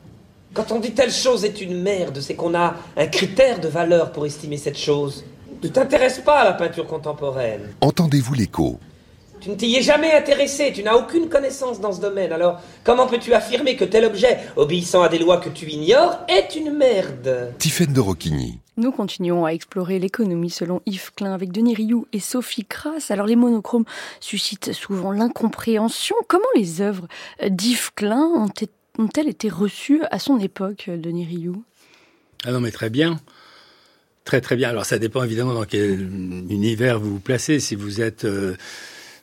Quand 0.54 0.72
on 0.72 0.78
dit 0.78 0.92
telle 0.92 1.12
chose 1.12 1.44
est 1.44 1.60
une 1.60 1.82
merde, 1.82 2.18
c'est 2.22 2.34
qu'on 2.34 2.54
a 2.54 2.72
un 2.96 3.06
critère 3.08 3.60
de 3.60 3.68
valeur 3.68 4.10
pour 4.10 4.24
estimer 4.24 4.56
cette 4.56 4.78
chose. 4.78 5.22
Tu 5.60 5.70
t'intéresses 5.70 6.20
pas 6.20 6.40
à 6.40 6.44
la 6.44 6.52
peinture 6.54 6.86
contemporaine. 6.86 7.74
Entendez-vous 7.82 8.32
l'écho 8.32 8.78
Tu 9.42 9.50
ne 9.50 9.56
t'y 9.56 9.74
es 9.74 9.82
jamais 9.82 10.12
intéressé, 10.12 10.72
tu 10.72 10.84
n'as 10.84 10.94
aucune 10.94 11.28
connaissance 11.28 11.80
dans 11.80 11.90
ce 11.90 12.00
domaine. 12.00 12.30
Alors, 12.30 12.60
comment 12.84 13.08
peux-tu 13.08 13.34
affirmer 13.34 13.74
que 13.74 13.84
tel 13.84 14.04
objet, 14.04 14.38
obéissant 14.54 15.02
à 15.02 15.08
des 15.08 15.18
lois 15.18 15.38
que 15.38 15.48
tu 15.48 15.66
ignores, 15.68 16.20
est 16.28 16.54
une 16.54 16.70
merde? 16.72 17.52
Tiffaine 17.58 17.92
de 17.92 17.98
Rocquigny. 17.98 18.60
Nous 18.76 18.92
continuons 18.92 19.44
à 19.44 19.48
explorer 19.48 19.98
l'économie 19.98 20.48
selon 20.48 20.80
Yves 20.86 21.10
Klein 21.16 21.32
avec 21.32 21.50
Denis 21.50 21.74
Rioux 21.74 22.06
et 22.12 22.20
Sophie 22.20 22.64
Kras. 22.64 23.06
Alors 23.08 23.26
les 23.26 23.34
monochromes 23.34 23.84
suscitent 24.20 24.72
souvent 24.72 25.10
l'incompréhension. 25.10 26.14
Comment 26.28 26.44
les 26.54 26.80
œuvres 26.80 27.08
d'Yves 27.44 27.90
Klein 27.96 28.46
ont-elles 28.96 29.28
été 29.28 29.48
reçues 29.48 30.02
à 30.12 30.20
son 30.20 30.38
époque, 30.38 30.88
Denis 30.88 31.26
Rioux? 31.26 31.64
Ah 32.44 32.52
non 32.52 32.60
mais 32.60 32.70
très 32.70 32.90
bien. 32.90 33.18
Très 34.24 34.40
très 34.40 34.54
bien. 34.54 34.68
Alors 34.68 34.84
ça 34.84 35.00
dépend 35.00 35.24
évidemment 35.24 35.52
dans 35.52 35.64
quel 35.64 36.00
univers 36.00 37.00
vous 37.00 37.14
vous 37.14 37.20
placez. 37.20 37.58
Si 37.58 37.74
vous 37.74 38.00
êtes 38.00 38.24
euh, 38.24 38.56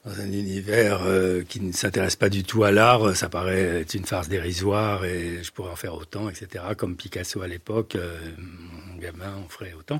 dans 0.05 0.19
un 0.21 0.31
univers 0.31 1.01
euh, 1.05 1.43
qui 1.47 1.59
ne 1.61 1.71
s'intéresse 1.71 2.15
pas 2.15 2.29
du 2.29 2.43
tout 2.43 2.63
à 2.63 2.71
l'art, 2.71 3.15
ça 3.15 3.29
paraît 3.29 3.81
être 3.81 3.93
une 3.93 4.05
farce 4.05 4.29
dérisoire 4.29 5.03
et 5.05 5.39
je 5.43 5.51
pourrais 5.51 5.71
en 5.71 5.75
faire 5.75 5.95
autant, 5.95 6.29
etc. 6.29 6.63
Comme 6.77 6.95
Picasso 6.95 7.41
à 7.41 7.47
l'époque, 7.47 7.95
euh, 7.95 8.17
mon 8.37 8.99
gamin, 8.99 9.33
on 9.45 9.49
ferait 9.49 9.73
autant. 9.77 9.99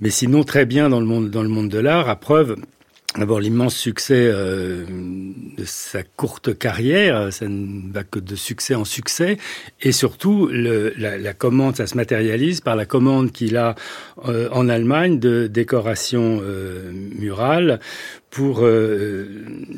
Mais 0.00 0.10
sinon 0.10 0.44
très 0.44 0.66
bien 0.66 0.88
dans 0.88 1.00
le 1.00 1.06
monde 1.06 1.30
dans 1.30 1.42
le 1.42 1.48
monde 1.48 1.68
de 1.68 1.78
l'art. 1.78 2.08
À 2.08 2.16
preuve, 2.16 2.56
D'abord 3.18 3.40
l'immense 3.40 3.74
succès 3.74 4.30
euh, 4.32 4.84
de 4.86 5.64
sa 5.64 6.04
courte 6.04 6.56
carrière, 6.56 7.32
ça 7.32 7.48
ne 7.48 7.92
va 7.92 8.04
que 8.04 8.20
de 8.20 8.36
succès 8.36 8.76
en 8.76 8.84
succès, 8.84 9.36
et 9.82 9.90
surtout 9.90 10.46
le, 10.46 10.94
la, 10.96 11.18
la, 11.18 11.32
commande, 11.32 11.74
ça 11.74 11.88
se 11.88 11.96
matérialise 11.96 12.60
par 12.60 12.76
la 12.76 12.86
commande 12.86 13.32
qu'il 13.32 13.56
a 13.56 13.74
euh, 14.26 14.48
en 14.52 14.68
Allemagne 14.68 15.18
de 15.18 15.48
décoration 15.48 16.40
euh, 16.40 16.92
murale 16.92 17.80
pour 18.30 18.60
euh, 18.62 19.26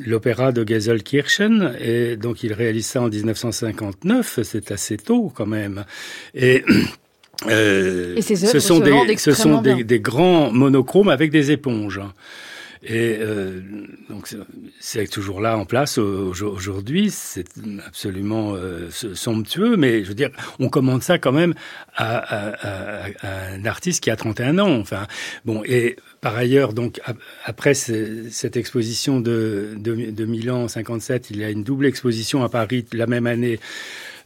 l'opéra 0.04 0.52
de 0.52 0.66
Gelsenkirchen, 0.66 1.74
et 1.80 2.16
donc 2.16 2.42
il 2.42 2.52
réalise 2.52 2.86
ça 2.86 3.02
en 3.02 3.08
1959, 3.08 4.40
c'est 4.42 4.70
assez 4.70 4.98
tôt 4.98 5.32
quand 5.34 5.46
même, 5.46 5.84
et 6.34 6.64
et 7.48 8.22
ces 8.22 8.36
ce 8.36 8.60
sont, 8.60 8.78
se 8.78 9.06
des, 9.06 9.16
ce 9.16 9.32
sont 9.32 9.62
des 9.62 10.00
grands 10.00 10.52
monochromes 10.52 11.08
avec 11.08 11.32
des 11.32 11.50
éponges. 11.50 12.00
Et 12.84 13.16
euh, 13.20 13.60
donc 14.10 14.28
c'est 14.80 15.06
toujours 15.06 15.40
là 15.40 15.56
en 15.56 15.64
place 15.64 15.98
aujourd'hui. 15.98 17.10
C'est 17.10 17.46
absolument 17.86 18.54
euh, 18.54 18.90
somptueux, 18.90 19.76
mais 19.76 20.02
je 20.02 20.08
veux 20.08 20.14
dire, 20.14 20.30
on 20.58 20.68
commande 20.68 21.02
ça 21.02 21.18
quand 21.18 21.32
même 21.32 21.54
à, 21.96 23.54
un 23.54 23.64
artiste 23.66 24.02
qui 24.02 24.10
a 24.10 24.16
31 24.16 24.58
ans. 24.58 24.80
Enfin, 24.80 25.06
bon, 25.44 25.62
et 25.64 25.96
par 26.20 26.36
ailleurs, 26.36 26.72
donc 26.72 27.00
après 27.44 27.74
cette 27.74 28.56
exposition 28.56 29.20
de, 29.20 29.74
de, 29.76 30.10
de 30.10 30.24
Milan 30.24 30.64
en 30.64 30.68
57, 30.68 31.30
il 31.30 31.38
y 31.38 31.44
a 31.44 31.50
une 31.50 31.62
double 31.62 31.86
exposition 31.86 32.42
à 32.42 32.48
Paris 32.48 32.84
la 32.92 33.06
même 33.06 33.28
année. 33.28 33.60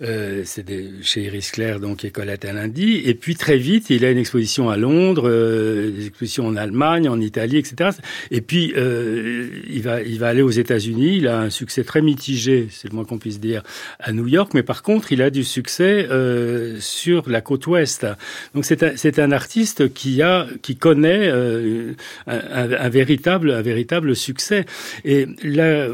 Euh, 0.02 0.42
c'est 0.44 0.64
chez 1.02 1.22
Iris 1.22 1.50
Claire, 1.52 1.80
donc 1.80 2.04
et 2.04 2.10
Colette 2.10 2.44
lundi. 2.44 3.02
Et 3.04 3.14
puis 3.14 3.34
très 3.36 3.56
vite, 3.56 3.90
il 3.90 4.04
a 4.04 4.10
une 4.10 4.18
exposition 4.18 4.68
à 4.68 4.76
Londres, 4.76 5.28
euh, 5.28 5.90
des 5.90 6.06
expositions 6.08 6.46
en 6.46 6.56
Allemagne, 6.56 7.08
en 7.08 7.20
Italie, 7.20 7.58
etc. 7.58 7.90
Et 8.30 8.40
puis 8.40 8.72
euh, 8.76 9.48
il 9.68 9.82
va, 9.82 10.02
il 10.02 10.18
va 10.18 10.28
aller 10.28 10.42
aux 10.42 10.50
États-Unis. 10.50 11.16
Il 11.16 11.28
a 11.28 11.40
un 11.40 11.50
succès 11.50 11.84
très 11.84 12.02
mitigé, 12.02 12.68
c'est 12.70 12.88
le 12.88 12.94
moins 12.94 13.04
qu'on 13.04 13.18
puisse 13.18 13.40
dire, 13.40 13.62
à 14.00 14.12
New 14.12 14.26
York. 14.26 14.52
Mais 14.54 14.62
par 14.62 14.82
contre, 14.82 15.12
il 15.12 15.22
a 15.22 15.30
du 15.30 15.44
succès 15.44 16.06
euh, 16.10 16.78
sur 16.80 17.28
la 17.28 17.40
côte 17.40 17.66
ouest. 17.66 18.06
Donc 18.54 18.64
c'est 18.64 18.82
un, 18.82 18.96
c'est 18.96 19.18
un 19.18 19.32
artiste 19.32 19.92
qui 19.92 20.22
a, 20.22 20.46
qui 20.62 20.76
connaît 20.76 21.28
euh, 21.28 21.92
un, 22.26 22.36
un, 22.36 22.72
un, 22.72 22.88
véritable, 22.88 23.50
un 23.50 23.62
véritable 23.62 24.14
succès. 24.14 24.64
Et 25.04 25.26
là 25.42 25.88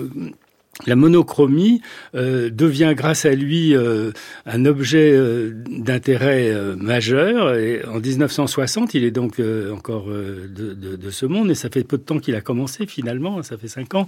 la 0.86 0.96
monochromie 0.96 1.82
euh, 2.14 2.48
devient 2.48 2.94
grâce 2.96 3.26
à 3.26 3.32
lui 3.32 3.76
euh, 3.76 4.10
un 4.46 4.64
objet 4.64 5.12
euh, 5.12 5.52
d'intérêt 5.68 6.50
euh, 6.50 6.74
majeur. 6.76 7.54
Et 7.54 7.84
en 7.84 8.00
1960, 8.00 8.94
il 8.94 9.04
est 9.04 9.10
donc 9.10 9.38
euh, 9.38 9.72
encore 9.72 10.06
de, 10.06 10.72
de, 10.74 10.96
de, 10.96 11.10
ce 11.10 11.26
monde, 11.26 11.50
et 11.50 11.54
ça 11.54 11.68
fait 11.68 11.84
peu 11.84 11.98
de 11.98 12.02
temps 12.02 12.18
qu'il 12.18 12.34
a 12.34 12.40
commencé 12.40 12.86
finalement, 12.86 13.42
ça 13.42 13.58
fait 13.58 13.68
cinq 13.68 13.94
ans. 13.94 14.06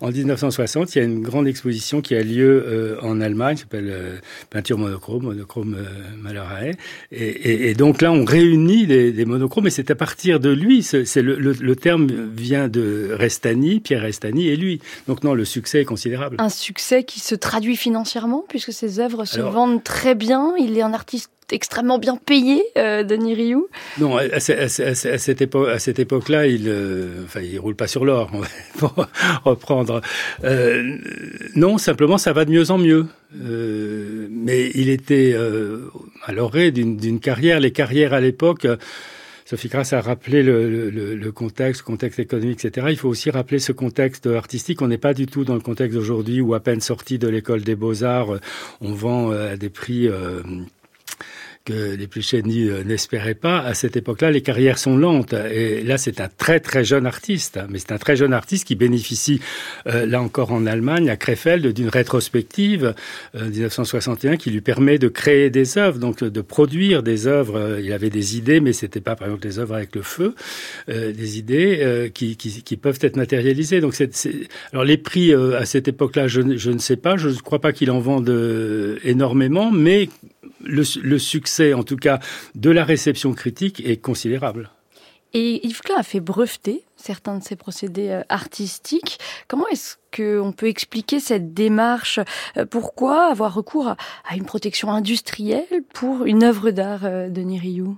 En 0.00 0.10
1960, 0.10 0.94
il 0.94 0.98
y 0.98 1.00
a 1.00 1.04
une 1.04 1.22
grande 1.22 1.46
exposition 1.46 2.02
qui 2.02 2.14
a 2.14 2.22
lieu 2.22 2.98
en 3.02 3.20
Allemagne, 3.20 3.56
qui 3.56 3.62
s'appelle 3.62 4.20
Peinture 4.50 4.78
monochrome, 4.78 5.24
monochrome 5.24 5.76
Malarae. 6.20 6.72
Et, 7.10 7.24
et, 7.24 7.70
et, 7.70 7.74
donc 7.74 8.02
là, 8.02 8.12
on 8.12 8.24
réunit 8.24 8.86
des, 8.86 9.12
des 9.12 9.24
monochromes, 9.24 9.66
et 9.66 9.70
c'est 9.70 9.90
à 9.90 9.94
partir 9.94 10.40
de 10.40 10.50
lui, 10.50 10.82
c'est 10.82 11.22
le, 11.22 11.36
le, 11.36 11.52
le, 11.52 11.76
terme 11.76 12.06
vient 12.34 12.68
de 12.68 13.10
Restani, 13.12 13.80
Pierre 13.80 14.02
Restani, 14.02 14.48
et 14.48 14.56
lui. 14.56 14.80
Donc 15.08 15.24
non, 15.24 15.34
le 15.34 15.44
succès 15.44 15.80
est 15.80 15.84
considérable. 16.02 16.36
Un 16.40 16.48
succès 16.48 17.04
qui 17.04 17.20
se 17.20 17.34
traduit 17.34 17.76
financièrement, 17.76 18.44
puisque 18.48 18.72
ses 18.72 18.98
œuvres 18.98 19.24
se 19.24 19.38
Alors, 19.38 19.52
vendent 19.52 19.84
très 19.84 20.14
bien. 20.14 20.54
Il 20.58 20.76
est 20.76 20.82
un 20.82 20.92
artiste 20.92 21.30
extrêmement 21.52 21.98
bien 21.98 22.16
payé, 22.16 22.62
euh, 22.78 23.04
Denis 23.04 23.34
Rioux 23.34 23.68
Non, 23.98 24.16
à, 24.16 24.22
à, 24.22 24.24
à, 24.24 25.70
à 25.74 25.78
cette 25.78 25.98
époque-là, 25.98 26.46
il, 26.46 26.64
euh, 26.66 27.24
enfin, 27.24 27.40
il 27.40 27.58
roule 27.60 27.76
pas 27.76 27.86
sur 27.86 28.04
l'or, 28.04 28.30
pour 28.78 28.94
reprendre. 29.44 30.00
Euh, 30.44 30.96
non, 31.54 31.78
simplement, 31.78 32.18
ça 32.18 32.32
va 32.32 32.44
de 32.46 32.50
mieux 32.50 32.70
en 32.70 32.78
mieux. 32.78 33.06
Euh, 33.44 34.26
mais 34.30 34.70
il 34.74 34.88
était 34.88 35.36
à 36.24 36.32
l'orée 36.32 36.72
d'une 36.72 37.20
carrière. 37.20 37.60
Les 37.60 37.72
carrières 37.72 38.12
à 38.12 38.20
l'époque. 38.20 38.66
Sophie 39.44 39.68
Grasse 39.68 39.92
a 39.92 40.00
rappelé 40.00 40.42
le, 40.42 40.90
le, 40.90 41.14
le, 41.14 41.32
contexte, 41.32 41.82
contexte 41.82 42.18
économique, 42.18 42.64
etc. 42.64 42.86
Il 42.90 42.96
faut 42.96 43.08
aussi 43.08 43.30
rappeler 43.30 43.58
ce 43.58 43.72
contexte 43.72 44.26
artistique. 44.26 44.82
On 44.82 44.88
n'est 44.88 44.98
pas 44.98 45.14
du 45.14 45.26
tout 45.26 45.44
dans 45.44 45.54
le 45.54 45.60
contexte 45.60 45.96
d'aujourd'hui 45.96 46.40
où, 46.40 46.54
à 46.54 46.60
peine 46.60 46.80
sorti 46.80 47.18
de 47.18 47.28
l'école 47.28 47.62
des 47.62 47.74
beaux-arts, 47.74 48.38
on 48.80 48.92
vend 48.92 49.30
à 49.30 49.56
des 49.56 49.70
prix... 49.70 50.08
Euh, 50.08 50.42
que 51.64 51.94
les 51.94 52.06
plus 52.06 52.22
chénis 52.22 52.68
n'espéraient 52.84 53.34
pas. 53.34 53.58
À 53.58 53.74
cette 53.74 53.96
époque-là, 53.96 54.30
les 54.30 54.42
carrières 54.42 54.78
sont 54.78 54.96
lentes. 54.96 55.34
Et 55.34 55.82
là, 55.82 55.98
c'est 55.98 56.20
un 56.20 56.28
très 56.28 56.60
très 56.60 56.84
jeune 56.84 57.06
artiste. 57.06 57.58
Mais 57.68 57.78
c'est 57.78 57.92
un 57.92 57.98
très 57.98 58.16
jeune 58.16 58.32
artiste 58.32 58.66
qui 58.66 58.74
bénéficie, 58.74 59.40
euh, 59.86 60.06
là 60.06 60.20
encore 60.20 60.52
en 60.52 60.66
Allemagne, 60.66 61.08
à 61.08 61.16
Krefeld, 61.16 61.66
d'une 61.68 61.88
rétrospective 61.88 62.94
euh, 63.34 63.48
1961 63.48 64.36
qui 64.36 64.50
lui 64.50 64.60
permet 64.60 64.98
de 64.98 65.08
créer 65.08 65.50
des 65.50 65.78
œuvres, 65.78 65.98
donc 65.98 66.22
de 66.22 66.40
produire 66.40 67.02
des 67.02 67.26
œuvres. 67.26 67.78
Il 67.80 67.92
avait 67.92 68.10
des 68.10 68.36
idées, 68.36 68.60
mais 68.60 68.72
c'était 68.72 69.00
pas 69.00 69.16
par 69.16 69.28
exemple 69.28 69.42
des 69.42 69.58
œuvres 69.58 69.74
avec 69.74 69.94
le 69.94 70.02
feu, 70.02 70.34
euh, 70.88 71.12
des 71.12 71.38
idées 71.38 71.78
euh, 71.80 72.08
qui, 72.08 72.36
peuvent 72.80 72.98
être 73.02 73.16
matérialisées. 73.16 73.80
Donc, 73.80 73.94
alors 74.72 74.84
les 74.84 74.96
prix 74.96 75.32
euh, 75.32 75.58
à 75.58 75.64
cette 75.64 75.88
époque-là, 75.88 76.26
je, 76.28 76.40
ne 76.40 76.78
sais 76.78 76.96
pas. 76.96 77.16
Je 77.16 77.28
ne 77.28 77.34
crois 77.34 77.60
pas 77.60 77.72
qu'il 77.72 77.90
en 77.90 78.00
vende 78.00 78.30
énormément, 79.04 79.70
mais 79.70 80.08
le, 80.64 81.18
succès, 81.18 81.51
en 81.60 81.82
tout 81.82 81.96
cas, 81.96 82.20
de 82.54 82.70
la 82.70 82.84
réception 82.84 83.32
critique 83.32 83.82
est 83.84 83.98
considérable. 83.98 84.70
Et 85.34 85.66
Yves 85.66 85.80
Klein 85.80 85.96
a 85.98 86.02
fait 86.02 86.20
breveter 86.20 86.84
certains 86.96 87.38
de 87.38 87.42
ses 87.42 87.56
procédés 87.56 88.20
artistiques. 88.28 89.18
Comment 89.48 89.66
est-ce 89.68 89.96
qu'on 90.14 90.52
peut 90.52 90.66
expliquer 90.66 91.20
cette 91.20 91.54
démarche? 91.54 92.20
Pourquoi 92.70 93.30
avoir 93.30 93.54
recours 93.54 93.88
à, 93.88 93.96
à, 94.28 94.36
une 94.36 94.44
protection 94.44 94.90
industrielle 94.90 95.84
pour 95.94 96.26
une 96.26 96.42
œuvre 96.42 96.70
d'art 96.70 97.00
de 97.00 97.40
Niriou 97.40 97.96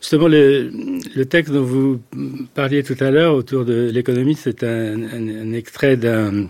Justement, 0.00 0.28
le, 0.28 0.70
le, 1.14 1.24
texte 1.26 1.52
dont 1.52 1.64
vous 1.64 2.00
parliez 2.54 2.84
tout 2.84 2.96
à 3.00 3.10
l'heure 3.10 3.34
autour 3.34 3.64
de 3.64 3.90
l'économie, 3.92 4.36
c'est 4.36 4.62
un, 4.62 5.02
un, 5.02 5.28
un, 5.28 5.52
extrait 5.52 5.96
d'un 5.96 6.46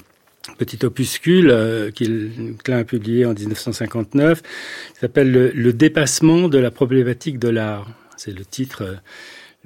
petit 0.59 0.85
opuscule 0.85 1.51
euh, 1.51 1.91
qu'il 1.91 2.55
Klein 2.63 2.79
a 2.79 2.85
publié 2.85 3.25
en 3.27 3.33
1959, 3.33 4.43
qui 4.43 5.01
s'appelle 5.01 5.31
le, 5.31 5.51
le, 5.51 5.73
dépassement 5.73 6.49
de 6.49 6.59
la 6.59 6.71
problématique 6.71 7.39
de 7.39 7.49
l'art. 7.49 7.89
C'est 8.17 8.37
le 8.37 8.45
titre, 8.45 8.83
euh, 8.83 8.95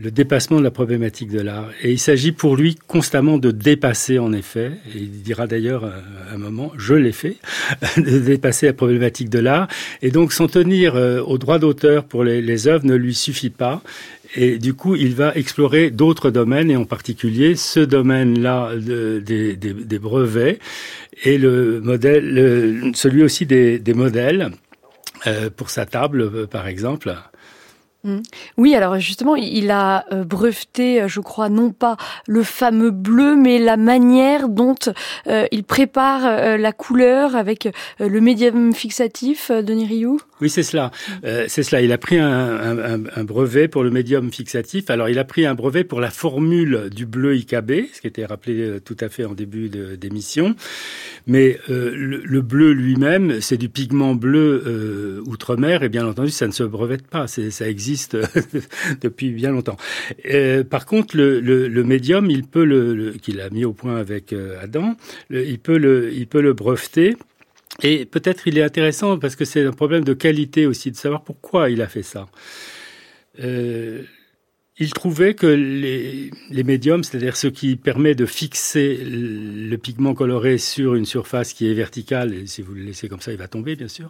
le 0.00 0.12
dépassement 0.12 0.58
de 0.58 0.64
la 0.64 0.70
problématique 0.70 1.28
de 1.28 1.40
l'art. 1.40 1.70
Et 1.82 1.90
il 1.90 1.98
s'agit 1.98 2.30
pour 2.30 2.56
lui 2.56 2.76
constamment 2.86 3.36
de 3.36 3.50
dépasser, 3.50 4.18
en 4.20 4.32
effet, 4.32 4.70
et 4.94 4.98
il 4.98 5.22
dira 5.22 5.48
d'ailleurs 5.48 5.84
euh, 5.84 5.90
un 6.32 6.38
moment, 6.38 6.72
je 6.78 6.94
l'ai 6.94 7.12
fait, 7.12 7.36
de 7.96 8.18
dépasser 8.18 8.66
la 8.66 8.72
problématique 8.74 9.28
de 9.28 9.40
l'art. 9.40 9.66
Et 10.00 10.10
donc 10.10 10.32
s'en 10.32 10.46
tenir 10.46 10.94
euh, 10.94 11.20
au 11.20 11.36
droit 11.36 11.58
d'auteur 11.58 12.04
pour 12.04 12.22
les, 12.22 12.40
les 12.40 12.68
œuvres 12.68 12.86
ne 12.86 12.94
lui 12.94 13.14
suffit 13.14 13.50
pas. 13.50 13.82
Et 14.34 14.58
du 14.58 14.74
coup, 14.74 14.94
il 14.94 15.14
va 15.14 15.34
explorer 15.34 15.90
d'autres 15.90 16.30
domaines, 16.30 16.70
et 16.70 16.76
en 16.76 16.84
particulier 16.84 17.56
ce 17.56 17.80
domaine-là 17.80 18.74
de, 18.76 19.22
des, 19.24 19.56
des, 19.56 19.72
des, 19.72 19.98
brevets 19.98 20.58
et 21.24 21.38
le 21.38 21.80
modèle, 21.80 22.34
le, 22.34 22.92
celui 22.94 23.22
aussi 23.22 23.46
des, 23.46 23.78
des 23.78 23.94
modèles 23.94 24.50
euh, 25.26 25.48
pour 25.54 25.70
sa 25.70 25.86
table, 25.86 26.46
par 26.48 26.66
exemple. 26.66 27.16
Mmh. 28.04 28.18
Oui, 28.58 28.74
alors 28.74 28.98
justement, 28.98 29.34
il 29.34 29.70
a 29.70 30.04
euh, 30.12 30.24
breveté, 30.24 31.08
je 31.08 31.20
crois, 31.20 31.48
non 31.48 31.70
pas 31.72 31.96
le 32.26 32.42
fameux 32.42 32.90
bleu, 32.90 33.34
mais 33.34 33.58
la 33.58 33.78
manière 33.78 34.48
dont 34.48 34.76
il 35.50 35.64
prépare 35.64 36.58
la 36.58 36.72
couleur 36.72 37.34
avec 37.34 37.68
le 37.98 38.20
médium 38.20 38.74
fixatif 38.74 39.50
de 39.50 39.72
Niriou. 39.72 40.20
Oui, 40.40 40.50
c'est 40.50 40.62
cela. 40.62 40.90
c'est 41.22 41.62
cela. 41.62 41.82
Il 41.82 41.92
a 41.92 41.98
pris 41.98 42.18
un, 42.18 43.04
un, 43.14 43.24
brevet 43.24 43.68
pour 43.68 43.82
le 43.82 43.90
médium 43.90 44.32
fixatif. 44.32 44.90
Alors, 44.90 45.08
il 45.08 45.18
a 45.18 45.24
pris 45.24 45.46
un 45.46 45.54
brevet 45.54 45.84
pour 45.84 46.00
la 46.00 46.10
formule 46.10 46.90
du 46.94 47.06
bleu 47.06 47.36
IKB, 47.36 47.88
ce 47.92 48.00
qui 48.00 48.06
était 48.06 48.24
rappelé 48.24 48.78
tout 48.84 48.96
à 49.00 49.08
fait 49.08 49.24
en 49.24 49.34
début 49.34 49.68
d'émission. 49.68 50.54
Mais 51.26 51.58
le, 51.68 52.22
le, 52.24 52.42
bleu 52.42 52.72
lui-même, 52.72 53.40
c'est 53.40 53.56
du 53.56 53.68
pigment 53.68 54.14
bleu 54.14 55.22
outre-mer, 55.26 55.82
et 55.82 55.88
bien 55.88 56.06
entendu, 56.06 56.30
ça 56.30 56.46
ne 56.46 56.52
se 56.52 56.62
brevette 56.62 57.06
pas. 57.06 57.26
Ça 57.26 57.68
existe 57.68 58.16
depuis 59.00 59.30
bien 59.30 59.52
longtemps. 59.52 59.76
Euh, 60.30 60.64
par 60.64 60.86
contre, 60.86 61.16
le, 61.16 61.40
le, 61.40 61.68
le, 61.68 61.84
médium, 61.84 62.30
il 62.30 62.44
peut 62.44 62.64
le, 62.64 63.12
qu'il 63.20 63.40
a 63.40 63.50
mis 63.50 63.64
au 63.64 63.72
point 63.72 63.96
avec 63.96 64.32
euh, 64.32 64.56
Adam, 64.62 64.96
il 65.30 65.58
peut 65.58 65.78
le, 65.78 66.12
il 66.12 66.26
peut 66.26 66.40
le 66.40 66.52
breveter. 66.52 67.16
Et 67.82 68.04
peut-être 68.06 68.48
il 68.48 68.58
est 68.58 68.62
intéressant 68.62 69.18
parce 69.18 69.36
que 69.36 69.44
c'est 69.44 69.64
un 69.64 69.72
problème 69.72 70.04
de 70.04 70.14
qualité 70.14 70.66
aussi 70.66 70.90
de 70.90 70.96
savoir 70.96 71.22
pourquoi 71.22 71.70
il 71.70 71.80
a 71.82 71.86
fait 71.86 72.02
ça. 72.02 72.28
Euh, 73.40 74.02
il 74.80 74.92
trouvait 74.92 75.34
que 75.34 75.46
les, 75.46 76.30
les 76.50 76.62
médiums, 76.62 77.02
c'est-à-dire 77.02 77.36
ce 77.36 77.48
qui 77.48 77.74
permet 77.74 78.14
de 78.14 78.26
fixer 78.26 78.96
le 79.04 79.76
pigment 79.76 80.14
coloré 80.14 80.56
sur 80.58 80.94
une 80.94 81.04
surface 81.04 81.52
qui 81.52 81.68
est 81.68 81.74
verticale, 81.74 82.32
et 82.32 82.46
si 82.46 82.62
vous 82.62 82.74
le 82.74 82.82
laissez 82.82 83.08
comme 83.08 83.20
ça, 83.20 83.32
il 83.32 83.38
va 83.38 83.48
tomber, 83.48 83.74
bien 83.74 83.88
sûr, 83.88 84.08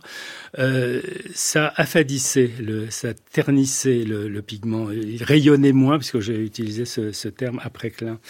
euh, 0.58 1.00
ça 1.32 1.72
affadissait, 1.76 2.50
le, 2.60 2.90
ça 2.90 3.14
ternissait 3.14 4.04
le, 4.04 4.28
le, 4.28 4.42
pigment, 4.42 4.90
il 4.90 5.22
rayonnait 5.22 5.72
moins, 5.72 5.96
puisque 5.96 6.20
j'ai 6.20 6.38
utilisé 6.38 6.84
ce, 6.84 7.12
ce 7.12 7.28
terme 7.28 7.60
après 7.64 7.90
clin. 7.90 8.20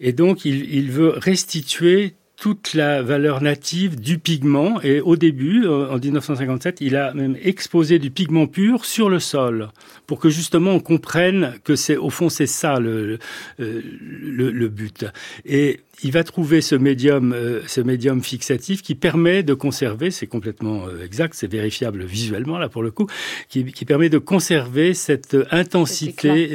Et 0.00 0.12
donc, 0.12 0.46
il, 0.46 0.72
il 0.74 0.90
veut 0.90 1.10
restituer 1.10 2.14
toute 2.40 2.74
la 2.74 3.02
valeur 3.02 3.42
native 3.42 4.00
du 4.00 4.18
pigment. 4.18 4.80
Et 4.82 5.00
au 5.00 5.16
début, 5.16 5.64
euh, 5.64 5.90
en 5.90 5.98
1957, 5.98 6.80
il 6.80 6.94
a 6.94 7.12
même 7.12 7.36
exposé 7.42 7.98
du 7.98 8.10
pigment 8.10 8.46
pur 8.46 8.84
sur 8.84 9.10
le 9.10 9.18
sol 9.18 9.70
pour 10.06 10.20
que 10.20 10.30
justement 10.30 10.70
on 10.70 10.80
comprenne 10.80 11.54
que 11.64 11.74
c'est 11.74 11.96
au 11.96 12.10
fond 12.10 12.28
c'est 12.28 12.46
ça 12.46 12.78
le, 12.78 13.18
euh, 13.60 13.82
le, 14.22 14.52
le, 14.52 14.68
but. 14.68 15.04
Et 15.44 15.80
il 16.02 16.12
va 16.12 16.22
trouver 16.22 16.60
ce 16.60 16.76
médium, 16.76 17.32
euh, 17.32 17.60
ce 17.66 17.80
médium 17.80 18.22
fixatif 18.22 18.82
qui 18.82 18.94
permet 18.94 19.42
de 19.42 19.54
conserver, 19.54 20.12
c'est 20.12 20.28
complètement 20.28 20.84
exact, 21.04 21.34
c'est 21.34 21.50
vérifiable 21.50 22.04
visuellement 22.04 22.58
là 22.58 22.68
pour 22.68 22.84
le 22.84 22.92
coup, 22.92 23.08
qui, 23.48 23.64
qui 23.64 23.84
permet 23.84 24.08
de 24.10 24.18
conserver 24.18 24.94
cette 24.94 25.36
intensité. 25.50 26.48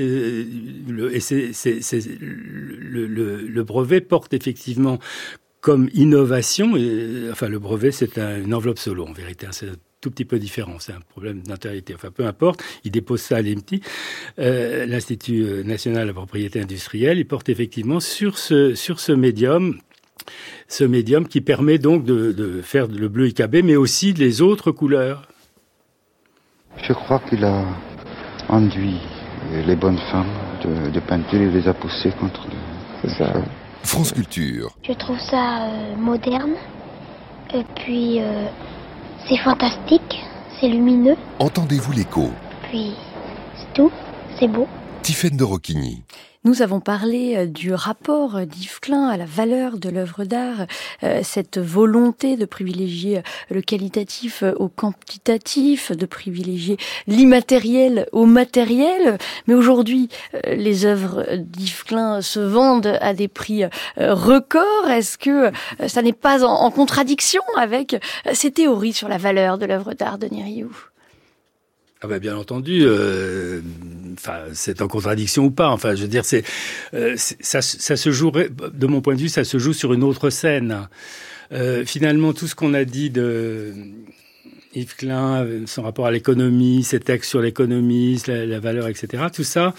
le, 0.87 1.13
et 1.13 1.19
c'est, 1.19 1.51
le, 2.21 3.05
le, 3.05 3.41
le 3.41 3.63
brevet 3.63 3.99
porte 3.99 4.33
effectivement 4.33 4.99
comme 5.63 5.89
innovation, 5.93 6.75
et, 6.75 7.29
enfin 7.31 7.47
le 7.47 7.57
brevet 7.57 7.91
c'est 7.91 8.17
une 8.17 8.53
enveloppe 8.53 8.77
solo 8.77 9.05
en 9.07 9.13
vérité, 9.13 9.47
hein, 9.47 9.53
c'est 9.53 9.69
un 9.69 9.75
tout 10.01 10.11
petit 10.11 10.25
peu 10.25 10.37
différent, 10.37 10.75
c'est 10.79 10.91
un 10.91 10.99
problème 10.99 11.41
d'intériorité, 11.41 11.95
enfin 11.95 12.11
peu 12.11 12.25
importe, 12.25 12.61
il 12.83 12.91
dépose 12.91 13.21
ça 13.21 13.37
à 13.37 13.41
l'IMTI, 13.41 13.81
euh, 14.39 14.85
l'Institut 14.85 15.43
euh, 15.43 15.63
national 15.63 16.03
de 16.03 16.07
la 16.09 16.13
propriété 16.13 16.59
industrielle, 16.59 17.17
il 17.17 17.25
porte 17.25 17.47
effectivement 17.47 18.01
sur 18.01 18.37
ce, 18.37 18.75
sur 18.75 18.99
ce 18.99 19.13
médium 19.13 19.79
ce 20.67 20.83
médium 20.83 21.27
qui 21.27 21.39
permet 21.39 21.77
donc 21.77 22.03
de, 22.03 22.33
de 22.33 22.61
faire 22.61 22.87
le 22.87 23.07
bleu 23.07 23.29
IKB, 23.29 23.63
mais 23.63 23.75
aussi 23.75 24.13
les 24.13 24.41
autres 24.41 24.71
couleurs. 24.71 25.27
Je 26.77 26.93
crois 26.93 27.19
qu'il 27.29 27.43
a 27.45 27.65
enduit 28.49 28.99
les 29.65 29.75
bonnes 29.75 29.99
femmes 30.11 30.33
de, 30.63 30.91
de 30.91 30.99
peinture 30.99 31.41
et 31.41 31.51
les 31.51 31.67
a 31.67 31.73
poussées 31.73 32.11
contre 32.19 32.47
le... 32.47 32.55
C'est 33.01 33.17
ça. 33.17 33.33
France 33.83 34.11
Culture. 34.11 34.75
Je 34.87 34.93
trouve 34.93 35.19
ça 35.19 35.63
euh, 35.67 35.95
moderne. 35.95 36.53
Et 37.53 37.63
puis, 37.75 38.19
euh, 38.21 38.45
c'est 39.27 39.37
fantastique. 39.37 40.23
C'est 40.59 40.67
lumineux. 40.67 41.15
Entendez-vous 41.39 41.91
l'écho? 41.91 42.29
Puis, 42.69 42.93
c'est 43.55 43.73
tout. 43.73 43.91
C'est 44.39 44.47
beau. 44.47 44.67
Tiffaine 45.01 45.37
de 45.37 45.43
Roquigny. 45.43 46.03
Nous 46.45 46.61
avons 46.61 46.81
parlé 46.81 47.37
euh, 47.37 47.45
du 47.45 47.73
rapport 47.73 48.45
d'Yves 48.45 48.81
Klein 48.81 49.07
à 49.07 49.15
la 49.15 49.23
valeur 49.23 49.77
de 49.77 49.87
l'œuvre 49.87 50.25
d'art, 50.25 50.67
euh, 51.03 51.21
cette 51.23 51.57
volonté 51.57 52.35
de 52.35 52.43
privilégier 52.43 53.21
le 53.49 53.61
qualitatif 53.61 54.43
au 54.57 54.67
quantitatif, 54.67 55.93
de 55.93 56.05
privilégier 56.05 56.75
l'immatériel 57.07 58.09
au 58.11 58.25
matériel. 58.25 59.17
Mais 59.47 59.53
aujourd'hui, 59.53 60.09
euh, 60.33 60.55
les 60.55 60.83
œuvres 60.83 61.25
d'Yves 61.37 61.85
Klein 61.85 62.21
se 62.21 62.41
vendent 62.41 62.97
à 62.99 63.13
des 63.13 63.29
prix 63.29 63.63
records. 63.95 64.89
Est-ce 64.89 65.17
que 65.17 65.49
ça 65.87 66.01
n'est 66.01 66.11
pas 66.11 66.43
en 66.43 66.69
contradiction 66.71 67.41
avec 67.57 67.95
ces 68.33 68.51
théories 68.51 68.91
sur 68.91 69.07
la 69.07 69.17
valeur 69.17 69.57
de 69.57 69.65
l'œuvre 69.65 69.93
d'art 69.93 70.17
de 70.17 70.27
Niriou 70.27 70.71
ah 72.05 72.07
ben 72.07 72.19
bien 72.19 72.35
entendu, 72.35 72.81
euh, 72.83 73.61
enfin 74.13 74.43
c'est 74.53 74.81
en 74.81 74.87
contradiction 74.87 75.45
ou 75.45 75.51
pas. 75.51 75.69
Enfin, 75.69 75.95
je 75.95 76.03
veux 76.03 76.07
dire, 76.07 76.25
c'est 76.25 76.43
euh, 76.93 77.15
ça, 77.17 77.61
se 77.61 78.11
joue 78.11 78.31
de 78.31 78.87
mon 78.87 79.01
point 79.01 79.15
de 79.15 79.21
vue, 79.21 79.29
ça 79.29 79.43
se 79.43 79.57
joue 79.57 79.73
sur 79.73 79.93
une 79.93 80.03
autre 80.03 80.29
scène. 80.29 80.87
Euh, 81.51 81.85
finalement, 81.85 82.33
tout 82.33 82.47
ce 82.47 82.55
qu'on 82.55 82.73
a 82.73 82.85
dit 82.85 83.09
de 83.09 83.73
Yves 84.73 84.95
Klein, 84.95 85.45
son 85.65 85.83
rapport 85.83 86.07
à 86.07 86.11
l'économie, 86.11 86.83
ses 86.83 86.99
textes 86.99 87.29
sur 87.29 87.41
l'économie, 87.41 88.21
la, 88.27 88.59
valeur, 88.59 88.87
etc. 88.87 89.25
Tout 89.33 89.43
ça, 89.43 89.73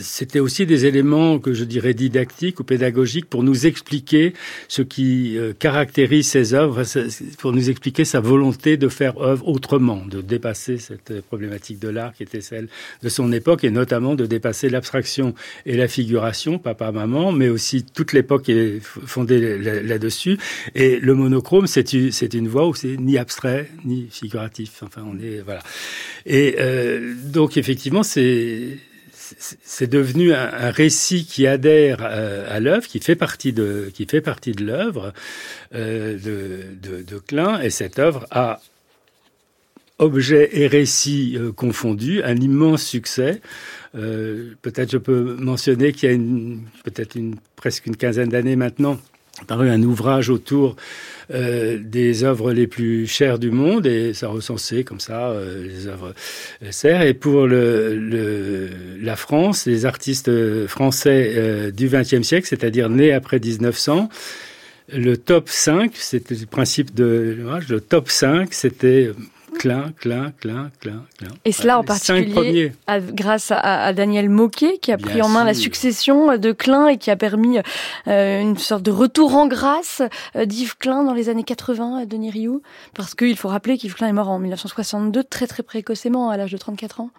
c'était 0.00 0.40
aussi 0.40 0.66
des 0.66 0.86
éléments 0.86 1.38
que 1.38 1.52
je 1.52 1.64
dirais 1.64 1.94
didactiques 1.94 2.60
ou 2.60 2.64
pédagogiques 2.64 3.26
pour 3.26 3.42
nous 3.42 3.66
expliquer 3.66 4.34
ce 4.68 4.82
qui 4.82 5.38
euh, 5.38 5.52
caractérise 5.58 6.28
ses 6.28 6.54
œuvres, 6.54 6.82
pour 7.38 7.52
nous 7.52 7.70
expliquer 7.70 8.04
sa 8.04 8.20
volonté 8.20 8.76
de 8.76 8.88
faire 8.88 9.18
œuvre 9.18 9.46
autrement, 9.48 10.04
de 10.06 10.20
dépasser 10.20 10.78
cette 10.78 11.20
problématique 11.22 11.78
de 11.78 11.88
l'art 11.88 12.12
qui 12.14 12.22
était 12.22 12.40
celle 12.40 12.68
de 13.02 13.08
son 13.08 13.32
époque 13.32 13.64
et 13.64 13.70
notamment 13.70 14.14
de 14.14 14.26
dépasser 14.26 14.68
l'abstraction 14.68 15.34
et 15.64 15.76
la 15.76 15.88
figuration, 15.88 16.58
papa-maman, 16.58 17.32
mais 17.32 17.48
aussi 17.48 17.84
toute 17.84 18.12
l'époque 18.12 18.48
est 18.48 18.80
fondée 18.82 19.58
là-dessus. 19.58 20.38
Et 20.74 20.98
le 21.00 21.14
monochrome, 21.14 21.66
c'est 21.66 21.92
une, 21.92 22.10
une 22.34 22.48
voie 22.48 22.66
où 22.66 22.74
c'est 22.74 22.96
ni 22.96 23.18
abstrait 23.18 23.70
ni 23.84 24.08
figuratif. 24.10 24.82
Enfin, 24.82 25.02
on 25.06 25.18
est 25.18 25.40
voilà. 25.44 25.62
Et 26.24 26.56
euh, 26.58 27.14
donc 27.24 27.56
effectivement, 27.56 28.02
c'est 28.02 28.78
c'est 29.38 29.90
devenu 29.90 30.32
un, 30.32 30.70
récit 30.70 31.24
qui 31.24 31.46
adhère 31.46 31.98
euh, 32.02 32.46
à 32.48 32.60
l'œuvre, 32.60 32.86
qui 32.86 33.00
fait 33.00 33.16
partie 33.16 33.52
de 33.52 33.90
qui 33.92 34.06
fait 34.06 34.20
partie 34.20 34.52
de 34.52 34.64
l'œuvre 34.64 35.12
euh, 35.74 36.18
de, 36.18 37.02
de, 37.02 37.18
Klein, 37.18 37.60
et 37.60 37.70
cette 37.70 37.98
œuvre 37.98 38.26
a 38.30 38.60
objet 39.98 40.50
et 40.52 40.66
récit 40.66 41.36
euh, 41.36 41.52
confondus, 41.52 42.22
un 42.22 42.36
immense 42.36 42.82
succès. 42.82 43.40
Peut-être 43.94 44.90
je 44.90 44.98
peux 44.98 45.36
mentionner 45.38 45.92
qu'il 45.92 46.10
y 46.10 46.14
a 46.14 46.18
peut-être 46.84 47.14
une, 47.14 47.36
presque 47.56 47.86
une 47.86 47.96
quinzaine 47.96 48.28
d'années 48.28 48.56
maintenant 48.56 48.98
paru 49.46 49.68
un 49.70 49.82
ouvrage 49.82 50.30
autour 50.30 50.76
euh, 51.34 51.78
des 51.82 52.22
œuvres 52.22 52.52
les 52.52 52.68
plus 52.68 53.08
chères 53.08 53.40
du 53.40 53.50
monde 53.50 53.84
et 53.84 54.14
ça 54.14 54.28
recensait 54.28 54.84
comme 54.84 55.00
ça 55.00 55.30
euh, 55.30 55.66
les 55.66 55.88
œuvres 55.88 56.14
serres 56.70 57.02
et 57.02 57.14
pour 57.14 57.48
le, 57.48 57.96
le, 57.96 58.68
la 59.00 59.16
France 59.16 59.66
les 59.66 59.86
artistes 59.86 60.30
français 60.68 61.32
euh, 61.34 61.70
du 61.72 61.88
XXe 61.88 62.22
siècle 62.22 62.46
c'est-à-dire 62.46 62.88
nés 62.88 63.12
après 63.12 63.40
1900 63.40 64.08
le 64.92 65.16
top 65.16 65.48
5 65.48 65.90
c'était 65.96 66.36
le 66.36 66.46
principe 66.46 66.94
de 66.94 67.34
l'ouvrage 67.36 67.68
le 67.70 67.80
top 67.80 68.08
5 68.08 68.54
c'était 68.54 69.10
Clin, 69.66 69.92
clin, 69.98 70.32
clin, 70.38 70.70
clin, 70.78 71.04
clin. 71.18 71.28
Et 71.44 71.50
cela 71.50 71.80
en 71.80 71.82
particulier 71.82 72.70
à, 72.86 73.00
grâce 73.00 73.50
à, 73.50 73.86
à, 73.86 73.92
Daniel 73.92 74.28
Moquet 74.28 74.78
qui 74.78 74.92
a 74.92 74.96
pris 74.96 75.20
en 75.20 75.28
main 75.28 75.42
la 75.42 75.54
succession 75.54 76.38
de 76.38 76.52
Klein 76.52 76.86
et 76.86 76.98
qui 76.98 77.10
a 77.10 77.16
permis 77.16 77.58
euh, 78.06 78.40
une 78.40 78.56
sorte 78.58 78.84
de 78.84 78.92
retour 78.92 79.34
en 79.34 79.48
grâce 79.48 80.02
euh, 80.36 80.44
d'Yves 80.44 80.76
Klein 80.78 81.02
dans 81.02 81.14
les 81.14 81.28
années 81.30 81.42
80 81.42 82.02
à 82.02 82.06
Denis 82.06 82.30
Rioux. 82.30 82.62
Parce 82.94 83.16
qu'il 83.16 83.36
faut 83.36 83.48
rappeler 83.48 83.76
qu'Yves 83.76 83.96
Klein 83.96 84.06
est 84.06 84.12
mort 84.12 84.28
en 84.28 84.38
1962 84.38 85.24
très 85.24 85.48
très 85.48 85.64
précocement 85.64 86.30
à 86.30 86.36
l'âge 86.36 86.52
de 86.52 86.58
34 86.58 87.00
ans. 87.00 87.10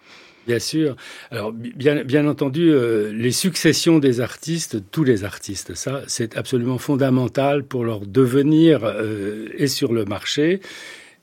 Bien 0.46 0.58
sûr. 0.58 0.96
Alors, 1.30 1.52
bien, 1.52 2.02
bien 2.02 2.26
entendu, 2.26 2.70
euh, 2.72 3.12
les 3.12 3.32
successions 3.32 3.98
des 3.98 4.22
artistes, 4.22 4.78
tous 4.90 5.04
les 5.04 5.24
artistes, 5.24 5.74
ça, 5.74 6.00
c'est 6.06 6.38
absolument 6.38 6.78
fondamental 6.78 7.62
pour 7.62 7.84
leur 7.84 8.00
devenir 8.06 8.80
euh, 8.84 9.48
et 9.58 9.66
sur 9.66 9.92
le 9.92 10.06
marché 10.06 10.60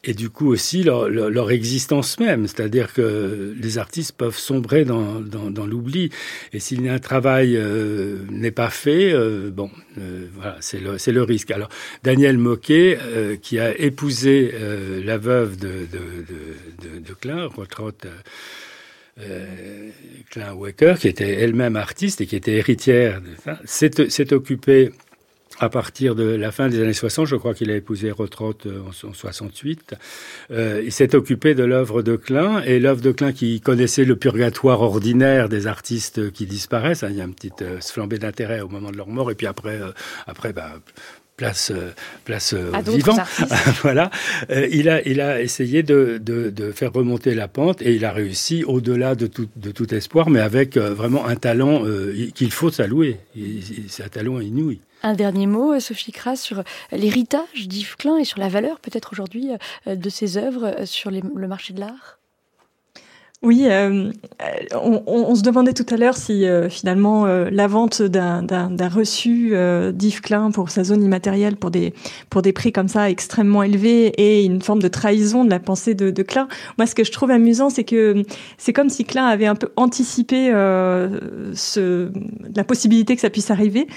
et 0.06 0.14
du 0.14 0.30
coup 0.30 0.48
aussi 0.52 0.84
leur, 0.84 1.10
leur, 1.10 1.30
leur 1.30 1.52
existence 1.52 2.20
même, 2.20 2.48
c'est-à-dire 2.48 2.94
que 2.94 3.54
les 3.60 3.78
artistes 3.78 4.14
peuvent 4.16 4.38
sombrer 4.38 4.86
dans, 4.86 5.20
dans, 5.20 5.50
dans 5.50 5.66
l'oubli, 5.66 6.12
et 6.54 6.60
a 6.88 6.94
un 6.94 7.00
travail 7.00 7.58
euh, 7.58 8.20
n'est 8.30 8.52
pas 8.52 8.70
fait, 8.70 9.12
euh, 9.12 9.50
bon, 9.50 9.72
euh, 9.98 10.28
voilà, 10.36 10.58
c'est 10.60 10.80
le, 10.80 10.98
le 11.12 11.24
risque. 11.24 11.52
Alors 11.52 11.70
Daniel 12.04 12.38
Moquet, 12.38 13.00
euh, 13.02 13.36
qui 13.36 13.60
a 13.60 13.78
épousé 13.78 14.52
euh, 14.54 15.04
la 15.04 15.18
veuve 15.18 15.58
de, 15.58 15.68
de, 15.68 16.94
de, 16.94 17.00
de, 17.00 17.14
Klein, 17.14 17.48
Rotrotte, 17.48 18.06
Klein 20.30 20.54
Waker, 20.54 21.00
qui 21.00 21.08
était 21.08 21.36
elle-même 21.36 21.78
artiste 21.78 22.20
et 22.20 22.26
qui 22.26 22.36
était 22.36 22.56
héritière, 22.56 23.22
s'est 23.64 24.34
occupée 24.34 24.92
à 25.60 25.70
partir 25.70 26.16
de 26.16 26.24
la 26.24 26.52
fin 26.52 26.68
des 26.68 26.82
années 26.82 26.94
60, 26.94 27.28
je 27.28 27.36
crois 27.36 27.54
qu'il 27.54 27.72
a 27.72 27.76
épousé 27.76 28.12
Rotrott 28.12 28.66
euh, 28.66 28.82
en, 28.88 29.14
68, 29.14 29.96
euh, 30.52 30.82
il 30.84 30.92
s'est 30.92 31.16
occupé 31.16 31.56
de 31.56 31.64
l'œuvre 31.64 32.02
de 32.02 32.16
Klein, 32.16 32.62
et 32.64 32.80
l'œuvre 32.80 33.02
de 33.02 33.12
Klein 33.12 33.32
qui 33.32 33.62
connaissait 33.62 34.06
le 34.06 34.16
purgatoire 34.16 34.82
ordinaire 34.82 35.50
des 35.50 35.68
artistes 35.68 36.32
qui 36.32 36.46
disparaissent, 36.46 37.04
hein, 37.04 37.10
il 37.10 37.18
y 37.18 37.22
a 37.22 37.26
une 37.26 37.34
petite 37.34 37.62
euh, 37.62 37.80
flambée 37.80 38.18
d'intérêt 38.18 38.62
au 38.62 38.68
moment 38.68 38.92
de 38.92 38.98
leur 38.98 39.08
mort, 39.08 39.32
et 39.32 39.36
puis 39.36 39.48
après, 39.48 39.82
euh, 39.82 39.92
après 40.28 40.52
bah, 40.52 40.74
place 41.38 41.72
euh, 41.72 41.92
place 42.24 42.54
vivant. 42.88 43.18
voilà. 43.82 44.10
Il 44.72 44.90
a 44.90 45.06
il 45.06 45.20
a 45.20 45.42
essayé 45.42 45.84
de, 45.84 46.18
de, 46.22 46.50
de, 46.50 46.72
faire 46.72 46.94
remonter 46.94 47.36
la 47.36 47.48
pente 47.50 47.82
et 47.82 47.94
il 47.94 48.06
a 48.06 48.12
réussi 48.14 48.64
au-delà 48.64 49.16
de 49.16 49.28
tout 49.28 49.48
de 49.58 49.72
tout 49.72 49.94
espoir 49.94 50.30
mais 50.30 50.40
avec 50.40 50.78
vraiment 50.78 51.26
un 51.26 51.36
talent 51.36 51.84
qu'il 52.34 52.54
faut 52.54 52.72
saluer. 52.72 53.18
C'est 53.90 54.04
un 54.04 54.08
talent 54.08 54.40
inouï 54.40 54.80
un 55.06 55.14
dernier 55.14 55.46
mot, 55.46 55.74
euh, 55.74 55.80
Sophie 55.80 56.12
Kras, 56.12 56.36
sur 56.36 56.64
l'héritage 56.92 57.68
d'Yves 57.68 57.96
Klein 57.96 58.18
et 58.18 58.26
sur 58.26 58.40
la 58.40 58.50
valeur 58.50 58.80
peut-être 58.80 59.14
aujourd'hui 59.14 59.52
euh, 59.88 59.96
de 59.96 60.10
ses 60.10 60.38
œuvres 60.38 60.66
euh, 60.66 60.86
sur 60.86 61.12
le 61.12 61.48
marché 61.48 61.74
de 61.74 61.80
l'art? 61.80 62.20
Oui, 63.46 63.66
euh, 63.66 64.12
on, 64.74 65.04
on, 65.06 65.36
se 65.36 65.44
demandait 65.44 65.74
tout 65.74 65.86
à 65.92 65.98
l'heure 65.98 66.18
si 66.18 66.46
euh, 66.46 66.68
finalement 66.68 67.28
euh, 67.28 67.50
la 67.52 67.68
vente 67.68 68.02
d'un 68.02 68.90
reçu 68.90 69.54
d'Yves 69.94 70.22
Klein 70.22 70.50
pour 70.52 70.72
sa 70.72 70.84
zone 70.84 71.04
immatérielle 71.04 71.56
pour 71.56 71.70
des 71.70 71.94
pour 72.30 72.42
des 72.42 72.54
prix 72.54 72.72
comme 72.72 72.88
ça 72.88 73.10
extrêmement 73.10 73.62
élevés 73.62 74.08
et 74.18 74.44
une 74.44 74.62
forme 74.62 74.82
de 74.82 74.88
trahison 74.88 75.46
de 75.46 75.52
la 75.52 75.60
pensée 75.60 75.94
de, 75.94 76.24
Klein. 76.24 76.48
Moi, 76.78 76.88
ce 76.88 76.96
que 76.96 77.04
je 77.04 77.12
trouve 77.12 77.30
amusant, 77.30 77.70
c'est 77.70 77.84
que 77.84 78.24
c'est 78.58 78.74
comme 78.74 78.90
si 78.90 79.06
Klein 79.06 79.28
avait 79.28 79.46
un 79.46 79.56
peu 79.56 79.70
anticipé 79.76 80.50
la 80.52 81.10
possibilité 82.68 83.16
que 83.16 83.22
ça 83.22 83.30
puisse 83.30 83.52
arriver, 83.52 83.88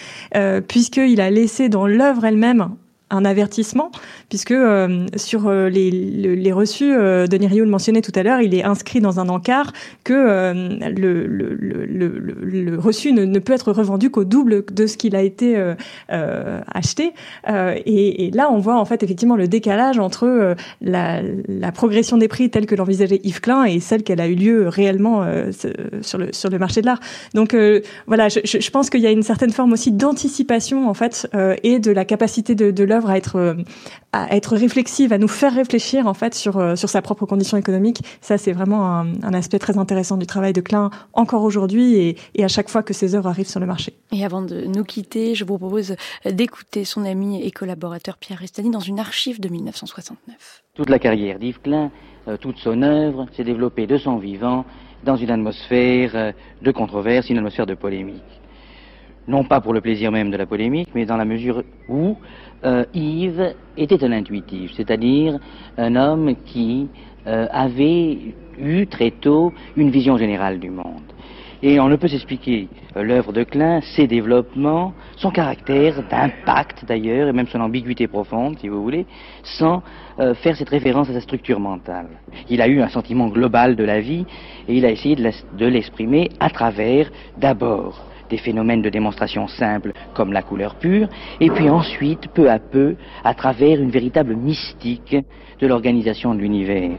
puisqu'il 0.69 1.21
a 1.21 1.31
laissé 1.31 1.71
dans 1.71 1.87
l'œuvre 1.87 2.27
elle-même 2.27 2.69
un 3.11 3.25
avertissement, 3.25 3.91
puisque 4.29 4.51
euh, 4.51 5.07
sur 5.17 5.49
euh, 5.49 5.69
les, 5.69 5.91
les, 5.91 6.53
reçus, 6.53 6.93
euh, 6.93 7.27
Denis 7.27 7.47
Rio 7.47 7.65
le 7.65 7.71
mentionnait 7.71 8.03
tout 8.03 8.13
à 8.15 8.23
l'heure, 8.23 8.41
il 8.41 8.55
est 8.55 8.65
inscrit 8.65 9.01
dans 9.01 9.19
un 9.19 9.29
encart 9.29 9.73
que 10.05 10.13
euh, 10.13 10.53
le, 10.95 11.27
le, 11.27 11.55
le, 11.55 12.79
reçu 12.79 13.13
ne, 13.13 13.25
ne, 13.25 13.39
peut 13.39 13.55
être 13.55 13.73
revendu 13.73 14.11
qu'au 14.11 14.25
double 14.25 14.65
de 14.71 14.87
ce 14.87 14.97
qu'il 14.97 15.17
a 15.17 15.23
été 15.23 15.57
acheté. 16.09 17.13
Et, 17.49 18.27
et, 18.27 18.31
là, 18.31 18.49
on 18.51 18.59
voit 18.59 18.79
en 18.79 18.85
fait 18.85 19.03
effectivement 19.03 19.37
le 19.37 19.49
décalage 19.49 19.99
entre 19.99 20.55
la, 20.81 21.23
la, 21.49 21.73
progression 21.73 22.17
des 22.19 22.29
prix 22.29 22.51
telle 22.51 22.67
que 22.67 22.75
l'envisageait 22.75 23.21
Yves 23.25 23.41
Klein 23.41 23.65
et 23.65 23.81
celle 23.81 24.03
qu'elle 24.03 24.21
a 24.21 24.29
eu 24.29 24.35
lieu 24.35 24.69
réellement 24.69 25.25
sur, 26.03 26.19
le, 26.19 26.33
sur 26.33 26.51
le 26.51 26.59
marché 26.59 26.81
de 26.81 26.87
l'art. 26.87 27.01
Donc 27.35 27.57
voilà, 28.07 28.29
je, 28.29 28.41
je 28.45 28.71
pense 28.71 28.91
qu'il 28.91 29.01
y 29.01 29.07
a 29.07 29.11
une 29.11 29.23
certaine 29.23 29.53
forme 29.53 29.73
aussi 29.73 29.93
d'anticipation 29.93 30.89
en 30.89 30.95
fait 30.95 31.29
et 31.63 31.79
de 31.79 31.91
la 31.91 32.05
capacité 32.05 32.55
de, 32.55 32.71
de 32.71 32.85
l'œuvre 32.99 33.11
à 33.11 33.17
être 33.17 33.37
euh, 33.37 33.55
à 34.13 34.35
être 34.35 34.57
réflexive, 34.57 35.13
à 35.13 35.19
nous 35.19 35.29
faire 35.29 35.55
réfléchir 35.55 36.07
en 36.07 36.15
fait 36.15 36.35
sur 36.35 36.57
euh, 36.57 36.77
sur 36.77 36.89
sa 36.89 37.03
propre 37.03 37.27
condition 37.27 37.57
économique. 37.57 37.99
Ça, 38.21 38.39
c'est 38.39 38.53
vraiment 38.53 38.87
un, 38.87 39.07
un, 39.23 39.35
aspect 39.35 39.59
très 39.59 39.79
intéressant 39.79 40.17
du 40.17 40.27
travail 40.27 40.53
de 40.53 40.61
Klein 40.61 40.91
encore 41.13 41.45
aujourd'hui 41.45 41.95
et, 41.95 42.17
et, 42.35 42.45
à 42.45 42.49
chaque 42.49 42.69
fois 42.69 42.83
que 42.83 42.93
ses 42.93 43.15
œuvres 43.15 43.29
arrivent 43.29 43.49
sur 43.49 43.61
le 43.61 43.67
marché. 43.67 43.93
Et 44.13 44.25
avant 44.25 44.43
de 44.43 44.65
nous 44.65 44.85
quitter, 44.85 45.35
je 45.35 45.45
vous 45.45 45.59
propose 45.59 45.95
d'écouter 46.25 46.85
son 46.85 47.05
ami 47.05 47.43
et 47.43 47.51
collaborateur 47.51 48.17
Pierre 48.17 48.39
Restani 48.39 48.71
dans 48.71 48.81
une 48.81 48.99
archive 48.99 49.41
de 49.41 49.49
1969. 49.49 50.65
Toute 50.75 50.91
la 50.91 50.99
carrière 50.99 51.39
d'Yves 51.39 51.61
Klein, 51.61 51.91
euh, 52.27 52.37
toute 52.37 52.59
son 52.59 52.83
œuvre 52.83 53.27
s'est 53.37 53.45
développée 53.45 53.87
de 53.87 53.99
son 53.99 54.17
vivant 54.19 54.65
dans 55.05 55.17
une 55.17 55.31
atmosphère 55.31 56.35
de 56.61 56.73
controverse, 56.73 57.31
une 57.31 57.39
atmosphère 57.39 57.67
de 57.67 57.75
polémique 57.75 58.39
non 59.29 59.45
pas 59.45 59.61
pour 59.61 59.75
le 59.75 59.81
plaisir 59.81 60.11
même 60.11 60.31
de 60.31 60.37
la 60.37 60.47
polémique, 60.47 60.89
mais 60.95 61.05
dans 61.05 61.17
la 61.17 61.27
mesure 61.27 61.63
où 61.89 62.17
euh, 62.65 62.85
Yves 62.95 63.55
était 63.77 64.03
un 64.03 64.13
intuitif, 64.13 64.73
c'est-à-dire 64.75 65.39
un 65.77 65.95
homme 65.95 66.35
qui 66.47 66.89
euh, 67.27 67.47
avait 67.51 68.19
eu 68.59 68.87
très 68.87 69.13
tôt 69.13 69.53
une 69.77 69.91
vision 69.91 70.17
générale 70.17 70.59
du 70.59 70.71
monde. 70.71 71.03
Et 71.61 71.81
on 71.81 71.89
ne 71.89 71.97
peut 71.97 72.09
s'expliquer 72.09 72.69
euh, 72.97 73.03
l'œuvre 73.03 73.33
de 73.33 73.43
Klein, 73.43 73.81
ses 73.81 74.07
développements, 74.07 74.95
son 75.17 75.31
caractère 75.31 76.03
d'impact 76.09 76.85
d'ailleurs, 76.87 77.29
et 77.29 77.33
même 77.33 77.49
son 77.49 77.61
ambiguïté 77.61 78.07
profonde, 78.07 78.59
si 78.59 78.69
vous 78.69 78.83
voulez, 78.83 79.07
sans 79.43 79.83
faire 80.43 80.57
cette 80.57 80.71
référence 80.71 81.09
à 81.11 81.13
sa 81.13 81.21
structure 81.21 81.61
mentale. 81.61 82.09
Il 82.51 82.61
a 82.61 82.67
eu 82.67 82.81
un 82.81 82.89
sentiment 82.89 83.29
global 83.29 83.77
de 83.77 83.85
la 83.85 84.01
vie, 84.01 84.27
et 84.67 84.75
il 84.75 84.85
a 84.85 84.91
essayé 84.91 85.15
de 85.15 85.67
l'exprimer 85.67 86.31
à 86.41 86.51
travers, 86.51 87.09
d'abord, 87.37 88.08
des 88.29 88.39
phénomènes 88.39 88.83
de 88.83 88.91
démonstration 88.91 89.47
simples 89.49 89.93
comme 90.15 90.33
la 90.33 90.43
couleur 90.43 90.75
pure, 90.77 91.09
et 91.41 91.51
puis 91.51 91.69
ensuite, 91.69 92.29
peu 92.29 92.51
à 92.51 92.59
peu, 92.59 92.97
à 93.25 93.35
travers 93.35 93.81
une 93.81 93.91
véritable 93.91 94.35
mystique 94.37 95.17
de 95.61 95.67
l'organisation 95.67 96.35
de 96.35 96.41
l'univers. 96.41 96.99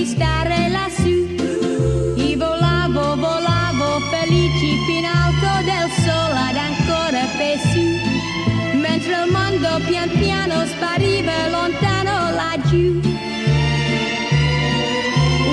di 0.00 0.06
stare 0.06 0.68
lassù. 0.70 1.16
Io 2.16 2.36
volavo, 2.38 3.16
volavo 3.16 4.00
felici 4.10 4.70
fin 4.86 5.04
alto 5.04 5.50
del 5.70 5.88
sole 6.04 6.38
ad 6.48 6.56
ancora 6.68 7.22
su. 7.70 7.84
Mentre 8.78 9.12
il 9.24 9.30
mondo 9.30 9.68
pian 9.86 10.08
piano 10.18 10.64
spariva 10.64 11.48
lontano 11.48 12.30
laggiù. 12.34 13.00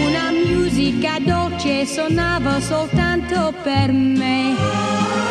Una 0.06 0.32
musica 0.32 1.18
dolce 1.20 1.86
suonava 1.86 2.62
soltanto 2.62 3.54
per 3.64 3.92
me. 3.92 5.27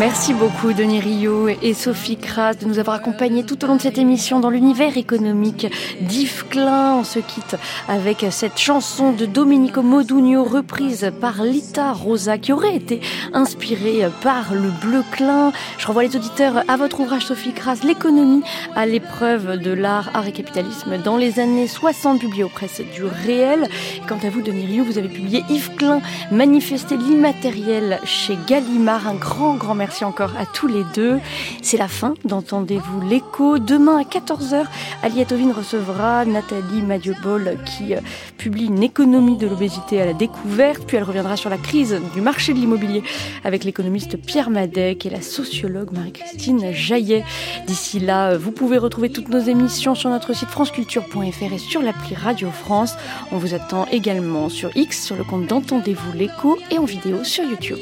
Merci 0.00 0.32
beaucoup 0.32 0.72
Denis 0.72 1.00
Rio 1.00 1.48
et 1.48 1.74
Sophie 1.74 2.16
Kras 2.16 2.54
de 2.54 2.64
nous 2.64 2.78
avoir 2.78 2.96
accompagnés 2.96 3.44
tout 3.44 3.62
au 3.62 3.66
long 3.66 3.76
de 3.76 3.82
cette 3.82 3.98
émission 3.98 4.40
dans 4.40 4.48
l'univers 4.48 4.96
économique 4.96 5.66
d'Yves 6.00 6.46
Klein. 6.48 6.94
On 6.94 7.04
se 7.04 7.18
quitte 7.18 7.56
avec 7.86 8.24
cette 8.30 8.58
chanson 8.58 9.12
de 9.12 9.26
Domenico 9.26 9.82
Modugno 9.82 10.42
reprise 10.42 11.12
par 11.20 11.42
Lita 11.42 11.92
Rosa 11.92 12.38
qui 12.38 12.54
aurait 12.54 12.76
été 12.76 13.02
inspirée 13.34 14.08
par 14.22 14.54
le 14.54 14.70
bleu 14.70 15.04
Klein. 15.12 15.52
Je 15.76 15.86
renvoie 15.86 16.04
les 16.04 16.16
auditeurs 16.16 16.64
à 16.66 16.78
votre 16.78 17.00
ouvrage 17.00 17.26
Sophie 17.26 17.52
Kras, 17.52 17.80
L'économie 17.84 18.42
à 18.74 18.86
l'épreuve 18.86 19.58
de 19.58 19.70
l'art, 19.70 20.08
art 20.14 20.26
et 20.26 20.32
capitalisme 20.32 20.96
dans 20.96 21.18
les 21.18 21.40
années 21.40 21.68
60 21.68 22.20
publié 22.20 22.42
aux 22.42 22.48
presses 22.48 22.80
du 22.94 23.04
réel. 23.04 23.68
Quant 24.08 24.18
à 24.24 24.30
vous 24.30 24.40
Denis 24.40 24.64
Rio, 24.64 24.82
vous 24.82 24.96
avez 24.96 25.08
publié 25.08 25.44
Yves 25.50 25.74
Klein, 25.76 26.00
manifester 26.32 26.96
l'immatériel 26.96 28.00
chez 28.04 28.38
Gallimard. 28.46 29.06
Un 29.06 29.16
grand 29.16 29.56
grand 29.56 29.74
merci 29.74 29.89
Merci 29.90 30.04
encore 30.04 30.30
à 30.38 30.46
tous 30.46 30.68
les 30.68 30.84
deux. 30.94 31.18
C'est 31.62 31.76
la 31.76 31.88
fin 31.88 32.14
d'Entendez-vous 32.24 33.00
l'écho. 33.08 33.58
Demain 33.58 33.98
à 33.98 34.02
14h, 34.04 34.64
Aliette 35.02 35.32
Ovine 35.32 35.50
recevra 35.50 36.24
Nathalie 36.24 36.80
Madiobol 36.80 37.58
qui 37.66 37.96
euh, 37.96 38.00
publie 38.38 38.66
une 38.66 38.84
économie 38.84 39.36
de 39.36 39.48
l'obésité 39.48 40.00
à 40.00 40.06
la 40.06 40.12
découverte. 40.12 40.84
Puis 40.86 40.96
elle 40.96 41.02
reviendra 41.02 41.36
sur 41.36 41.50
la 41.50 41.58
crise 41.58 42.00
du 42.14 42.20
marché 42.20 42.54
de 42.54 42.60
l'immobilier 42.60 43.02
avec 43.42 43.64
l'économiste 43.64 44.16
Pierre 44.16 44.50
Madec 44.50 45.04
et 45.06 45.10
la 45.10 45.22
sociologue 45.22 45.90
Marie-Christine 45.90 46.70
Jaillet. 46.70 47.24
D'ici 47.66 47.98
là, 47.98 48.36
vous 48.36 48.52
pouvez 48.52 48.78
retrouver 48.78 49.10
toutes 49.10 49.28
nos 49.28 49.40
émissions 49.40 49.96
sur 49.96 50.08
notre 50.08 50.34
site 50.34 50.50
franceculture.fr 50.50 51.52
et 51.52 51.58
sur 51.58 51.82
l'appli 51.82 52.14
Radio 52.14 52.48
France. 52.52 52.94
On 53.32 53.38
vous 53.38 53.54
attend 53.54 53.86
également 53.90 54.50
sur 54.50 54.70
X, 54.76 55.04
sur 55.04 55.16
le 55.16 55.24
compte 55.24 55.48
d'Entendez-vous 55.48 56.12
l'écho 56.16 56.58
et 56.70 56.78
en 56.78 56.84
vidéo 56.84 57.24
sur 57.24 57.42
YouTube. 57.42 57.80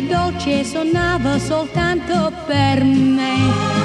Dolce 0.00 0.64
suonava 0.64 1.38
soltanto 1.38 2.32
per 2.46 2.82
me. 2.84 3.79